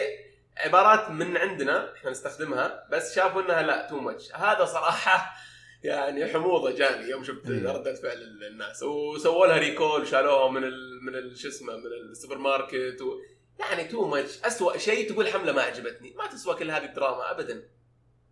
عبارات 0.58 1.10
من 1.10 1.38
عندنا 1.38 1.94
إحنا 1.94 2.12
نستخدمها 2.12 2.88
بس 2.92 3.16
شافوا 3.16 3.42
إنها 3.42 3.62
لا 3.62 3.88
too 3.90 4.00
much 4.00 4.36
هذا 4.36 4.66
صراحة 4.66 5.36
يعني 5.84 6.26
حموضة 6.26 6.72
جاني 6.72 7.10
يوم 7.10 7.24
شفت 7.24 7.48
ردة 7.48 7.96
فعل 7.96 8.22
الناس. 8.52 8.84
وسووا 8.84 9.48
لها 9.48 9.58
recall 9.58 10.02
وشالوها 10.02 10.52
من 10.52 10.64
ال 10.64 11.06
من 11.06 11.36
شو 11.36 11.48
اسمه 11.48 11.78
من 11.78 11.86
السوبر 11.86 12.38
ماركت 12.38 13.02
و. 13.02 13.20
يعني 13.60 13.84
too 13.84 14.08
much 14.08 14.44
اسوء 14.44 14.78
شيء 14.78 15.10
تقول 15.10 15.28
حملة 15.28 15.52
ما 15.52 15.62
عجبتني. 15.62 16.14
ما 16.18 16.28
تسوى 16.28 16.56
كل 16.56 16.72
هذه 16.72 16.86
الدراما 16.86 17.32
ابدا. 17.32 17.64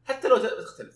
حتى 0.05 0.27
لو 0.27 0.37
تختلف. 0.37 0.95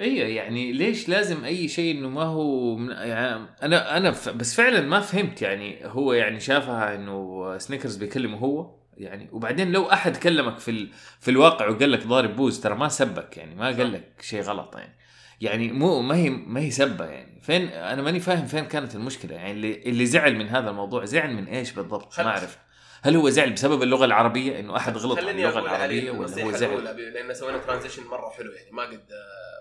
أيوه 0.00 0.28
يعني 0.28 0.72
ليش 0.72 1.08
لازم 1.08 1.44
أي 1.44 1.68
شيء 1.68 1.98
إنه 1.98 2.08
ما 2.08 2.22
هو 2.22 2.76
من 2.76 2.90
يعني 2.90 3.46
أنا 3.62 3.96
أنا 3.96 4.10
ف... 4.10 4.28
بس 4.28 4.54
فعلا 4.54 4.80
ما 4.80 5.00
فهمت 5.00 5.42
يعني 5.42 5.78
هو 5.84 6.12
يعني 6.12 6.40
شافها 6.40 6.94
إنه 6.94 7.58
سنيكرز 7.58 7.96
بيكلمه 7.96 8.38
هو 8.38 8.74
يعني 8.96 9.28
وبعدين 9.32 9.72
لو 9.72 9.92
أحد 9.92 10.16
كلمك 10.16 10.58
في 10.58 10.70
ال... 10.70 10.90
في 11.20 11.30
الواقع 11.30 11.68
وقال 11.68 11.92
لك 11.92 12.06
ضارب 12.06 12.36
بوز 12.36 12.60
ترى 12.60 12.74
ما 12.74 12.88
سبك 12.88 13.36
يعني 13.36 13.54
ما 13.54 13.66
قال 13.66 13.92
لك 13.92 14.12
شيء 14.20 14.42
غلط 14.42 14.76
يعني. 14.76 14.94
يعني 15.40 15.72
مو 15.72 16.02
ما 16.02 16.16
هي 16.16 16.30
ما 16.30 16.60
هي 16.60 16.70
سبة 16.70 17.04
يعني. 17.04 17.40
فين 17.42 17.68
أنا 17.68 18.02
ماني 18.02 18.20
فاهم 18.20 18.46
فين 18.46 18.64
كانت 18.64 18.94
المشكلة 18.94 19.34
يعني 19.34 19.50
اللي 19.52 19.82
اللي 19.82 20.06
زعل 20.06 20.36
من 20.36 20.48
هذا 20.48 20.70
الموضوع 20.70 21.04
زعل 21.04 21.34
من 21.34 21.44
إيش 21.44 21.72
بالضبط؟ 21.72 22.20
ما 22.20 22.26
أعرف. 22.26 22.58
هل 23.02 23.16
هو 23.16 23.28
زعل 23.28 23.52
بسبب 23.52 23.82
اللغة 23.82 24.04
العربية 24.04 24.60
إنه 24.60 24.76
أحد 24.76 24.96
غلط 24.96 25.18
على 25.18 25.30
اللغة 25.30 25.58
العربية 25.58 26.10
ولا 26.10 26.44
هو 26.44 26.52
زعل؟ 26.52 26.84
لأن 26.84 27.34
سوينا 27.34 27.58
ترانزيشن 27.58 28.04
مرة 28.04 28.30
حلو 28.30 28.52
يعني 28.52 28.70
ما 28.70 28.82
قد 28.82 29.08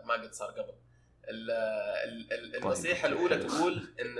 ما 0.05 0.13
قد 0.13 0.33
صار 0.33 0.49
قبل. 0.49 0.73
طيب، 2.29 2.63
النصيحه 2.63 3.07
الأولى 3.07 3.37
تقول 3.37 3.73
إن 3.73 4.15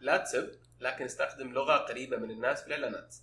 لا 0.00 0.16
تسب 0.16 0.50
لكن 0.80 1.04
استخدم 1.04 1.52
لغة 1.52 1.76
قريبة 1.76 2.16
من 2.16 2.30
الناس 2.30 2.60
في 2.60 2.66
الإعلانات. 2.66 3.14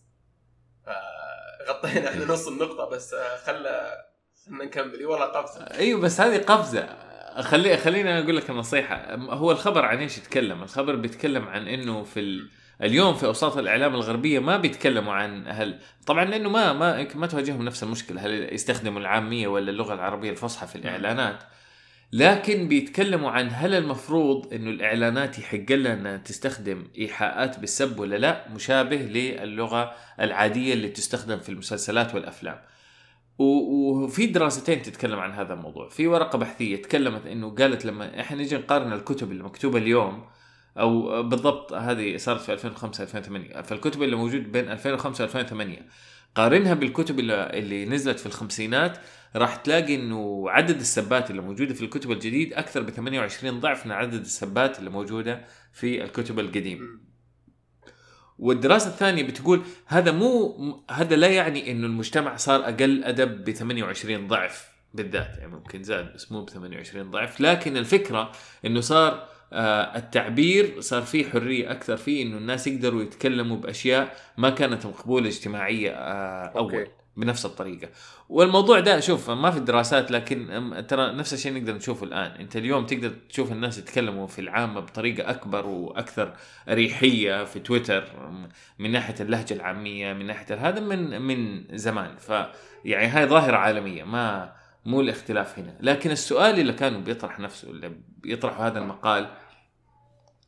غطينا 1.69 2.09
إحنا 2.09 2.25
نص 2.25 2.47
النقطة 2.47 2.89
بس 2.89 3.15
خلى 3.45 4.05
خلينا 4.45 4.65
نكمل. 4.65 5.05
والله 5.05 5.25
قفزة. 5.25 5.61
أيوه 5.61 6.01
بس 6.01 6.21
هذه 6.21 6.37
قفزة. 6.43 6.97
خلي 7.41 7.77
خليني 7.77 8.19
أقول 8.19 8.37
لك 8.37 8.49
النصيحة. 8.49 9.15
هو 9.15 9.51
الخبر 9.51 9.85
عن 9.85 9.97
إيش 9.97 10.17
يتكلم؟ 10.17 10.63
الخبر 10.63 10.95
بيتكلم 10.95 11.47
عن 11.47 11.67
إنه 11.67 12.03
في 12.03 12.19
ال... 12.19 12.49
اليوم 12.83 13.13
في 13.13 13.25
أوساط 13.25 13.57
الإعلام 13.57 13.95
الغربية 13.95 14.39
ما 14.39 14.57
بيتكلموا 14.57 15.13
عن 15.13 15.43
هل 15.47 15.79
طبعا 16.05 16.25
لأنه 16.25 16.49
ما 16.49 16.73
ما 16.73 17.07
ما 17.15 17.27
تواجههم 17.27 17.65
نفس 17.65 17.83
المشكلة 17.83 18.25
هل 18.25 18.53
يستخدموا 18.53 18.99
العامية 18.99 19.47
ولا 19.47 19.71
اللغة 19.71 19.93
العربية 19.93 20.29
الفصحى 20.29 20.67
في 20.67 20.75
الإعلانات 20.75 21.43
لكن 22.13 22.67
بيتكلموا 22.67 23.31
عن 23.31 23.49
هل 23.51 23.73
المفروض 23.73 24.53
إنه 24.53 24.69
الإعلانات 24.69 25.39
يحق 25.39 25.71
لها 25.71 25.93
انها 25.93 26.17
تستخدم 26.17 26.87
إيحاءات 26.97 27.59
بالسب 27.59 27.99
ولا 27.99 28.15
لا 28.15 28.49
مشابه 28.49 28.95
للغة 28.95 29.91
العادية 30.19 30.73
اللي 30.73 30.89
تستخدم 30.89 31.39
في 31.39 31.49
المسلسلات 31.49 32.15
والأفلام. 32.15 32.61
وفي 33.37 34.25
دراستين 34.25 34.81
تتكلم 34.81 35.19
عن 35.19 35.31
هذا 35.31 35.53
الموضوع، 35.53 35.89
في 35.89 36.07
ورقة 36.07 36.37
بحثية 36.37 36.81
تكلمت 36.81 37.25
إنه 37.25 37.55
قالت 37.55 37.85
لما 37.85 38.19
إحنا 38.19 38.37
نيجي 38.37 38.57
نقارن 38.57 38.93
الكتب 38.93 39.31
اللي 39.31 39.43
مكتوبه 39.43 39.77
اليوم 39.77 40.25
أو 40.77 41.23
بالضبط 41.23 41.73
هذه 41.73 42.17
صارت 42.17 42.41
في 42.41 42.53
2005 42.53 43.03
2008 43.03 43.61
فالكتب 43.61 44.03
اللي 44.03 44.15
موجود 44.15 44.51
بين 44.51 44.71
2005 44.71 45.23
و 45.23 45.27
2008 45.27 45.85
قارنها 46.35 46.73
بالكتب 46.73 47.19
اللي 47.19 47.85
نزلت 47.85 48.19
في 48.19 48.25
الخمسينات 48.25 48.97
راح 49.35 49.55
تلاقي 49.55 49.95
إنه 49.95 50.45
عدد 50.49 50.79
السبات 50.79 51.31
اللي 51.31 51.41
موجودة 51.41 51.73
في 51.73 51.81
الكتب 51.85 52.11
الجديد 52.11 52.53
أكثر 52.53 52.81
ب 52.81 52.89
28 52.89 53.59
ضعف 53.59 53.85
من 53.85 53.91
عدد 53.91 54.19
السبات 54.19 54.79
اللي 54.79 54.89
موجودة 54.89 55.45
في 55.73 56.03
الكتب 56.03 56.39
القديمة. 56.39 56.87
والدراسة 58.39 58.89
الثانية 58.89 59.23
بتقول 59.23 59.61
هذا 59.85 60.11
مو 60.11 60.83
هذا 60.91 61.15
لا 61.15 61.27
يعني 61.27 61.71
إنه 61.71 61.87
المجتمع 61.87 62.35
صار 62.35 62.63
أقل 62.63 63.03
أدب 63.03 63.43
ب 63.43 63.51
28 63.51 64.27
ضعف 64.27 64.71
بالذات. 64.93 65.37
يعني 65.37 65.51
ممكن 65.51 65.83
زاد 65.83 66.13
بس 66.13 66.31
مو 66.31 66.45
ب 66.45 66.49
28 66.49 67.11
ضعف 67.11 67.41
لكن 67.41 67.77
الفكرة 67.77 68.31
إنه 68.65 68.81
صار 68.81 69.27
التعبير 69.53 70.81
صار 70.81 71.01
فيه 71.01 71.29
حرية 71.29 71.71
أكثر 71.71 71.97
فيه 71.97 72.23
إنه 72.23 72.37
الناس 72.37 72.67
يقدروا 72.67 73.01
يتكلموا 73.01 73.57
بأشياء 73.57 74.15
ما 74.37 74.49
كانت 74.49 74.85
مقبولة 74.85 75.27
اجتماعية 75.27 75.91
آه 75.91 76.45
أول 76.45 76.75
أوكي. 76.75 76.91
بنفس 77.17 77.45
الطريقة. 77.45 77.89
والموضوع 78.29 78.79
ده 78.79 78.99
شوف 78.99 79.29
ما 79.29 79.51
في 79.51 79.59
دراسات 79.59 80.11
لكن 80.11 80.47
ترى 80.87 81.11
نفس 81.13 81.33
الشيء 81.33 81.53
نقدر 81.53 81.73
نشوفه 81.73 82.05
الآن. 82.05 82.31
أنت 82.31 82.55
اليوم 82.55 82.85
تقدر 82.85 83.11
تشوف 83.29 83.51
الناس 83.51 83.77
يتكلموا 83.77 84.27
في 84.27 84.39
العامة 84.39 84.79
بطريقة 84.79 85.29
أكبر 85.29 85.65
وأكثر 85.67 86.33
اريحيه 86.69 87.43
في 87.43 87.59
تويتر 87.59 88.03
من 88.79 88.91
ناحية 88.91 89.15
اللهجة 89.19 89.53
العامية 89.53 90.13
من 90.13 90.25
ناحية 90.25 90.55
هذا 90.55 90.79
من 90.79 91.21
من 91.21 91.63
زمان. 91.77 92.17
ف 92.17 92.31
يعني 92.85 93.07
هاي 93.07 93.25
ظاهرة 93.25 93.57
عالمية. 93.57 94.03
ما 94.03 94.53
مو 94.85 95.01
الاختلاف 95.01 95.59
هنا. 95.59 95.77
لكن 95.79 96.11
السؤال 96.11 96.59
اللي 96.59 96.73
كانوا 96.73 97.01
بيطرح 97.01 97.39
نفسه 97.39 97.69
اللي 97.69 97.91
بيطرح 98.17 98.59
هذا 98.59 98.79
المقال 98.79 99.29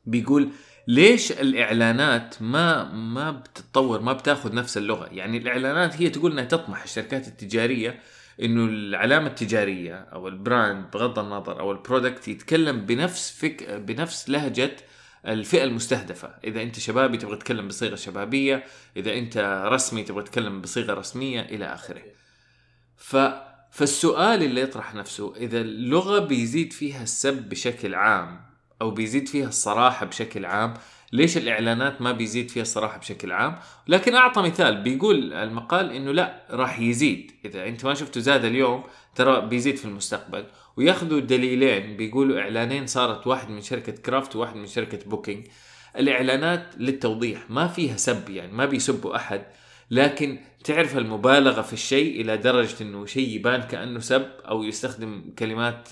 بيقول 0.05 0.49
ليش 0.87 1.31
الإعلانات 1.31 2.41
ما 2.41 2.83
ما 2.93 3.31
بتتطور 3.31 4.01
ما 4.01 4.13
بتاخذ 4.13 4.55
نفس 4.55 4.77
اللغة؟ 4.77 5.09
يعني 5.11 5.37
الإعلانات 5.37 6.01
هي 6.01 6.09
تقول 6.09 6.31
إنها 6.31 6.43
تطمح 6.43 6.83
الشركات 6.83 7.27
التجارية 7.27 7.99
إنه 8.41 8.65
العلامة 8.65 9.27
التجارية 9.27 9.95
أو 9.95 10.27
ال 10.27 10.38
brand 10.38 10.91
بغض 10.91 11.19
النظر 11.19 11.59
أو 11.59 11.71
ال 11.71 11.78
product 11.78 12.27
يتكلم 12.27 12.85
بنفس 12.85 13.31
فك 13.31 13.69
بنفس 13.69 14.29
لهجة 14.29 14.75
الفئة 15.27 15.63
المستهدفة. 15.63 16.35
إذا 16.43 16.61
أنت 16.61 16.79
شبابي 16.79 17.17
تبغى 17.17 17.35
تتكلم 17.35 17.67
بصيغة 17.67 17.95
شبابية 17.95 18.63
إذا 18.97 19.13
أنت 19.13 19.65
رسمي 19.71 20.03
تبغى 20.03 20.23
تتكلم 20.23 20.61
بصيغة 20.61 20.93
رسمية 20.93 21.41
إلى 21.41 21.65
آخره. 21.65 22.01
ف 22.97 23.15
فالسؤال 23.73 24.43
اللي 24.43 24.61
يطرح 24.61 24.95
نفسه 24.95 25.35
إذا 25.35 25.61
اللغة 25.61 26.19
بيزيد 26.19 26.73
فيها 26.73 27.03
السب 27.03 27.49
بشكل 27.49 27.95
عام 27.95 28.41
أو 28.81 28.91
بيزيد 28.91 29.27
فيها 29.27 29.47
الصراحة 29.47 30.05
بشكل 30.05 30.45
عام 30.45 30.73
ليش 31.13 31.37
الإعلانات 31.37 32.01
ما 32.01 32.11
بيزيد 32.11 32.51
فيها 32.51 32.61
الصراحة 32.61 32.97
بشكل 32.97 33.31
عام؟ 33.31 33.59
لكن 33.87 34.15
أعطى 34.15 34.41
مثال 34.41 34.81
بيقول 34.81 35.33
المقال 35.33 35.91
إنه 35.91 36.11
لا 36.11 36.45
راح 36.49 36.79
يزيد. 36.79 37.31
إذا 37.45 37.67
أنت 37.67 37.85
ما 37.85 37.93
شفته 37.93 38.21
زاد 38.21 38.45
اليوم 38.45 38.83
ترى 39.15 39.41
بيزيد 39.41 39.75
في 39.75 39.85
المستقبل. 39.85 40.45
وياخذوا 40.77 41.19
دليلين 41.19 41.97
بيقولوا 41.97 42.39
إعلانين 42.39 42.87
صارت 42.87 43.27
واحد 43.27 43.49
من 43.49 43.61
شركة 43.61 43.91
كرافت 43.91 44.35
وواحد 44.35 44.55
من 44.55 44.67
شركة 44.67 45.09
بوكينج. 45.09 45.47
الإعلانات 45.97 46.65
للتوضيح 46.77 47.49
ما 47.49 47.67
فيها 47.67 47.97
سب 47.97 48.29
يعني 48.29 48.51
ما 48.51 48.65
بيسبوا 48.65 49.15
أحد. 49.15 49.45
لكن 49.93 50.39
تعرف 50.63 50.97
المبالغة 50.97 51.61
في 51.61 51.73
الشيء 51.73 52.21
إلى 52.21 52.37
درجة 52.37 52.75
إنه 52.81 53.05
شيء 53.05 53.29
يبان 53.29 53.61
كأنه 53.61 53.99
سب 53.99 54.27
أو 54.47 54.63
يستخدم 54.63 55.23
كلمات 55.39 55.89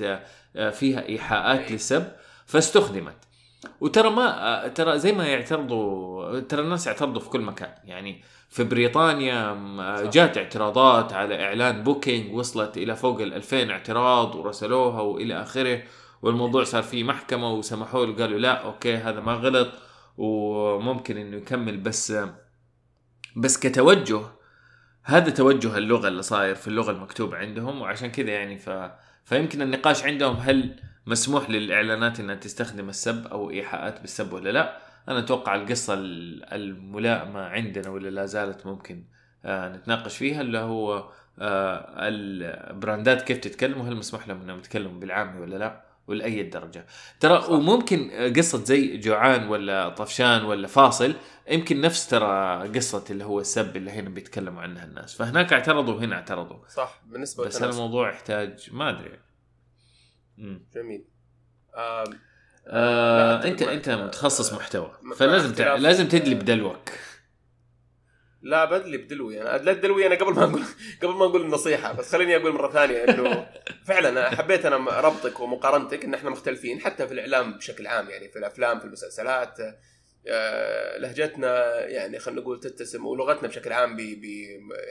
آه، 0.55 0.69
فيها 0.69 1.07
إيحاءات 1.09 1.71
للسب 1.71 2.07
فاستخدمت. 2.45 3.17
وترى 3.81 4.09
ما 4.09 4.67
ترى 4.67 4.99
زي 4.99 5.11
ما 5.11 5.27
يعترضوا 5.27 6.39
ترى 6.39 6.61
الناس 6.61 6.87
يعترضوا 6.87 7.21
في 7.21 7.29
كل 7.29 7.41
مكان. 7.41 7.73
يعني 7.85 8.21
في 8.49 8.63
بريطانيا 8.63 9.57
جات 10.13 10.37
اعتراضات 10.37 11.13
على 11.13 11.43
إعلان 11.43 11.83
بوكينج 11.83 12.33
وصلت 12.35 12.77
إلى 12.77 12.95
فوق 12.95 13.21
ال 13.21 13.33
2000 13.33 13.71
اعتراض 13.71 14.35
ورسلوها 14.35 15.01
وإلى 15.01 15.41
آخره 15.41 15.83
والموضوع 16.21 16.63
صار 16.63 16.83
فيه 16.83 17.03
محكمة 17.03 17.53
وسمحوا 17.53 18.05
له 18.05 18.15
قالوا 18.15 18.39
لا 18.39 18.51
okay 18.51 18.95
هذا 18.95 19.19
ما 19.19 19.33
غلط 19.33 19.69
وممكن 20.17 21.17
إنه 21.17 21.37
يكمل 21.37 21.77
بس 21.77 22.13
بس 23.35 23.57
كتوجه 23.57 24.21
هذا 25.03 25.29
توجه 25.29 25.77
اللغة 25.77 26.07
اللي 26.07 26.21
صاير 26.21 26.55
في 26.55 26.67
اللغة 26.67 26.91
المكتوبة 26.91 27.37
عندهم 27.37 27.81
وعشان 27.81 28.11
كذا 28.11 28.29
يعني 28.29 28.57
ف 28.57 28.69
فيمكن 29.25 29.61
النقاش 29.61 30.03
عندهم 30.03 30.35
هل 30.35 30.75
مسموح 31.05 31.49
للإعلانات 31.49 32.19
إنها 32.19 32.35
تستخدم 32.35 32.89
السب 32.89 33.27
أو 33.27 33.49
إيحاءات 33.49 34.01
بالسب 34.01 34.33
ولا 34.33 34.49
لا؟ 34.49 34.77
أنا 35.07 35.19
أتوقع 35.19 35.55
القصة 35.55 35.93
الملائمة 35.97 37.39
عندنا 37.41 37.89
ولا 37.89 38.09
لا 38.09 38.25
زالت 38.25 38.65
ممكن 38.65 39.03
آه 39.45 39.69
نتناقش 39.69 40.17
فيها 40.17 40.41
اللي 40.41 40.57
هو 40.57 41.09
آه 41.39 41.95
البراندات 41.97 43.21
كيف 43.21 43.37
تتكلم 43.37 43.81
وهل 43.81 43.95
مسموح 43.95 44.27
لهم 44.27 44.41
إنهم 44.41 44.59
يتكلموا 44.59 44.99
بالعامي 44.99 45.39
ولا 45.39 45.55
لا؟ 45.55 45.90
ولاي 46.11 46.43
درجة. 46.43 46.85
ترى 47.19 47.41
صح. 47.41 47.49
وممكن 47.49 48.11
قصة 48.37 48.63
زي 48.63 48.97
جوعان 48.97 49.47
ولا 49.47 49.89
طفشان 49.89 50.43
ولا 50.43 50.67
فاصل 50.67 51.13
يمكن 51.49 51.81
نفس 51.81 52.07
ترى 52.07 52.67
قصة 52.75 53.03
اللي 53.09 53.23
هو 53.23 53.39
السب 53.39 53.77
اللي 53.77 53.91
هنا 53.91 54.09
بيتكلموا 54.09 54.61
عنها 54.61 54.85
الناس. 54.85 55.15
فهناك 55.15 55.53
اعترضوا 55.53 55.93
وهنا 55.93 56.15
اعترضوا. 56.15 56.67
صح 56.67 57.01
بالنسبة 57.05 57.45
بس 57.45 57.63
الموضوع 57.63 58.09
يحتاج 58.09 58.69
ما 58.71 58.89
أدري. 58.89 59.19
جميل. 60.75 61.05
آه 61.75 62.03
آه 62.67 63.43
انت 63.43 63.61
أنت 63.61 63.89
متخصص 63.89 64.53
محتوى 64.53 64.91
فلازم 65.15 65.53
تع... 65.53 65.75
لازم 65.75 66.07
تدلي 66.07 66.35
بدلوك. 66.35 66.89
لا 68.41 68.65
بدلي 68.65 68.97
بدلوي. 68.97 69.41
أنا 69.41 69.55
ادلت 69.55 69.79
دلوي 69.79 70.07
أنا 70.07 70.15
قبل 70.15 70.33
ما 70.33 70.43
أقول 70.43 70.63
قبل 71.01 71.13
ما 71.13 71.25
أقول 71.25 71.41
النصيحة 71.41 71.91
بس 71.93 72.11
خليني 72.11 72.35
أقول 72.35 72.51
مرة 72.53 72.71
ثانية 72.71 73.03
إنه 73.03 73.47
فعلا 73.87 74.29
حبيت 74.35 74.65
أنا 74.65 74.99
ربطك 74.99 75.39
ومقارنتك 75.39 76.05
إن 76.05 76.13
إحنا 76.13 76.29
مختلفين 76.29 76.79
حتى 76.79 77.07
في 77.07 77.13
الإعلام 77.13 77.57
بشكل 77.57 77.87
عام 77.87 78.09
يعني 78.09 78.29
في 78.29 78.39
الأفلام 78.39 78.79
في 78.79 78.85
المسلسلات 78.85 79.57
آه، 80.27 80.97
لهجتنا 80.97 81.79
يعني 81.85 82.19
خلينا 82.19 82.41
نقول 82.41 82.59
تتسم 82.59 83.05
ولغتنا 83.05 83.47
بشكل 83.47 83.73
عام 83.73 83.95
ب 83.95 84.23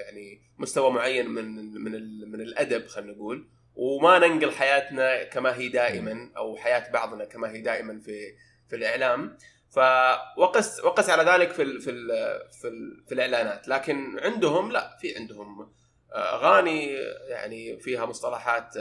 يعني 0.07 0.43
مستوى 0.59 0.91
معين 0.91 1.31
من 1.31 1.75
من 1.75 1.93
من 2.31 2.41
الأدب 2.41 2.87
خلينا 2.87 3.13
نقول. 3.13 3.49
وما 3.75 4.19
ننقل 4.19 4.51
حياتنا 4.53 5.25
كما 5.25 5.57
هي 5.57 5.69
دائما 5.69 6.31
أو 6.37 6.57
حياة 6.57 6.91
بعضنا 6.93 7.25
كما 7.25 7.51
هي 7.51 7.61
دائما 7.61 8.01
في 8.01 8.35
في 8.69 8.77
الإعلام. 8.77 9.37
فوقس 9.71 10.81
وقس 10.85 11.11
على 11.11 11.33
ذلك 11.33 11.51
في 11.53 11.63
ال 11.63 11.81
في 11.81 11.91
ال 11.91 12.09
في, 12.61 12.69
ال 12.69 13.05
في 13.09 13.15
الإعلانات. 13.15 13.69
لكن 13.69 14.19
عندهم 14.19 14.73
لا 14.73 14.97
في 15.01 15.17
عندهم 15.17 15.73
أغاني 16.15 16.93
يعني 17.29 17.81
فيها 17.81 18.07
مصطلحات 18.07 18.77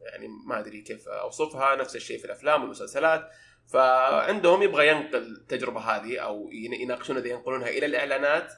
يعني 0.00 0.28
ما 0.46 0.58
أدري 0.58 0.82
كيف 0.82 1.08
أوصفها 1.08 1.76
نفس 1.76 1.96
الشيء 1.96 2.18
في 2.18 2.24
الأفلام 2.24 2.62
والمسلسلات. 2.62 3.30
فعندهم 3.72 4.62
يبغى 4.62 4.88
ينقل 4.88 5.16
التجربة 5.16 5.80
هذه 5.80 6.18
أو 6.18 6.50
يناقشون 6.52 7.16
إذا 7.16 7.28
ينقلونها 7.28 7.68
إلى 7.68 7.86
الإعلانات 7.86 8.52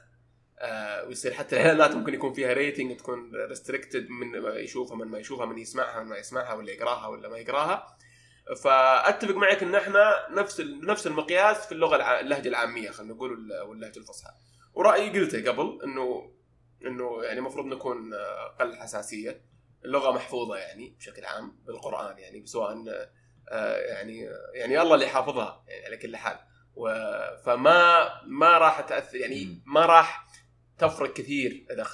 آه 0.59 1.05
ويصير 1.05 1.33
حتى 1.33 1.55
الإعلانات 1.55 1.95
ممكن 1.95 2.13
يكون 2.13 2.33
فيها 2.33 2.53
rating 2.53 2.97
تكون 2.97 3.31
restricted 3.35 4.07
من 4.09 4.59
يشوفها 4.63 4.97
من 4.97 5.07
ما 5.07 5.19
يشوفها 5.19 5.45
من 5.45 5.57
يسمعها 5.57 6.03
من 6.03 6.09
ما 6.09 6.17
يسمعها 6.17 6.53
ولا 6.53 6.71
يقراها 6.71 7.07
ولا 7.07 7.29
ما 7.29 7.37
يقراها. 7.37 7.97
فأتفق 8.55 9.35
معك 9.35 9.63
إن 9.63 9.75
إحنا 9.75 10.27
نفس 10.29 10.61
نفس 10.61 11.07
المقياس 11.07 11.65
في 11.65 11.71
اللغة 11.71 12.19
اللهجة 12.19 12.47
العامية 12.47 12.91
خلينا 12.91 13.13
نقول 13.13 13.51
واللهجة 13.67 13.97
الفصحى. 13.99 14.31
ورأيي 14.73 15.09
قلته 15.09 15.51
قبل 15.51 15.79
انه 15.83 16.31
إنه 16.85 17.23
يعني 17.23 17.39
المفروض 17.39 17.65
نكون 17.65 18.13
أقل 18.13 18.75
حساسية. 18.75 19.49
اللغة 19.85 20.11
محفوظة 20.11 20.57
يعني 20.57 20.95
بشكل 20.99 21.25
عام 21.25 21.59
بالقرآن 21.65 22.17
يعني 22.17 22.45
سواء 22.45 22.83
آه، 23.49 23.77
يعني 23.77 24.29
يعني 24.53 24.81
الله 24.81 24.95
اللي 24.95 25.07
حافظها 25.07 25.63
يعني 25.67 25.85
على 25.85 25.97
كل 25.97 26.17
حال. 26.17 26.39
فما 27.45 28.09
ما 28.25 28.57
راح 28.57 28.81
تاثر 28.81 29.17
يعني 29.17 29.61
ما 29.65 29.85
راح 29.85 30.27
تفرق 30.77 31.13
كثير 31.13 31.65
إذا 31.71 31.85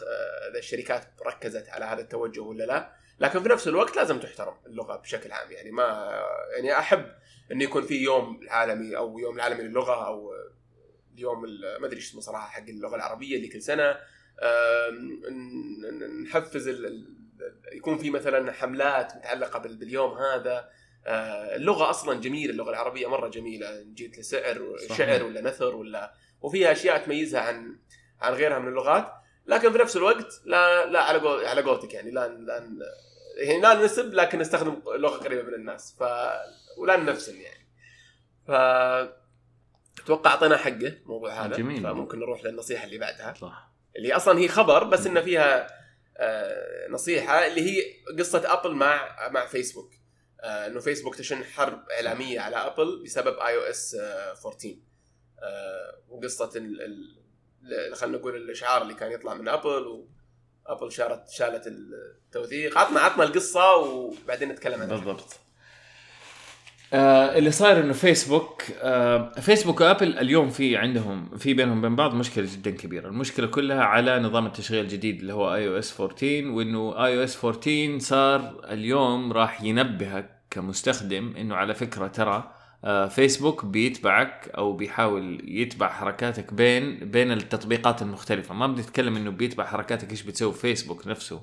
إذا 0.52 0.60
الشركات 0.60 1.08
ركزت 1.28 1.70
على 1.70 1.86
هذا 1.86 2.02
التوجه 2.02 2.40
ولا 2.40 2.64
لا. 2.64 2.96
لكن 3.20 3.44
في 3.44 3.50
نفس 3.50 3.68
الوقت 3.68 3.96
لازم 3.96 4.20
تحترم 4.20 4.54
اللغة 4.66 4.96
بشكل 4.96 5.32
عام. 5.32 5.52
يعني 5.52 5.72
ما 5.72 6.20
يعني 6.56 6.80
أحب 6.80 7.06
انه 7.52 7.64
يكون 7.64 7.84
في 7.84 8.04
يوم 8.04 8.40
العالمي 8.42 8.98
أو 8.98 9.20
يوم 9.20 9.36
العالمي 9.36 9.64
للغة 9.64 10.08
أو 10.08 10.34
اليوم 11.14 11.42
ما 11.82 11.88
أدري 11.88 12.00
اسمه 12.00 12.22
صراحة 12.22 12.48
حق 12.48 12.68
اللغة 12.70 12.96
العربية 12.96 13.36
اللي 13.36 13.48
كل 13.48 13.62
سنه 13.62 13.98
نحفز 16.24 16.68
يكون 17.74 17.98
في 17.98 18.10
مثلا 18.10 18.52
حملات 18.52 19.16
متعلقة 19.16 19.60
باليوم 19.60 20.18
هذا. 20.18 20.70
آه، 21.08 21.56
اللغة 21.56 21.90
أصلا 21.90 22.20
جميلة 22.22 22.52
اللغة 22.52 22.70
العربية 22.70 23.08
مرة 23.08 23.28
جميلة. 23.28 23.82
جيت 23.82 24.20
لسعر 24.20 24.76
شعر 24.98 25.24
ولا 25.24 25.42
نثر 25.42 25.76
ولا 25.76 26.14
وفيها 26.42 26.72
أشياء 26.72 27.06
تميزها 27.06 27.42
عن 27.42 27.78
عن 28.22 28.34
غيرها 28.34 28.60
من 28.60 28.68
اللغات. 28.68 29.14
لكن 29.48 29.72
في 29.72 29.78
نفس 29.78 29.98
الوقت 29.98 30.42
لا 30.46 30.86
لا 30.86 31.02
على 31.02 31.20
قول 31.20 31.46
على 31.46 31.62
قولتك 31.62 31.94
يعني 31.94 32.12
لا 32.12 32.28
لا 32.28 32.64
يعني 33.38 33.62
لا 33.62 33.74
نسب 33.74 34.14
لكن 34.14 34.40
نستخدم 34.40 34.82
لغة 34.96 35.18
قريبة 35.18 35.42
من 35.42 35.54
الناس 35.54 35.96
ف 36.00 36.04
ولا 36.78 36.98
نفسن 36.98 37.42
يعني. 37.42 37.68
ف 38.48 38.52
أتوقع 40.04 40.32
أعطينا 40.32 40.58
حقه 40.58 40.88
الموضوع 40.88 41.46
هذا 41.46 41.58
جميل. 41.58 41.84
فممكن 41.84 42.20
نروح 42.20 42.44
للنصيحة 42.44 42.86
اللي 42.86 42.98
بعدها 42.98 43.34
صح. 43.42 43.72
اللي 43.98 44.14
أصلا 44.14 44.40
هي 44.40 44.48
خبر 44.48 44.84
بس 44.84 45.08
إنه 45.08 45.22
فيها 45.22 45.68
آه 46.18 46.88
نصيحة 46.90 47.48
اللي 47.48 47.62
هي 47.62 47.84
قصة 48.20 48.54
ابل 48.54 48.72
مع 48.72 49.30
مع 49.30 49.46
فيسبوك 49.46 49.92
آه 50.42 50.68
إنه 50.68 50.80
فيسبوك 50.80 51.16
تشن 51.16 51.44
حرب 51.44 51.90
إعلامية 51.90 52.40
على 52.40 52.56
ابل 52.56 53.04
بسبب 53.04 53.40
iOS 53.40 53.96
14 53.96 54.76
آه 55.44 56.02
وقصة 56.10 56.52
ال 56.56 56.82
خلينا 57.94 58.18
نقول 58.18 58.36
الاشعار 58.36 58.82
اللي 58.82 58.94
كان 58.94 59.12
يطلع 59.12 59.34
من 59.34 59.48
أبل 59.48 60.06
وابل 60.70 60.92
شالت 60.92 61.30
شالت 61.30 61.68
التوثيق. 61.68 62.78
عطنا 62.78 63.00
عطنا 63.00 63.24
القصة 63.24 63.76
وبعدين 63.76 64.50
نتكلم 64.50 64.82
عنها. 64.82 64.96
بالضبط. 64.96 65.40
آه 66.94 67.38
اللي 67.38 67.52
صاير 67.52 67.80
إنه 67.80 67.94
فيسبوك 67.94 68.64
آه 68.82 69.32
فيسبوك 69.32 69.82
وأبل 69.82 70.18
اليوم 70.20 70.50
في 70.50 70.78
عندهم 70.78 71.38
في 71.38 71.54
بينهم 71.54 71.78
وبين 71.78 71.96
بعض 71.96 72.14
مشكلة 72.14 72.48
جدا 72.54 72.72
كبيرة، 72.72 73.08
المشكلة 73.08 73.48
كلها 73.48 73.84
على 73.84 74.20
نظام 74.20 74.46
التشغيل 74.46 74.84
الجديد 74.84 75.20
اللي 75.20 75.34
هو 75.34 75.56
اي 75.56 75.68
أو 75.68 75.80
اس 75.80 76.02
14 76.02 76.48
وإنه 76.48 77.06
اي 77.06 77.18
أو 77.18 77.24
اس 77.24 77.46
14 77.46 78.00
صار 78.00 78.66
اليوم 78.70 79.34
راح 79.34 79.62
ينبهك 79.62 80.42
كمستخدم 80.52 81.34
إنه 81.38 81.56
على 81.56 81.74
فكرة 81.74 82.08
ترى 82.08 82.36
آه، 82.36 82.55
فيسبوك 83.10 83.66
بيتبعك 83.66 84.50
أو 84.58 84.74
بيحاول 84.74 85.42
يتبع 85.44 85.90
حركاتك 85.90 86.54
بين 86.54 87.12
بين 87.12 87.32
التطبيقات 87.32 88.02
المختلفة. 88.02 88.54
ما 88.54 88.68
بنتكلم 88.68 89.16
إنه 89.16 89.32
بيتبع 89.32 89.66
حركاتك 89.66 90.12
إيش 90.12 90.22
بتسوي 90.24 90.54
فيسبوك 90.54 91.08
نفسه. 91.08 91.42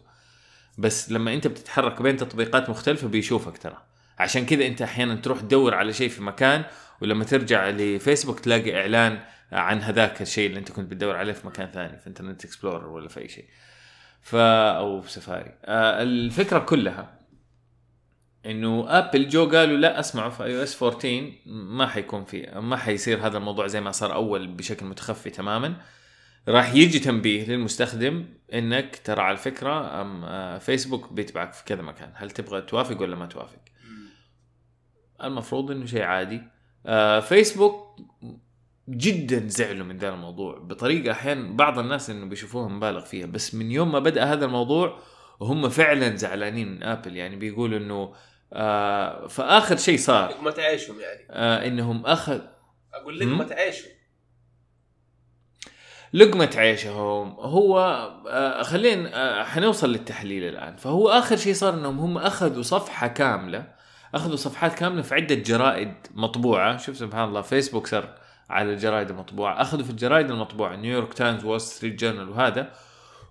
بس 0.78 1.12
لما 1.12 1.34
أنت 1.34 1.46
بتتحرك 1.46 2.02
بين 2.02 2.16
تطبيقات 2.16 2.70
مختلفة 2.70 3.08
بيشوفك 3.08 3.58
ترى. 3.58 3.76
عشان 4.18 4.46
كذا 4.46 4.66
أنت 4.66 4.82
أحيانا 4.82 5.14
تروح 5.14 5.40
تدور 5.40 5.74
على 5.74 5.92
شيء 5.92 6.08
في 6.08 6.22
مكان 6.22 6.64
ولما 7.00 7.24
ترجع 7.24 7.68
لفيسبوك 7.68 8.40
تلاقي 8.40 8.80
إعلان 8.80 9.20
عن 9.52 9.82
هذاك 9.82 10.22
الشيء 10.22 10.46
اللي 10.46 10.58
أنت 10.58 10.72
كنت 10.72 10.90
بتدور 10.90 11.16
عليه 11.16 11.32
في 11.32 11.46
مكان 11.46 11.70
ثاني 11.70 11.98
في 11.98 12.06
Internet 12.06 12.44
Explorer 12.44 12.88
ولا 12.88 13.08
في 13.08 13.20
أي 13.20 13.28
شيء. 13.28 13.44
ف 14.22 14.34
أو 14.34 15.00
في 15.00 15.12
سفاري 15.12 15.54
آه 15.64 16.02
الفكرة 16.02 16.58
كلها 16.58 17.21
إنه 18.46 18.84
ابل 18.88 19.28
جو 19.28 19.50
قالوا 19.50 19.76
لا 19.76 20.00
أسمعوا 20.00 20.30
في 20.30 20.44
iOS 20.44 20.82
14 20.82 21.32
ما 21.46 21.86
حيكون 21.86 22.24
في 22.24 22.60
ما 22.60 22.76
حيصير 22.76 23.26
هذا 23.26 23.38
الموضوع 23.38 23.66
زي 23.66 23.80
ما 23.80 23.90
صار 23.90 24.14
أول 24.14 24.46
بشكل 24.46 24.86
متخفي 24.86 25.30
تماما. 25.30 25.76
راح 26.48 26.74
يجي 26.74 26.98
تنبيه 26.98 27.46
للمستخدم 27.46 28.24
إنك 28.54 29.00
ترى 29.04 29.20
على 29.22 29.36
فكره 29.36 30.00
أم 30.00 30.24
آه، 30.24 30.58
فيسبوك 30.58 31.12
بيتبعك 31.12 31.52
في 31.52 31.64
كذا 31.64 31.82
مكان. 31.82 32.12
هل 32.14 32.30
تبغى 32.30 32.60
توافق 32.60 33.00
ولا 33.00 33.16
ما 33.16 33.26
توافق؟ 33.26 33.60
المفروض 35.22 35.70
إنه 35.70 35.86
شيء 35.86 36.02
عادي. 36.02 36.42
آه، 36.86 37.20
فيسبوك 37.20 37.96
جدا 38.88 39.48
زعلوا 39.48 39.86
من 39.86 39.98
ذا 39.98 40.08
الموضوع. 40.08 40.58
بطريقة 40.58 41.12
أحيانا 41.12 41.56
بعض 41.56 41.78
الناس 41.78 42.10
إنه 42.10 42.26
بيشوفوها 42.26 42.68
مبالغ 42.68 43.04
فيها 43.04 43.26
بس 43.26 43.54
من 43.54 43.70
يوم 43.70 43.92
ما 43.92 43.98
بدأ 43.98 44.24
هذا 44.24 44.44
الموضوع 44.44 44.98
وهم 45.40 45.68
فعلا 45.68 46.16
زعلانين 46.16 46.68
من 46.68 46.82
ابل 46.82 47.16
يعني 47.16 47.36
بيقولوا 47.36 47.78
إنه 47.78 48.12
آه 48.52 49.26
فآخر 49.26 49.76
شيء 49.76 49.98
صار. 49.98 50.30
لقمة 50.30 50.54
عيشهم 50.58 51.00
يعني. 51.00 51.26
آه 51.30 51.66
إنهم 51.66 52.06
اخذ 52.06 52.40
أقول 52.94 53.18
لقمة 53.18 53.54
عيشهم 53.54 53.90
لقمة 56.12 56.50
عيشهم. 56.56 57.36
هو 57.38 57.78
آه 58.28 58.62
خلينا 58.62 59.10
آه 59.14 59.44
حنوصل 59.44 59.92
للتحليل 59.92 60.44
الآن. 60.44 60.76
فهو 60.76 61.08
آخر 61.08 61.36
شيء 61.36 61.54
صار 61.54 61.74
إنهم 61.74 61.98
هم 61.98 62.18
أخذوا 62.18 62.62
صفحة 62.62 63.06
كاملة. 63.06 63.82
أخذوا 64.14 64.36
صفحات 64.36 64.74
كاملة 64.74 65.02
في 65.02 65.14
عدة 65.14 65.34
جرائد 65.34 65.94
مطبوعة. 66.14 66.76
شوف 66.76 66.96
سبحان 66.96 67.28
الله 67.28 67.40
فيسبوك 67.40 67.86
صار 67.86 68.14
على 68.50 68.72
الجرائد 68.72 69.10
المطبوعة. 69.10 69.62
أخذوا 69.62 69.84
في 69.84 69.90
الجرائد 69.90 70.30
المطبوعة 70.30 70.76
New 70.76 70.92
York 70.92 71.14
Times 71.14 71.44
Wall 71.44 71.60
Street 71.60 72.00
Journal 72.00 72.28
وهذا. 72.28 72.72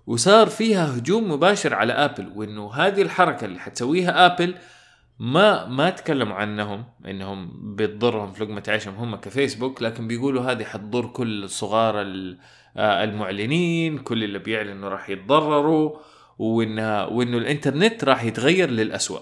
وصار 0.06 0.46
فيها 0.46 0.98
هجوم 0.98 1.32
مباشر 1.32 1.74
على 1.74 1.92
ابل 1.92 2.32
وإنه 2.34 2.74
هذه 2.74 3.02
الحركة 3.02 3.44
اللي 3.44 3.58
حتسويها 3.58 4.26
ابل 4.26 4.54
ما 5.22 5.66
ما 5.66 5.90
تكلموا 5.90 6.36
عنهم 6.36 6.84
إنهم 7.06 7.50
بتضرهم 7.76 8.32
في 8.32 8.44
لقمة 8.44 8.62
عيشهم 8.68 8.94
هم 8.94 9.16
كفيسبوك 9.16 9.82
لكن 9.82 10.08
بيقولوا 10.08 10.42
هذه 10.42 10.64
حتضر 10.64 11.06
كل 11.06 11.48
صغار 11.48 12.00
آه، 12.76 13.04
المعلنين 13.04 13.98
كل 13.98 14.24
اللي 14.24 14.38
بيعلنوا 14.38 14.88
راح 14.88 15.10
يتضرروا 15.10 15.98
وانها 16.38 17.06
وإنه 17.06 17.38
الإنترنت 17.38 18.04
راح 18.04 18.24
يتغير 18.24 18.70
للأسوأ. 18.70 19.18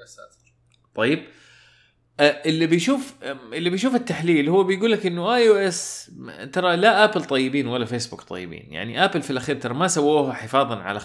يا 0.00 0.06
ساتر. 0.06 0.52
طيب 0.94 1.24
آه، 2.20 2.42
اللي 2.46 2.66
بيشوف 2.66 3.14
اللي 3.52 3.70
بيشوف 3.70 3.94
التحليل 3.94 4.48
هو 4.48 4.64
بيقول 4.64 4.92
لك 4.92 5.06
إنه 5.06 5.34
iOS 5.34 6.10
ترى 6.52 6.76
لا 6.76 7.04
آبل 7.04 7.24
طيبين 7.24 7.66
ولا 7.66 7.84
فيسبوك 7.84 8.22
طيبين. 8.22 8.72
يعني 8.72 9.04
آبل 9.04 9.22
في 9.22 9.30
الأخير 9.30 9.56
ترى 9.56 9.74
ما 9.74 9.88
سووها 9.88 10.32
حفاظا 10.32 10.76
على 10.76 11.00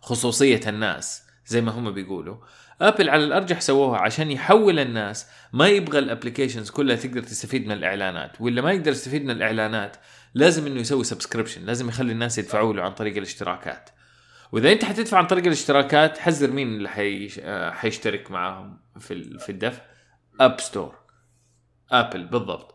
خصوصية 0.00 0.60
الناس 0.66 1.22
زي 1.46 1.60
ما 1.60 1.72
هم 1.72 1.90
بيقولوا. 1.90 2.36
ابل 2.80 3.10
على 3.10 3.24
الأرجح 3.24 3.60
سووها 3.60 3.98
عشان 3.98 4.30
يحول 4.30 4.78
الناس. 4.78 5.26
ما 5.52 5.68
يبغى 5.68 5.98
ال 5.98 6.03
applications 6.03 6.70
كلها 6.70 6.96
تقدر 6.96 7.22
تستفيد 7.22 7.66
من 7.66 7.72
الإعلانات. 7.72 8.40
ولا 8.40 8.62
ما 8.62 8.72
يقدر 8.72 8.90
يستفيد 8.90 9.24
من 9.24 9.30
الإعلانات 9.30 9.96
لازم 10.34 10.66
إنه 10.66 10.80
يسوي 10.80 11.04
subscription 11.04 11.66
لازم 11.66 11.88
يخلي 11.88 12.12
الناس 12.12 12.38
يدفعوا 12.38 12.74
له 12.74 12.82
عن 12.82 12.92
طريق 12.92 13.16
الاشتراكات. 13.16 13.90
وإذا 14.52 14.72
أنت 14.72 14.84
حتدفع 14.84 15.18
عن 15.18 15.26
طريق 15.26 15.44
الاشتراكات 15.44 16.18
حذر 16.18 16.50
مين 16.50 16.68
اللي 16.68 16.88
حيش... 16.88 17.40
حيشترك 17.70 18.30
معاهم 18.30 18.78
في 19.00 19.38
في 19.38 19.52
الدفع؟ 19.52 19.82
App 20.40 20.60
Store 20.60 20.94
آبل 21.92 22.24
بالضبط. 22.24 22.74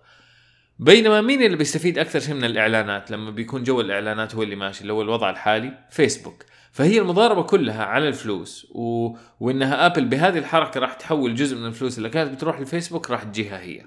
بينما 0.80 1.22
مين 1.22 1.44
اللي 1.44 1.58
بيستفيد 1.58 2.00
أكثر 2.00 2.20
شيء 2.20 2.34
من 2.34 2.44
الإعلانات؟ 2.44 3.12
لما 3.12 3.32
بيكون 3.32 3.64
جو 3.64 3.82
الإعلانات 3.82 4.36
هو 4.36 4.44
اللي 4.44 4.56
ماشي 4.56 4.82
اللي 4.82 4.94
هو 4.94 5.02
الوضع 5.02 5.30
الحالي 5.30 5.74
فيسبوك 5.90 6.44
فهي 6.74 7.00
المضاربة 7.00 7.44
كلها 7.44 7.84
على 7.84 8.08
الفلوس 8.08 8.68
و... 8.72 9.10
وإنها 9.40 9.86
آبل 9.86 10.06
بهذه 10.06 10.38
الحركة 10.38 10.80
راح 10.80 10.94
تحول 10.94 11.36
جزء 11.36 11.58
من 11.58 11.66
الفلوس 11.66 11.98
اللي 11.98 12.10
كانت 12.10 12.32
بتروح 12.32 12.60
لفيسبوك 12.60 13.12
راح 13.12 13.24
تجيها 13.24 13.60
هي. 13.60 13.86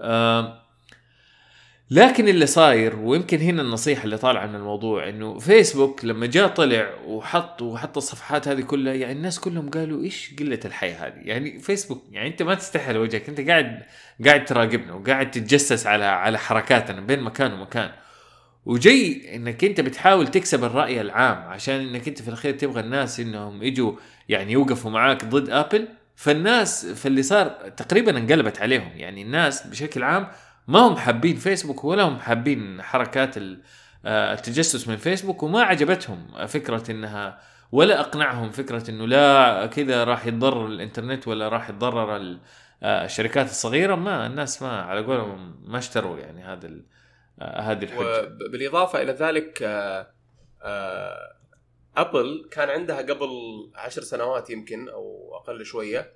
آه 0.00 0.68
لكن 1.90 2.28
اللي 2.28 2.46
صاير 2.46 2.96
ويمكن 2.96 3.38
هنا 3.38 3.62
النصيحة 3.62 4.04
اللي 4.04 4.18
طالعة 4.18 4.46
من 4.46 4.54
الموضوع 4.54 5.08
إنه 5.08 5.38
فيسبوك 5.38 6.04
لما 6.04 6.26
جاء 6.26 6.48
طلع 6.48 6.94
وحط 7.06 7.62
وحط 7.62 7.96
الصفحات 7.96 8.48
هذه 8.48 8.60
كلها 8.60 8.94
يعني 8.94 9.12
الناس 9.12 9.40
كلهم 9.40 9.70
قالوا 9.70 10.02
إيش 10.02 10.34
قلة 10.38 10.60
الحياة 10.64 11.06
هذه؟ 11.06 11.14
يعني 11.16 11.58
فيسبوك 11.58 12.04
يعني 12.10 12.28
أنت 12.28 12.42
ما 12.42 12.54
تستحي 12.54 12.88
على 12.88 12.98
وجهك 12.98 13.28
أنت 13.28 13.40
قاعد 13.40 13.82
قاعد 14.26 14.44
تراقبنا 14.44 14.92
وقاعد 14.92 15.30
تتجسس 15.30 15.86
على 15.86 16.04
على 16.04 16.38
حركاتنا 16.38 17.00
بين 17.00 17.20
مكان 17.20 17.52
ومكان. 17.52 17.90
وجاي 18.66 19.36
إنك 19.36 19.64
أنت 19.64 19.80
بتحاول 19.80 20.28
تكسب 20.28 20.64
الرأي 20.64 21.00
العام 21.00 21.36
عشان 21.36 21.74
إنك 21.74 22.08
أنت 22.08 22.22
في 22.22 22.28
الأخير 22.28 22.54
تبغى 22.54 22.80
الناس 22.80 23.20
إنهم 23.20 23.62
يجوا 23.62 23.92
يعني 24.28 24.52
يوقفوا 24.52 24.90
معاك 24.90 25.24
ضد 25.24 25.50
أبل 25.50 25.88
فالناس 26.16 26.86
فاللي 26.86 27.22
صار 27.22 27.48
تقريبا 27.76 28.18
انقلبت 28.18 28.60
عليهم. 28.60 28.90
يعني 28.96 29.22
الناس 29.22 29.66
بشكل 29.66 30.02
عام 30.02 30.28
ما 30.68 30.78
هم 30.78 30.96
حابين 30.96 31.36
فيسبوك 31.36 31.84
ولا 31.84 32.02
هم 32.02 32.18
حابين 32.18 32.82
حركات 32.82 33.36
آه، 33.38 34.32
التجسس 34.34 34.88
من 34.88 34.96
فيسبوك 34.96 35.42
وما 35.42 35.62
عجبتهم 35.62 36.46
فكرة 36.46 36.90
إنها 36.90 37.40
ولا 37.72 38.00
أقنعهم 38.00 38.50
فكرة 38.50 38.90
إنه 38.90 39.06
لا 39.06 39.66
كذا 39.66 40.04
راح 40.04 40.26
يتضرر 40.26 40.66
الإنترنت 40.66 41.28
ولا 41.28 41.48
راح 41.48 41.70
يتضرر 41.70 42.38
آه، 42.82 43.04
الشركات 43.04 43.46
الصغيرة. 43.46 43.94
ما 43.94 44.26
الناس 44.26 44.62
ما 44.62 44.80
على 44.82 45.00
قولهم 45.00 45.54
ما 45.64 45.78
اشتروا 45.78 46.18
يعني 46.18 46.44
هذا 46.44 46.70
هذه 47.42 47.84
الحجة. 47.84 48.24
بالاضافه 48.24 49.02
إلى 49.02 49.12
ذلك 49.12 49.62
ابل 51.96 52.48
كان 52.50 52.68
عندها 52.68 52.98
قبل 52.98 53.30
عشر 53.74 54.02
سنوات 54.02 54.50
يمكن 54.50 54.88
أو 54.88 55.36
أقل 55.36 55.64
شوية 55.64 56.12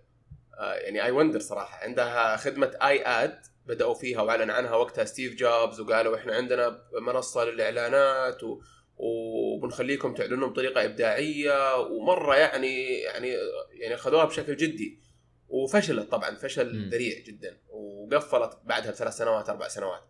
يعني 0.61 1.05
I 1.05 1.11
wonder 1.11 1.41
صراحة 1.41 1.85
عندها 1.85 2.37
خدمة 2.37 2.77
iAd 2.83 3.39
بدأوا 3.67 3.95
فيها 3.95 4.23
وأعلن 4.23 4.51
عنها 4.51 4.75
وقتها 4.75 5.05
ستيف 5.05 5.35
جوبز 5.35 5.81
وقالوا 5.81 6.17
إحنا 6.17 6.35
عندنا 6.35 6.83
منصة 7.01 7.45
للإعلانات 7.45 8.43
و... 8.43 8.61
وبنخليكم 8.97 10.15
تعلنوا 10.15 10.49
بطريقة 10.49 10.85
إبداعية 10.85 11.77
ومرة 11.77 12.37
يعني 12.37 12.89
يعني 12.89 13.29
يعني 13.71 13.95
اخذوها 13.95 14.25
بشكل 14.25 14.57
جدي. 14.57 15.01
وفشلت 15.49 16.11
طبعا 16.11 16.37
فشل 16.37 16.89
ذريع 16.91 17.19
جدا 17.19 17.59
وقفلت 17.69 18.59
بعدها 18.65 18.91
بثلاث 18.91 19.17
سنوات 19.17 19.49
أربع 19.49 19.69
سنوات. 19.69 20.03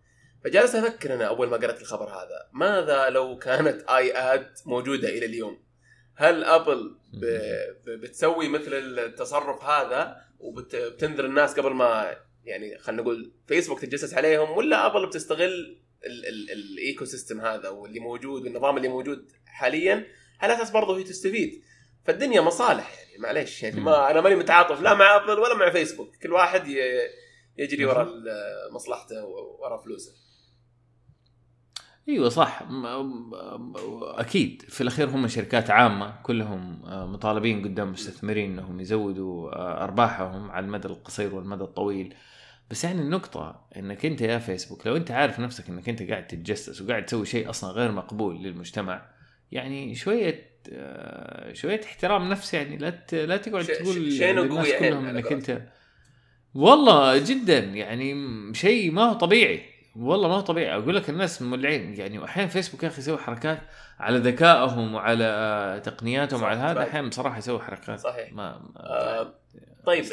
فجالس 0.45 0.74
أفكر 0.74 1.14
أنا 1.14 1.24
أول 1.24 1.49
ما 1.49 1.57
قرأت 1.57 1.80
الخبر 1.80 2.09
هذا 2.09 2.49
ماذا 2.53 3.11
لو 3.11 3.38
كانت 3.38 3.82
iAd 3.83 4.51
موجودة 4.66 5.09
إلى 5.09 5.26
اليوم؟ 5.26 5.62
هل 6.16 6.45
أبل 6.45 6.97
ب... 7.12 7.26
بتسوي 7.86 8.49
مثل 8.49 8.72
التصرف 8.72 9.64
هذا 9.64 10.16
وبتنذر 10.38 11.24
الناس 11.24 11.61
قبل 11.61 11.70
ما 11.70 12.16
يعني 12.45 12.78
خلينا 12.78 13.03
نقول 13.03 13.32
فيسبوك 13.47 13.80
تتجسس 13.80 14.14
عليهم 14.14 14.51
ولا 14.51 14.86
أبل 14.86 15.07
بتستغل 15.07 15.82
ال 16.53 17.05
ecosystem 17.05 17.41
هذا 17.40 17.68
واللي 17.68 18.01
موجود 18.01 18.45
والنظام 18.45 18.76
اللي 18.76 18.88
موجود 18.88 19.32
حاليا؟ 19.47 20.07
على 20.40 20.55
أساس 20.55 20.70
برضه 20.70 20.99
هي 20.99 21.03
تستفيد. 21.03 21.62
فالدنيا 22.05 22.40
مصالح 22.40 22.99
يعني 22.99 23.18
معليش 23.18 23.62
يعني 23.62 23.80
ما 23.80 24.11
أنا 24.11 24.20
ماني 24.20 24.36
متعاطف 24.36 24.80
لا 24.80 24.95
مع 24.95 25.16
أبل 25.16 25.38
ولا 25.38 25.55
مع 25.55 25.70
فيسبوك 25.70 26.16
كل 26.16 26.32
واحد 26.32 26.68
يجري 27.59 27.84
ورا 27.84 28.11
مصلحته 28.70 29.24
ورا 29.26 29.82
فلوسه. 29.82 30.22
إيوه 32.09 32.29
صح. 32.29 32.63
أكيد. 34.03 34.63
في 34.69 34.81
الأخير 34.81 35.09
هم 35.11 35.29
شركات 35.29 35.71
عامة 35.71 36.15
كلهم 36.23 36.83
آه، 36.87 37.07
مطالبين 37.07 37.65
قدام 37.65 37.87
المستثمرين 37.87 38.53
إنهم 38.53 38.81
يزودوا 38.81 39.51
آه، 39.57 39.85
أرباحهم 39.85 40.51
على 40.51 40.67
المدى 40.67 40.89
القصير 40.89 41.35
والمدى 41.35 41.65
الطويل. 41.65 42.15
بس 42.71 42.85
يعني 42.85 43.01
النقطة 43.01 43.67
إنك 43.77 44.07
أنت 44.07 44.21
يا 44.21 44.39
فيسبوك 44.39 44.87
لو 44.87 44.97
أنت 44.97 45.11
عارف 45.11 45.41
نفسك 45.41 45.69
إنك 45.69 45.89
أنت 45.89 46.03
قاعد 46.03 46.27
تتجسس 46.27 46.83
وقاعد 46.83 47.07
تسوي 47.07 47.27
شيء 47.27 47.51
أصلا 47.51 47.71
غير 47.71 47.93
مقبول 47.93 48.43
للمجتمع 48.43 49.03
يعني 49.53 49.95
شوية 49.95 50.53
آه، 50.73 51.53
شوية 51.53 51.81
احترام 51.85 52.29
نفس 52.31 52.55
يعني 52.55 52.77
لا 52.77 53.07
لا 53.13 53.37
تقعد 53.37 53.65
تقول 53.65 53.97
للناس 53.97 54.69
كلهم 54.79 55.05
إنك 55.05 55.33
أنت 55.33 55.63
والله 56.55 57.19
جدا. 57.19 57.59
يعني 57.59 58.15
شيء 58.55 58.91
ما 58.91 59.03
هو 59.03 59.13
طبيعي. 59.13 59.72
والله 59.97 60.28
ما 60.28 60.34
هو 60.34 60.40
طبيعي. 60.40 60.74
أقول 60.74 60.97
لك 60.97 61.11
الناس 61.11 61.43
مولعين. 61.43 61.95
يعني 61.95 62.18
واحيانا 62.18 62.49
فيسبوك 62.49 62.82
يا 62.82 62.88
أخي 62.88 62.99
يسوي 62.99 63.18
حركات 63.18 63.59
على 63.99 64.18
ذكائهم 64.18 64.95
وعلى 64.95 65.80
تقنياتهم 65.84 66.43
وعلى 66.43 66.61
هذا. 66.61 66.82
أحيانا 66.82 67.09
بصراحة 67.09 67.38
يسوي 67.38 67.61
حركات. 67.61 68.01
صحيح. 68.01 68.32
ما, 68.32 68.59
ما 68.59 68.72
آه 68.76 69.34
طيب 69.86 70.05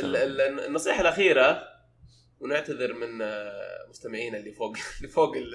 النصيحة 0.68 1.02
الأخيرة 1.02 1.64
ونعتذر 2.40 2.94
من 2.94 3.22
آه، 3.22 3.88
مستمعينا 3.90 4.38
اللي 4.38 4.52
فوق 4.52 4.78
اللي 4.98 5.08
فوق 5.08 5.36
ال 5.36 5.54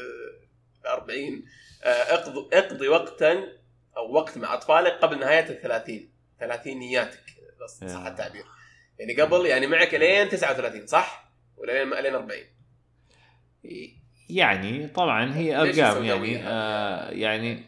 40 0.87 1.45
آه، 1.85 1.89
اقضي 1.89 2.49
اقضي 2.53 2.89
وقتا 2.89 3.49
أو 3.97 4.13
وقت 4.13 4.39
مع 4.39 4.55
أطفالك 4.55 4.93
قبل 4.93 5.19
نهاية 5.19 5.49
ال 5.49 5.61
30 5.61 6.09
30 6.41 6.79
نياتك 6.79 7.25
صح 7.67 8.07
التعبير. 8.07 8.45
يعني 8.99 9.23
قبل 9.23 9.47
يعني 9.47 9.67
معك 9.67 9.95
لين 9.95 10.29
39 10.29 10.87
صح؟ 10.87 11.33
ولا 11.57 12.01
لين 12.01 12.15
40 12.15 12.41
يعني 14.35 14.89
طبعا 14.89 15.35
هي 15.35 15.61
أرقام 15.61 16.05
يعني 16.05 16.39
آه 16.45 17.11
يعني 17.11 17.63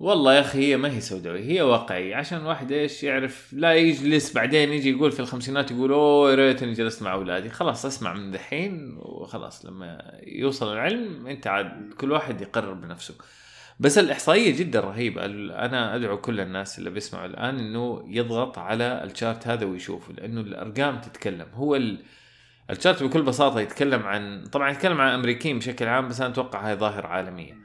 والله 0.00 0.34
يا 0.34 0.40
أخي 0.40 0.58
هي 0.58 0.76
ما 0.76 0.92
هي 0.92 1.00
سوداوية 1.00 1.44
هي 1.44 1.62
واقعية. 1.62 2.16
عشان 2.16 2.38
الواحد 2.38 2.72
إيش 2.72 3.02
يعرف 3.02 3.52
لا 3.52 3.74
يجلس 3.74 4.32
بعدين 4.32 4.72
يجي 4.72 4.90
يقول 4.90 5.12
في 5.12 5.20
الخمسينات 5.20 5.70
يقول 5.70 5.92
أوه 5.92 6.30
يا 6.30 6.34
ريتني 6.34 6.72
جلست 6.72 7.02
مع 7.02 7.12
أولادي. 7.12 7.50
خلاص 7.50 7.86
اسمع 7.86 8.14
من 8.14 8.30
دحين 8.30 8.96
وخلاص. 8.98 9.66
لما 9.66 10.20
يوصل 10.26 10.72
العلم 10.72 11.26
أنت 11.26 11.46
عاد 11.46 11.94
كل 12.00 12.12
واحد 12.12 12.40
يقرر 12.40 12.72
بنفسه. 12.72 13.14
بس 13.80 13.98
الإحصائية 13.98 14.56
جدا 14.56 14.80
رهيبة. 14.80 15.24
أنا 15.24 15.96
أدعو 15.96 16.20
كل 16.20 16.40
الناس 16.40 16.78
اللي 16.78 16.90
بيسمعوا 16.90 17.26
الآن 17.26 17.58
إنه 17.58 18.04
يضغط 18.08 18.58
على 18.58 19.04
الشارت 19.04 19.48
هذا 19.48 19.66
ويشوفه 19.66 20.12
لأنه 20.12 20.40
الأرقام 20.40 21.00
تتكلم. 21.00 21.46
هو 21.54 21.76
ال... 21.76 21.98
الشارت 22.70 23.02
بكل 23.02 23.22
بساطة 23.22 23.60
يتكلم 23.60 24.02
عن 24.02 24.44
طبعا 24.46 24.70
يتكلم 24.70 25.00
عن 25.00 25.12
أمريكيين 25.12 25.58
بشكل 25.58 25.86
عام 25.86 26.08
بس 26.08 26.20
أنا 26.20 26.30
أتوقع 26.30 26.68
هاي 26.68 26.74
ظاهرة 26.76 27.06
عالمية. 27.06 27.56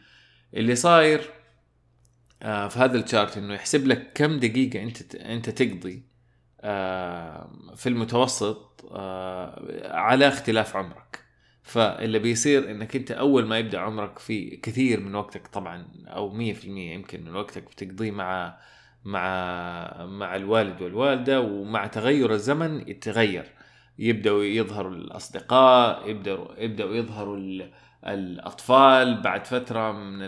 اللي 0.53 0.75
صاير 0.75 1.29
آه 2.43 2.67
في 2.67 2.79
هذا 2.79 2.97
الشارت 2.99 3.37
إنه 3.37 3.53
يحسب 3.53 3.87
لك 3.87 4.11
كم 4.15 4.39
دقيقة 4.39 4.83
أنت 4.83 5.15
أنت 5.15 5.49
تقضي 5.49 6.03
آه 6.61 7.51
في 7.75 7.89
المتوسط 7.89 8.85
آه 8.91 9.91
على 9.97 10.27
اختلاف 10.27 10.75
عمرك. 10.75 11.19
فاللي 11.63 12.19
بيصير 12.19 12.71
إنك 12.71 12.95
أنت 12.95 13.11
أول 13.11 13.45
ما 13.45 13.57
يبدأ 13.59 13.79
عمرك 13.79 14.19
في 14.19 14.49
كثير 14.57 14.99
من 14.99 15.15
وقتك 15.15 15.47
طبعا 15.47 15.87
أو 16.07 16.29
100% 16.37 16.65
يمكن 16.65 17.23
من 17.23 17.35
وقتك 17.35 17.63
بتقضيه 17.63 18.11
مع 18.11 18.57
مع 19.05 20.05
مع 20.05 20.35
الوالد 20.35 20.81
والوالدة 20.81 21.41
ومع 21.41 21.87
تغير 21.87 22.33
الزمن 22.33 22.89
يتغير. 22.89 23.51
يبدأوا 24.01 24.43
يظهروا 24.43 24.91
الأصدقاء 24.91 26.09
يبداوا 26.09 26.47
يبدأوا 26.57 26.95
يظهروا 26.95 27.37
الأطفال 28.07 29.21
بعد 29.21 29.47
فترة 29.47 29.91
من 29.91 30.19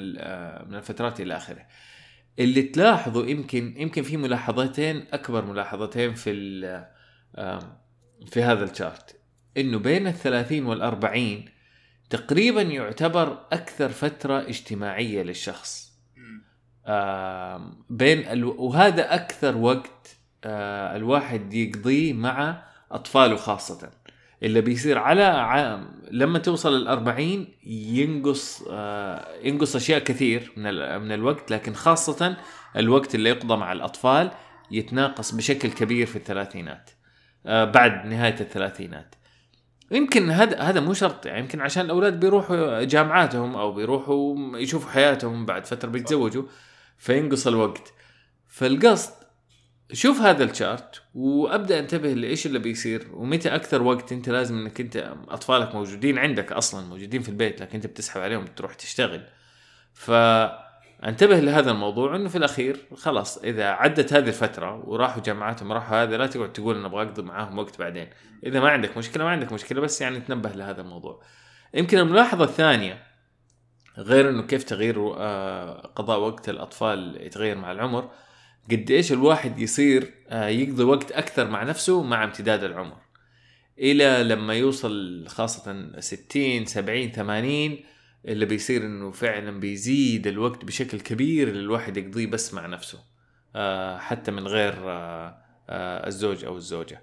من 0.70 0.76
الفترات 0.76 1.22
إلى 1.22 1.38
آخره. 1.38 1.66
اللي 2.40 2.62
تلاحظوا 2.62 3.26
يمكن 3.26 3.74
يمكن 3.78 4.02
في 4.04 4.18
ملاحظتين 4.18 5.06
أكبر 5.14 5.46
ملاحظتين 5.46 6.14
في 6.14 6.34
في 8.28 8.44
هذا 8.44 8.64
الشارت 8.64 9.20
إنه 9.58 9.80
بين 9.80 10.08
ال 10.08 10.14
30 10.14 10.66
وال 10.66 10.82
40 10.82 11.46
تقريبا 12.10 12.62
يعتبر 12.62 13.46
أكثر 13.52 13.90
فترة 13.90 14.42
اجتماعية 14.42 15.24
للشخص. 15.24 15.94
بين. 17.90 18.44
وهذا 18.44 19.16
أكثر 19.16 19.58
وقت 19.58 20.18
آه، 20.46 20.96
الواحد 20.96 21.54
يقضيه 21.54 22.14
مع 22.14 22.64
أطفاله 22.94 23.36
خاصة. 23.36 23.89
اللي 24.44 24.62
بيصير 24.62 24.98
على 24.98 25.24
عام 25.24 26.02
لما 26.12 26.39
توصل 26.39 26.76
الأربعين 26.76 27.54
ينقص 27.66 28.64
آه 28.72 29.28
ينقص 29.44 29.76
أشياء 29.76 30.00
كثير 30.00 30.52
من, 30.58 31.02
من 31.02 31.12
الوقت 31.12 31.52
لكن 31.52 31.74
خاصة 31.74 32.38
الوقت 32.76 33.16
اللي 33.16 33.30
يقضى 33.30 33.56
مع 33.56 33.72
الأطفال 33.72 34.32
يتناقص 34.72 35.32
بشكل 35.32 35.70
كبير 35.70 36.06
في 36.06 36.16
الثلاثينات 36.16 36.89
آه 37.46 37.66
بعد 37.66 38.06
نهاية 38.06 38.39
الثلاثينات. 38.39 39.16
يمكن 39.91 40.30
هذا 40.30 40.60
هذا 40.60 40.80
مو 40.80 40.94
شرط 40.94 41.26
يعني 41.26 41.39
يمكن 41.39 41.62
عشان 41.62 41.86
الأولاد 41.86 42.20
بيروحوا 42.20 42.84
جامعاتهم 42.84 43.56
أو 43.56 43.72
بيروحوا 43.72 44.38
يشوفوا 44.58 44.91
حياتهم 44.91 45.46
بعد 45.46 45.66
فترة 45.66 45.89
بيتزوجوا 45.89 46.44
فينقص 46.98 47.48
الوقت. 47.48 47.94
فالقصد 48.48 49.23
شوف 49.94 50.22
هذا 50.22 50.44
الشارت 50.44 51.02
وأبدأ 51.16 51.80
انتبه 51.80 52.14
لإيش 52.14 52.46
اللي 52.46 52.60
بيصير 52.60 53.08
ومتى 53.14 53.56
أكثر 53.56 53.82
وقت 53.82 54.12
أنت 54.12 54.30
لازم 54.30 54.58
إنك 54.58 54.80
أنت 54.80 55.14
أطفالك 55.30 55.76
موجودين 55.76 56.18
عندك 56.18 56.52
أصلا 56.52 56.86
موجودين 56.86 57.22
في 57.22 57.30
البيت 57.30 57.62
لكن 57.62 57.76
أنت 57.76 57.88
بتسحب 57.88 58.22
عليهم 58.22 58.46
تروح 58.46 58.74
تشتغل. 58.74 59.24
فانتبه 59.94 61.39
لهذا 61.39 61.72
الموضوع 61.72 62.16
إنه 62.16 62.30
في 62.30 62.38
الأخير 62.38 62.78
خلاص 62.96 63.38
إذا 63.38 63.66
عدت 63.66 64.14
هذه 64.14 64.28
الفترة 64.28 64.89
وراحوا 64.89 65.22
جامعاتهم 65.24 65.72
راحوا 65.72 66.04
هذا 66.04 66.18
لا 66.18 66.28
تقعد 66.28 66.54
تقول 66.54 66.78
أنا 66.78 66.88
أبغى 66.88 67.04
أقضي 67.04 67.22
معاهم 67.22 67.60
وقت 67.60 67.80
بعدين. 67.80 68.10
إذا 68.46 68.60
ما 68.60 68.70
عندك 68.70 68.98
مشكلة 68.98 69.24
ما 69.24 69.30
عندك 69.30 69.54
مشكلة 69.54 69.82
بس 69.82 70.02
يعني 70.02 70.20
تنبه 70.20 70.50
لهذا 70.50 70.82
الموضوع. 70.82 71.24
يمكن 71.74 71.98
الملاحظة 71.98 72.44
الثانية 72.44 73.04
غير 73.98 74.30
إنه 74.30 74.41
كيف 74.41 74.64
تغيير 74.64 75.14
آه، 75.18 75.82
قضاء 75.96 76.20
وقت 76.20 76.50
الأطفال 76.50 77.18
يتغير 77.22 77.58
مع 77.58 77.72
العمر 77.72 78.10
قد 78.72 78.91
إيش 78.91 79.11
الواحد 79.11 79.59
يصير 79.59 80.14
آه، 80.28 80.47
يقضي 80.47 80.84
وقت 80.84 81.11
أكثر 81.11 81.49
مع 81.49 81.64
نفسه 81.64 82.03
مع 82.03 82.24
امتداد 82.24 82.64
العمر. 82.64 82.97
إلى 83.80 84.24
لما 84.24 84.53
يوصل 84.53 85.26
خاصة 85.28 85.91
60 85.99 86.66
70 86.66 87.11
80 87.11 87.80
اللي 88.26 88.45
بيصير 88.45 88.86
إنه 88.86 89.11
فعلا 89.11 89.59
بيزيد 89.59 90.28
الوقت 90.28 90.66
بشكل 90.66 90.99
كبير 90.99 91.47
اللي 91.47 91.59
الواحد 91.59 91.97
يقضيه 91.97 92.28
بس 92.28 92.53
مع 92.53 92.66
نفسه 92.66 92.99
آه، 93.55 93.97
حتى 93.97 94.32
من 94.32 94.47
غير 94.47 94.74
الزوج 95.70 96.45
أو 96.45 96.57
الزوجة. 96.57 97.01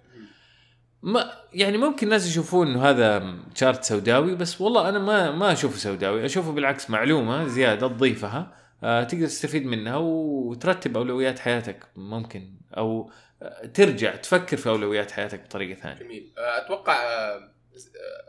ما 1.03 1.33
يعني 1.53 1.79
ممكن 1.79 2.07
الناس 2.07 2.29
يشوفون 2.29 2.67
إنه 2.67 2.83
هذا 2.83 3.37
شارت 3.55 3.85
سوداوي 3.85 4.35
بس 4.35 4.61
والله 4.61 4.89
أنا 4.89 4.99
ما 4.99 5.31
ما 5.31 5.53
أشوفه 5.53 5.79
سوداوي 5.79 6.25
أشوفه 6.25 6.53
بالعكس 6.53 6.91
معلومة 6.91 7.47
زيادة 7.47 7.89
تضيفها. 7.89 8.39
آه 8.39 8.60
تقدر 8.81 9.27
تستفيد 9.27 9.67
منها 9.67 9.97
وترتب 9.97 10.97
أولويات 10.97 11.39
حياتك 11.39 11.87
ممكن 11.97 12.55
أو 12.77 13.11
آه، 13.43 13.67
ترجع 13.67 14.17
تفكر 14.17 14.57
في 14.57 14.69
أولويات 14.69 15.11
حياتك 15.11 15.41
بطريقة 15.41 15.81
ثانية. 15.81 16.01
جميل. 16.01 16.33
آه، 16.39 16.65
أتوقع 16.65 17.03
آه، 17.03 17.53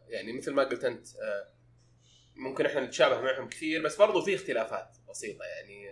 يعني 0.08 0.34
مثل 0.34 0.54
ما 0.54 0.64
قلت 0.64 0.84
أنت 0.84 1.08
ممكن 2.36 2.66
إحنا 2.66 2.82
نتشابه 2.82 3.22
معهم 3.22 3.50
كثير 3.50 3.84
بس 3.84 3.96
برضو 3.96 4.22
في 4.22 4.36
اختلافات 4.36 4.98
بسيطة 5.10 5.46
يعني 5.46 5.90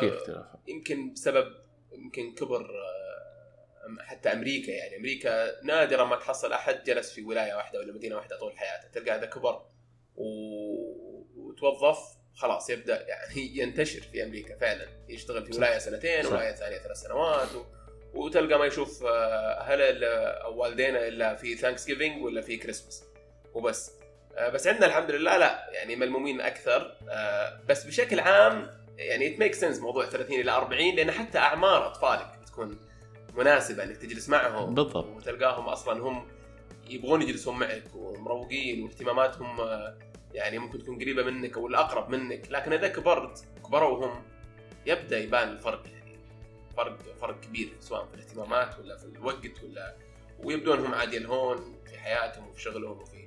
في 0.00 0.16
اختلافات. 0.16 0.68
يمكن 0.68 1.12
بسبب 1.12 1.54
يمكن 1.92 2.34
كبر 2.34 2.70
حتى 4.00 4.28
أمريكا 4.28 4.70
يعني. 4.70 4.96
أمريكا 4.96 5.62
نادرا 5.64 6.04
ما 6.04 6.16
تحصل 6.16 6.52
أحد 6.52 6.84
جلس 6.84 7.12
في 7.12 7.22
ولاية 7.22 7.54
واحدة 7.54 7.78
ولا 7.78 7.92
مدينة 7.92 8.16
واحدة 8.16 8.38
طول 8.38 8.58
حياته. 8.58 8.88
تلقى 8.88 9.10
هذا 9.10 9.26
كبر 9.26 9.66
وتوظف 11.36 12.15
خلاص 12.36 12.70
يبدأ 12.70 13.06
يعني 13.08 13.50
ينتشر 13.62 14.00
في 14.00 14.24
أمريكا 14.24 14.56
فعلا. 14.56 14.86
يشتغل 15.08 15.46
في 15.46 15.56
ولاية 15.56 15.78
سنتين 15.78 16.26
ولاية 16.26 16.54
ثانية 16.54 16.78
ثلاث 16.78 16.96
سنوات 16.96 17.54
و... 17.54 17.64
وتلقى 18.14 18.58
ما 18.58 18.66
يشوف 18.66 19.04
آه، 19.04 19.60
أهل 19.60 20.04
أو 20.04 20.56
والدينا 20.56 21.08
إلا 21.08 21.34
في 21.34 21.56
Thanksgiving 21.56 22.22
ولا 22.24 22.40
في 22.40 22.56
كريسماس 22.56 23.04
وبس. 23.54 23.92
آه، 24.36 24.48
بس 24.48 24.66
عندنا 24.66 24.86
الحمد 24.86 25.10
لله 25.10 25.36
لا 25.36 25.70
يعني 25.72 25.96
ملمومين 25.96 26.40
أكثر. 26.40 26.96
آه، 27.08 27.60
بس 27.68 27.84
بشكل 27.84 28.20
عام 28.20 28.70
يعني 28.98 29.34
it 29.34 29.38
make 29.38 29.54
sense 29.54 29.78
موضوع 29.78 30.06
30 30.06 30.40
إلى 30.40 30.50
40 30.50 30.94
لأن 30.94 31.10
حتى 31.10 31.38
أعمار 31.38 31.86
أطفالك 31.86 32.38
بتكون 32.42 32.80
مناسبة 33.34 33.84
إنك 33.84 33.96
تجلس 33.96 34.28
معهم. 34.28 34.74
بالضبط. 34.74 35.06
وتلقاهم 35.06 35.68
أصلا 35.68 36.02
هم 36.02 36.28
يبغون 36.88 37.22
يجلسون 37.22 37.58
معك 37.58 37.84
ومروقين 37.94 38.82
واهتماماتهم 38.82 39.60
يعني 40.36 40.58
ممكن 40.58 40.78
تكون 40.78 40.98
قريبة 40.98 41.22
منك 41.22 41.56
أو 41.56 41.66
الاقرب 41.66 42.10
منك. 42.10 42.50
لكن 42.50 42.72
اذا 42.72 42.88
كبرت 42.88 43.44
كبروا 43.66 44.06
هم 44.06 44.22
يبدأ 44.86 45.18
يبان 45.18 45.48
الفرق 45.48 45.82
يعني 45.86 46.18
فرق 46.76 46.98
فرق 47.20 47.40
كبير 47.40 47.72
سواء 47.80 48.06
في 48.06 48.14
الاهتمامات 48.14 48.78
ولا 48.78 48.96
في 48.96 49.04
الوقت 49.04 49.64
ولا 49.64 49.96
ويبدون 50.38 50.78
هم 50.78 50.94
عادي 50.94 51.16
الهون 51.16 51.78
في 51.86 51.98
حياتهم 51.98 52.48
وفي 52.48 52.62
شغلهم 52.62 53.00
وفي. 53.00 53.26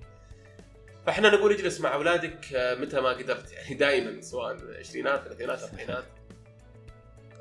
فإحنا 1.05 1.30
نقول 1.30 1.53
اجلس 1.53 1.82
مع 1.82 1.93
أولادك 1.93 2.45
متى 2.53 3.01
ما 3.01 3.10
قدرت 3.10 3.51
يعني 3.51 3.76
دائما 3.76 4.22
سواء 4.22 4.57
عشرينات 4.80 5.24
ثلاثينات 5.24 5.64
أربعينات. 5.64 6.05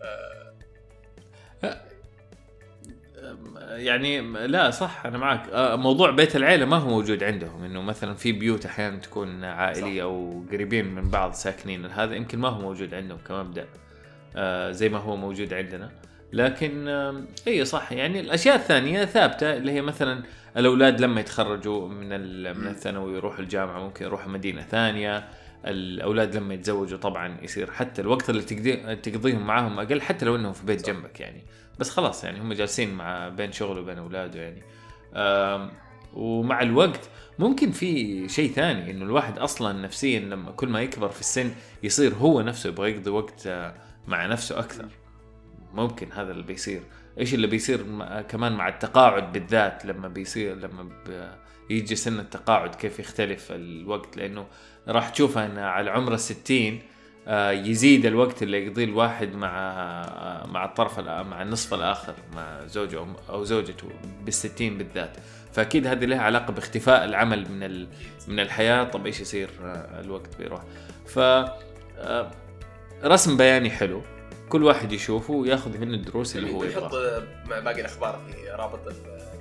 آه 0.01 0.55
يعني 3.69 4.21
لا 4.47 4.71
صح 4.71 5.07
أنا 5.07 5.19
معك 5.19 5.49
آه، 5.53 5.77
موضوع 5.77 6.11
بيت 6.11 6.37
العيلة 6.37 6.67
ما 6.67 6.77
هو 6.77 6.89
موجود 6.89 7.25
عندهم 7.25 7.65
إنه 7.65 7.83
مثلا 7.83 8.15
في 8.15 8.33
بيوت 8.33 8.67
أحيانا 8.67 8.97
تكون 8.97 9.45
عائلية 9.45 10.03
أو 10.03 10.45
قريبين 10.53 10.95
من 10.95 11.11
بعض 11.11 11.33
ساكنين. 11.33 11.87
هذا 11.87 12.15
يمكن 12.15 12.39
ما 12.39 12.49
هو 12.49 12.61
موجود 12.61 12.95
عندهم 12.95 13.19
كمبدأ 13.29 13.67
آه، 14.37 14.71
زي 14.71 14.89
ما 14.89 14.99
هو 14.99 15.17
موجود 15.17 15.55
عندنا. 15.55 15.91
لكن 16.33 16.89
اي 17.47 17.65
صح 17.65 17.93
يعني 17.93 18.21
الأشياء 18.21 18.57
الثانية 18.57 19.05
ثابتة 19.05 19.57
اللي 19.57 19.73
هي 19.73 19.83
مثلا 19.83 20.23
الأولاد 20.57 21.01
لما 21.01 21.21
يتخرجوا 21.21 21.89
من 21.89 22.09
من 22.59 22.67
الثانوي 22.69 23.13
ويروحوا 23.13 23.41
الجامعة 23.41 23.81
ممكن 23.81 24.05
يروحوا 24.05 24.33
مدينة 24.33 24.63
ثانية. 24.63 25.29
الأولاد 25.67 26.37
لما 26.37 26.55
يتزوجوا 26.55 26.99
طبعا 26.99 27.37
يصير 27.43 27.71
حتى 27.71 28.03
الوقت 28.03 28.31
اللي 28.31 28.43
تقضيهم 28.97 29.47
معاهم 29.47 29.79
أقل 29.79 30.01
حتى 30.01 30.25
لو 30.25 30.37
إنهم 30.37 30.53
في 30.53 30.67
بيت 30.67 30.87
جنبك 30.87 31.21
يعني. 31.21 31.43
بس 31.79 31.91
خلاص 31.91 32.25
يعني 32.25 32.41
هم 32.41 32.53
جالسين 32.53 32.95
مع 32.95 33.29
بين 33.29 33.53
شغله 33.53 33.81
وبين 33.81 33.99
أولاده 33.99 34.41
يعني. 34.41 34.63
ومع 36.15 36.63
الوقت 36.63 37.11
ممكن 37.39 37.71
في 37.71 38.29
شيء 38.29 38.53
ثاني 38.53 38.91
إنه 38.91 39.05
الواحد 39.05 39.39
أصلا 39.39 39.73
نفسيا 39.83 40.21
لما 40.21 40.51
كل 40.51 40.69
ما 40.69 40.83
يكبر 40.83 41.09
في 41.09 41.21
السن 41.21 41.51
يصير 41.83 42.15
هو 42.15 42.41
نفسه 42.41 42.69
يبغى 42.69 42.91
يقضي 42.91 43.11
وقت 43.11 43.47
آه، 43.47 43.75
مع 44.07 44.27
نفسه 44.27 44.59
أكثر. 44.59 44.89
ممكن 45.75 46.13
هذا 46.13 46.33
اللي 46.33 46.43
بيصير. 46.43 46.83
إيش 47.19 47.35
اللي 47.35 47.47
بيصير 47.47 47.85
كمان 48.29 48.53
مع 48.53 48.69
التقاعد 48.69 49.33
بالذات 49.33 49.85
لما 49.85 50.09
بيصير 50.09 50.55
لما 50.55 50.89
يجي 51.71 51.97
سن 51.97 52.21
التقاعد 52.21 52.75
كيف 52.75 52.99
يختلف 52.99 53.53
الوقت؟ 53.53 54.17
لأنه 54.17 54.47
راح 54.89 55.09
تشوف 55.09 55.39
إن 55.39 55.59
على 55.59 55.91
عمر 55.91 56.15
الستين 56.15 56.83
يزيد 57.51 58.07
الوقت 58.07 58.43
اللي 58.43 58.67
يقضيه 58.67 58.85
الواحد 58.85 59.35
مع 59.35 59.59
آه، 59.59 60.47
مع 60.47 60.65
الطرف 60.65 61.01
مع 61.01 61.43
النصف 61.43 61.75
الآخر 61.75 62.15
مع 62.33 62.67
زوجه 62.67 63.07
أو 63.29 63.45
زوجته 63.45 63.89
بالستين 64.25 64.79
بالذات. 64.79 65.17
فأكيد 65.53 65.87
هذه 65.87 66.05
لها 66.05 66.21
علاقة 66.21 66.53
باختفاء 66.53 67.05
العمل 67.05 67.51
من 67.51 67.87
من 68.29 68.41
الحياة. 68.41 68.85
طب 68.85 69.07
إيش 69.07 69.21
يصير 69.21 69.51
آه، 69.63 70.01
الوقت 70.01 70.37
بيروح؟ 70.39 70.63
ف 71.07 71.19
رسم 73.05 73.37
بياني 73.37 73.71
حلو. 73.71 74.03
كل 74.49 74.65
واحد 74.65 74.93
يشوفه 74.93 75.35
وياخذ 75.35 75.79
منه 75.79 75.95
الدروس 75.95 76.37
اللي 76.37 76.53
هو 76.53 76.65
يحط 76.65 76.95
مع 77.51 77.59
باقي 77.59 77.81
الأخبار 77.81 78.21
في 78.27 78.51
رابط 78.51 78.81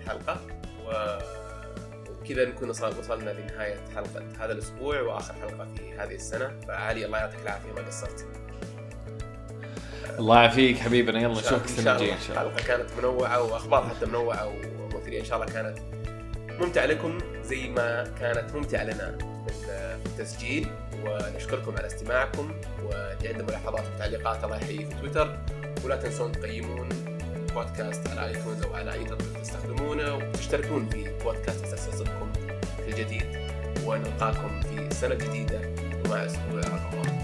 الحلقة؟ 0.01 0.41
و 0.85 0.91
كذا 2.29 2.45
نكون 2.45 2.69
وصلنا 2.69 3.29
لنهاية 3.29 3.77
حلقة 3.95 4.23
هذا 4.39 4.51
الأسبوع 4.51 5.01
وآخر 5.01 5.33
حلقة 5.33 5.67
في 5.77 5.93
هذه 5.93 6.15
السنة. 6.15 6.59
فعلي 6.67 7.05
الله 7.05 7.17
يعطيك 7.17 7.39
العافية 7.43 7.71
ما 7.71 7.81
قصرت. 7.81 8.25
الله 10.19 10.35
يعافيك 10.35 10.77
حبيبنا 10.77 11.21
يلا 11.21 11.33
نشوفك 11.33 11.65
السنة 11.65 11.93
الجاية 11.93 12.13
إن 12.13 12.19
شاء 12.19 12.41
الله. 12.41 12.53
الحلقة 12.53 12.67
كانت 12.67 12.89
منوعة 12.99 13.43
وأخبار 13.43 13.89
حتى 13.89 14.05
منوعة 14.05 14.47
ومثرية 14.47 15.19
إن 15.19 15.25
شاء 15.25 15.41
الله 15.41 15.53
كانت 15.53 15.79
ممتعة 16.59 16.85
لكم 16.85 17.17
زي 17.43 17.69
ما 17.69 18.03
كانت 18.19 18.55
ممتعة 18.55 18.83
لنا 18.83 19.17
في 20.03 20.05
التسجيل. 20.05 20.67
ونشكركم 21.05 21.77
على 21.77 21.87
استماعكم 21.87 22.51
واللي 22.83 23.27
عنده 23.27 23.43
ملاحظات 23.43 23.83
وتعليقات 23.95 24.43
الله 24.43 24.57
يحييه 24.57 24.85
في 24.85 24.95
تويتر 25.01 25.39
ولا 25.85 25.95
تنسون 25.95 26.31
تقيمون 26.31 26.89
بودكاست 27.57 28.07
على 28.07 28.27
ايتونز 28.27 28.63
أو 28.63 28.73
على 28.73 28.93
أي 28.93 29.03
تطبيق 29.03 29.41
تستخدمونه 29.41 30.15
وتشتركون 30.15 30.89
في 30.89 31.09
بودكاست 31.23 31.65
في 32.77 32.87
الجديد. 32.87 33.25
ونلقاكم 33.85 34.61
في 34.61 34.95
سنة 34.95 35.15
جديدة. 35.15 35.61
ومع 36.05 36.25
أسبوع 36.25 36.61
واحد 36.93 37.16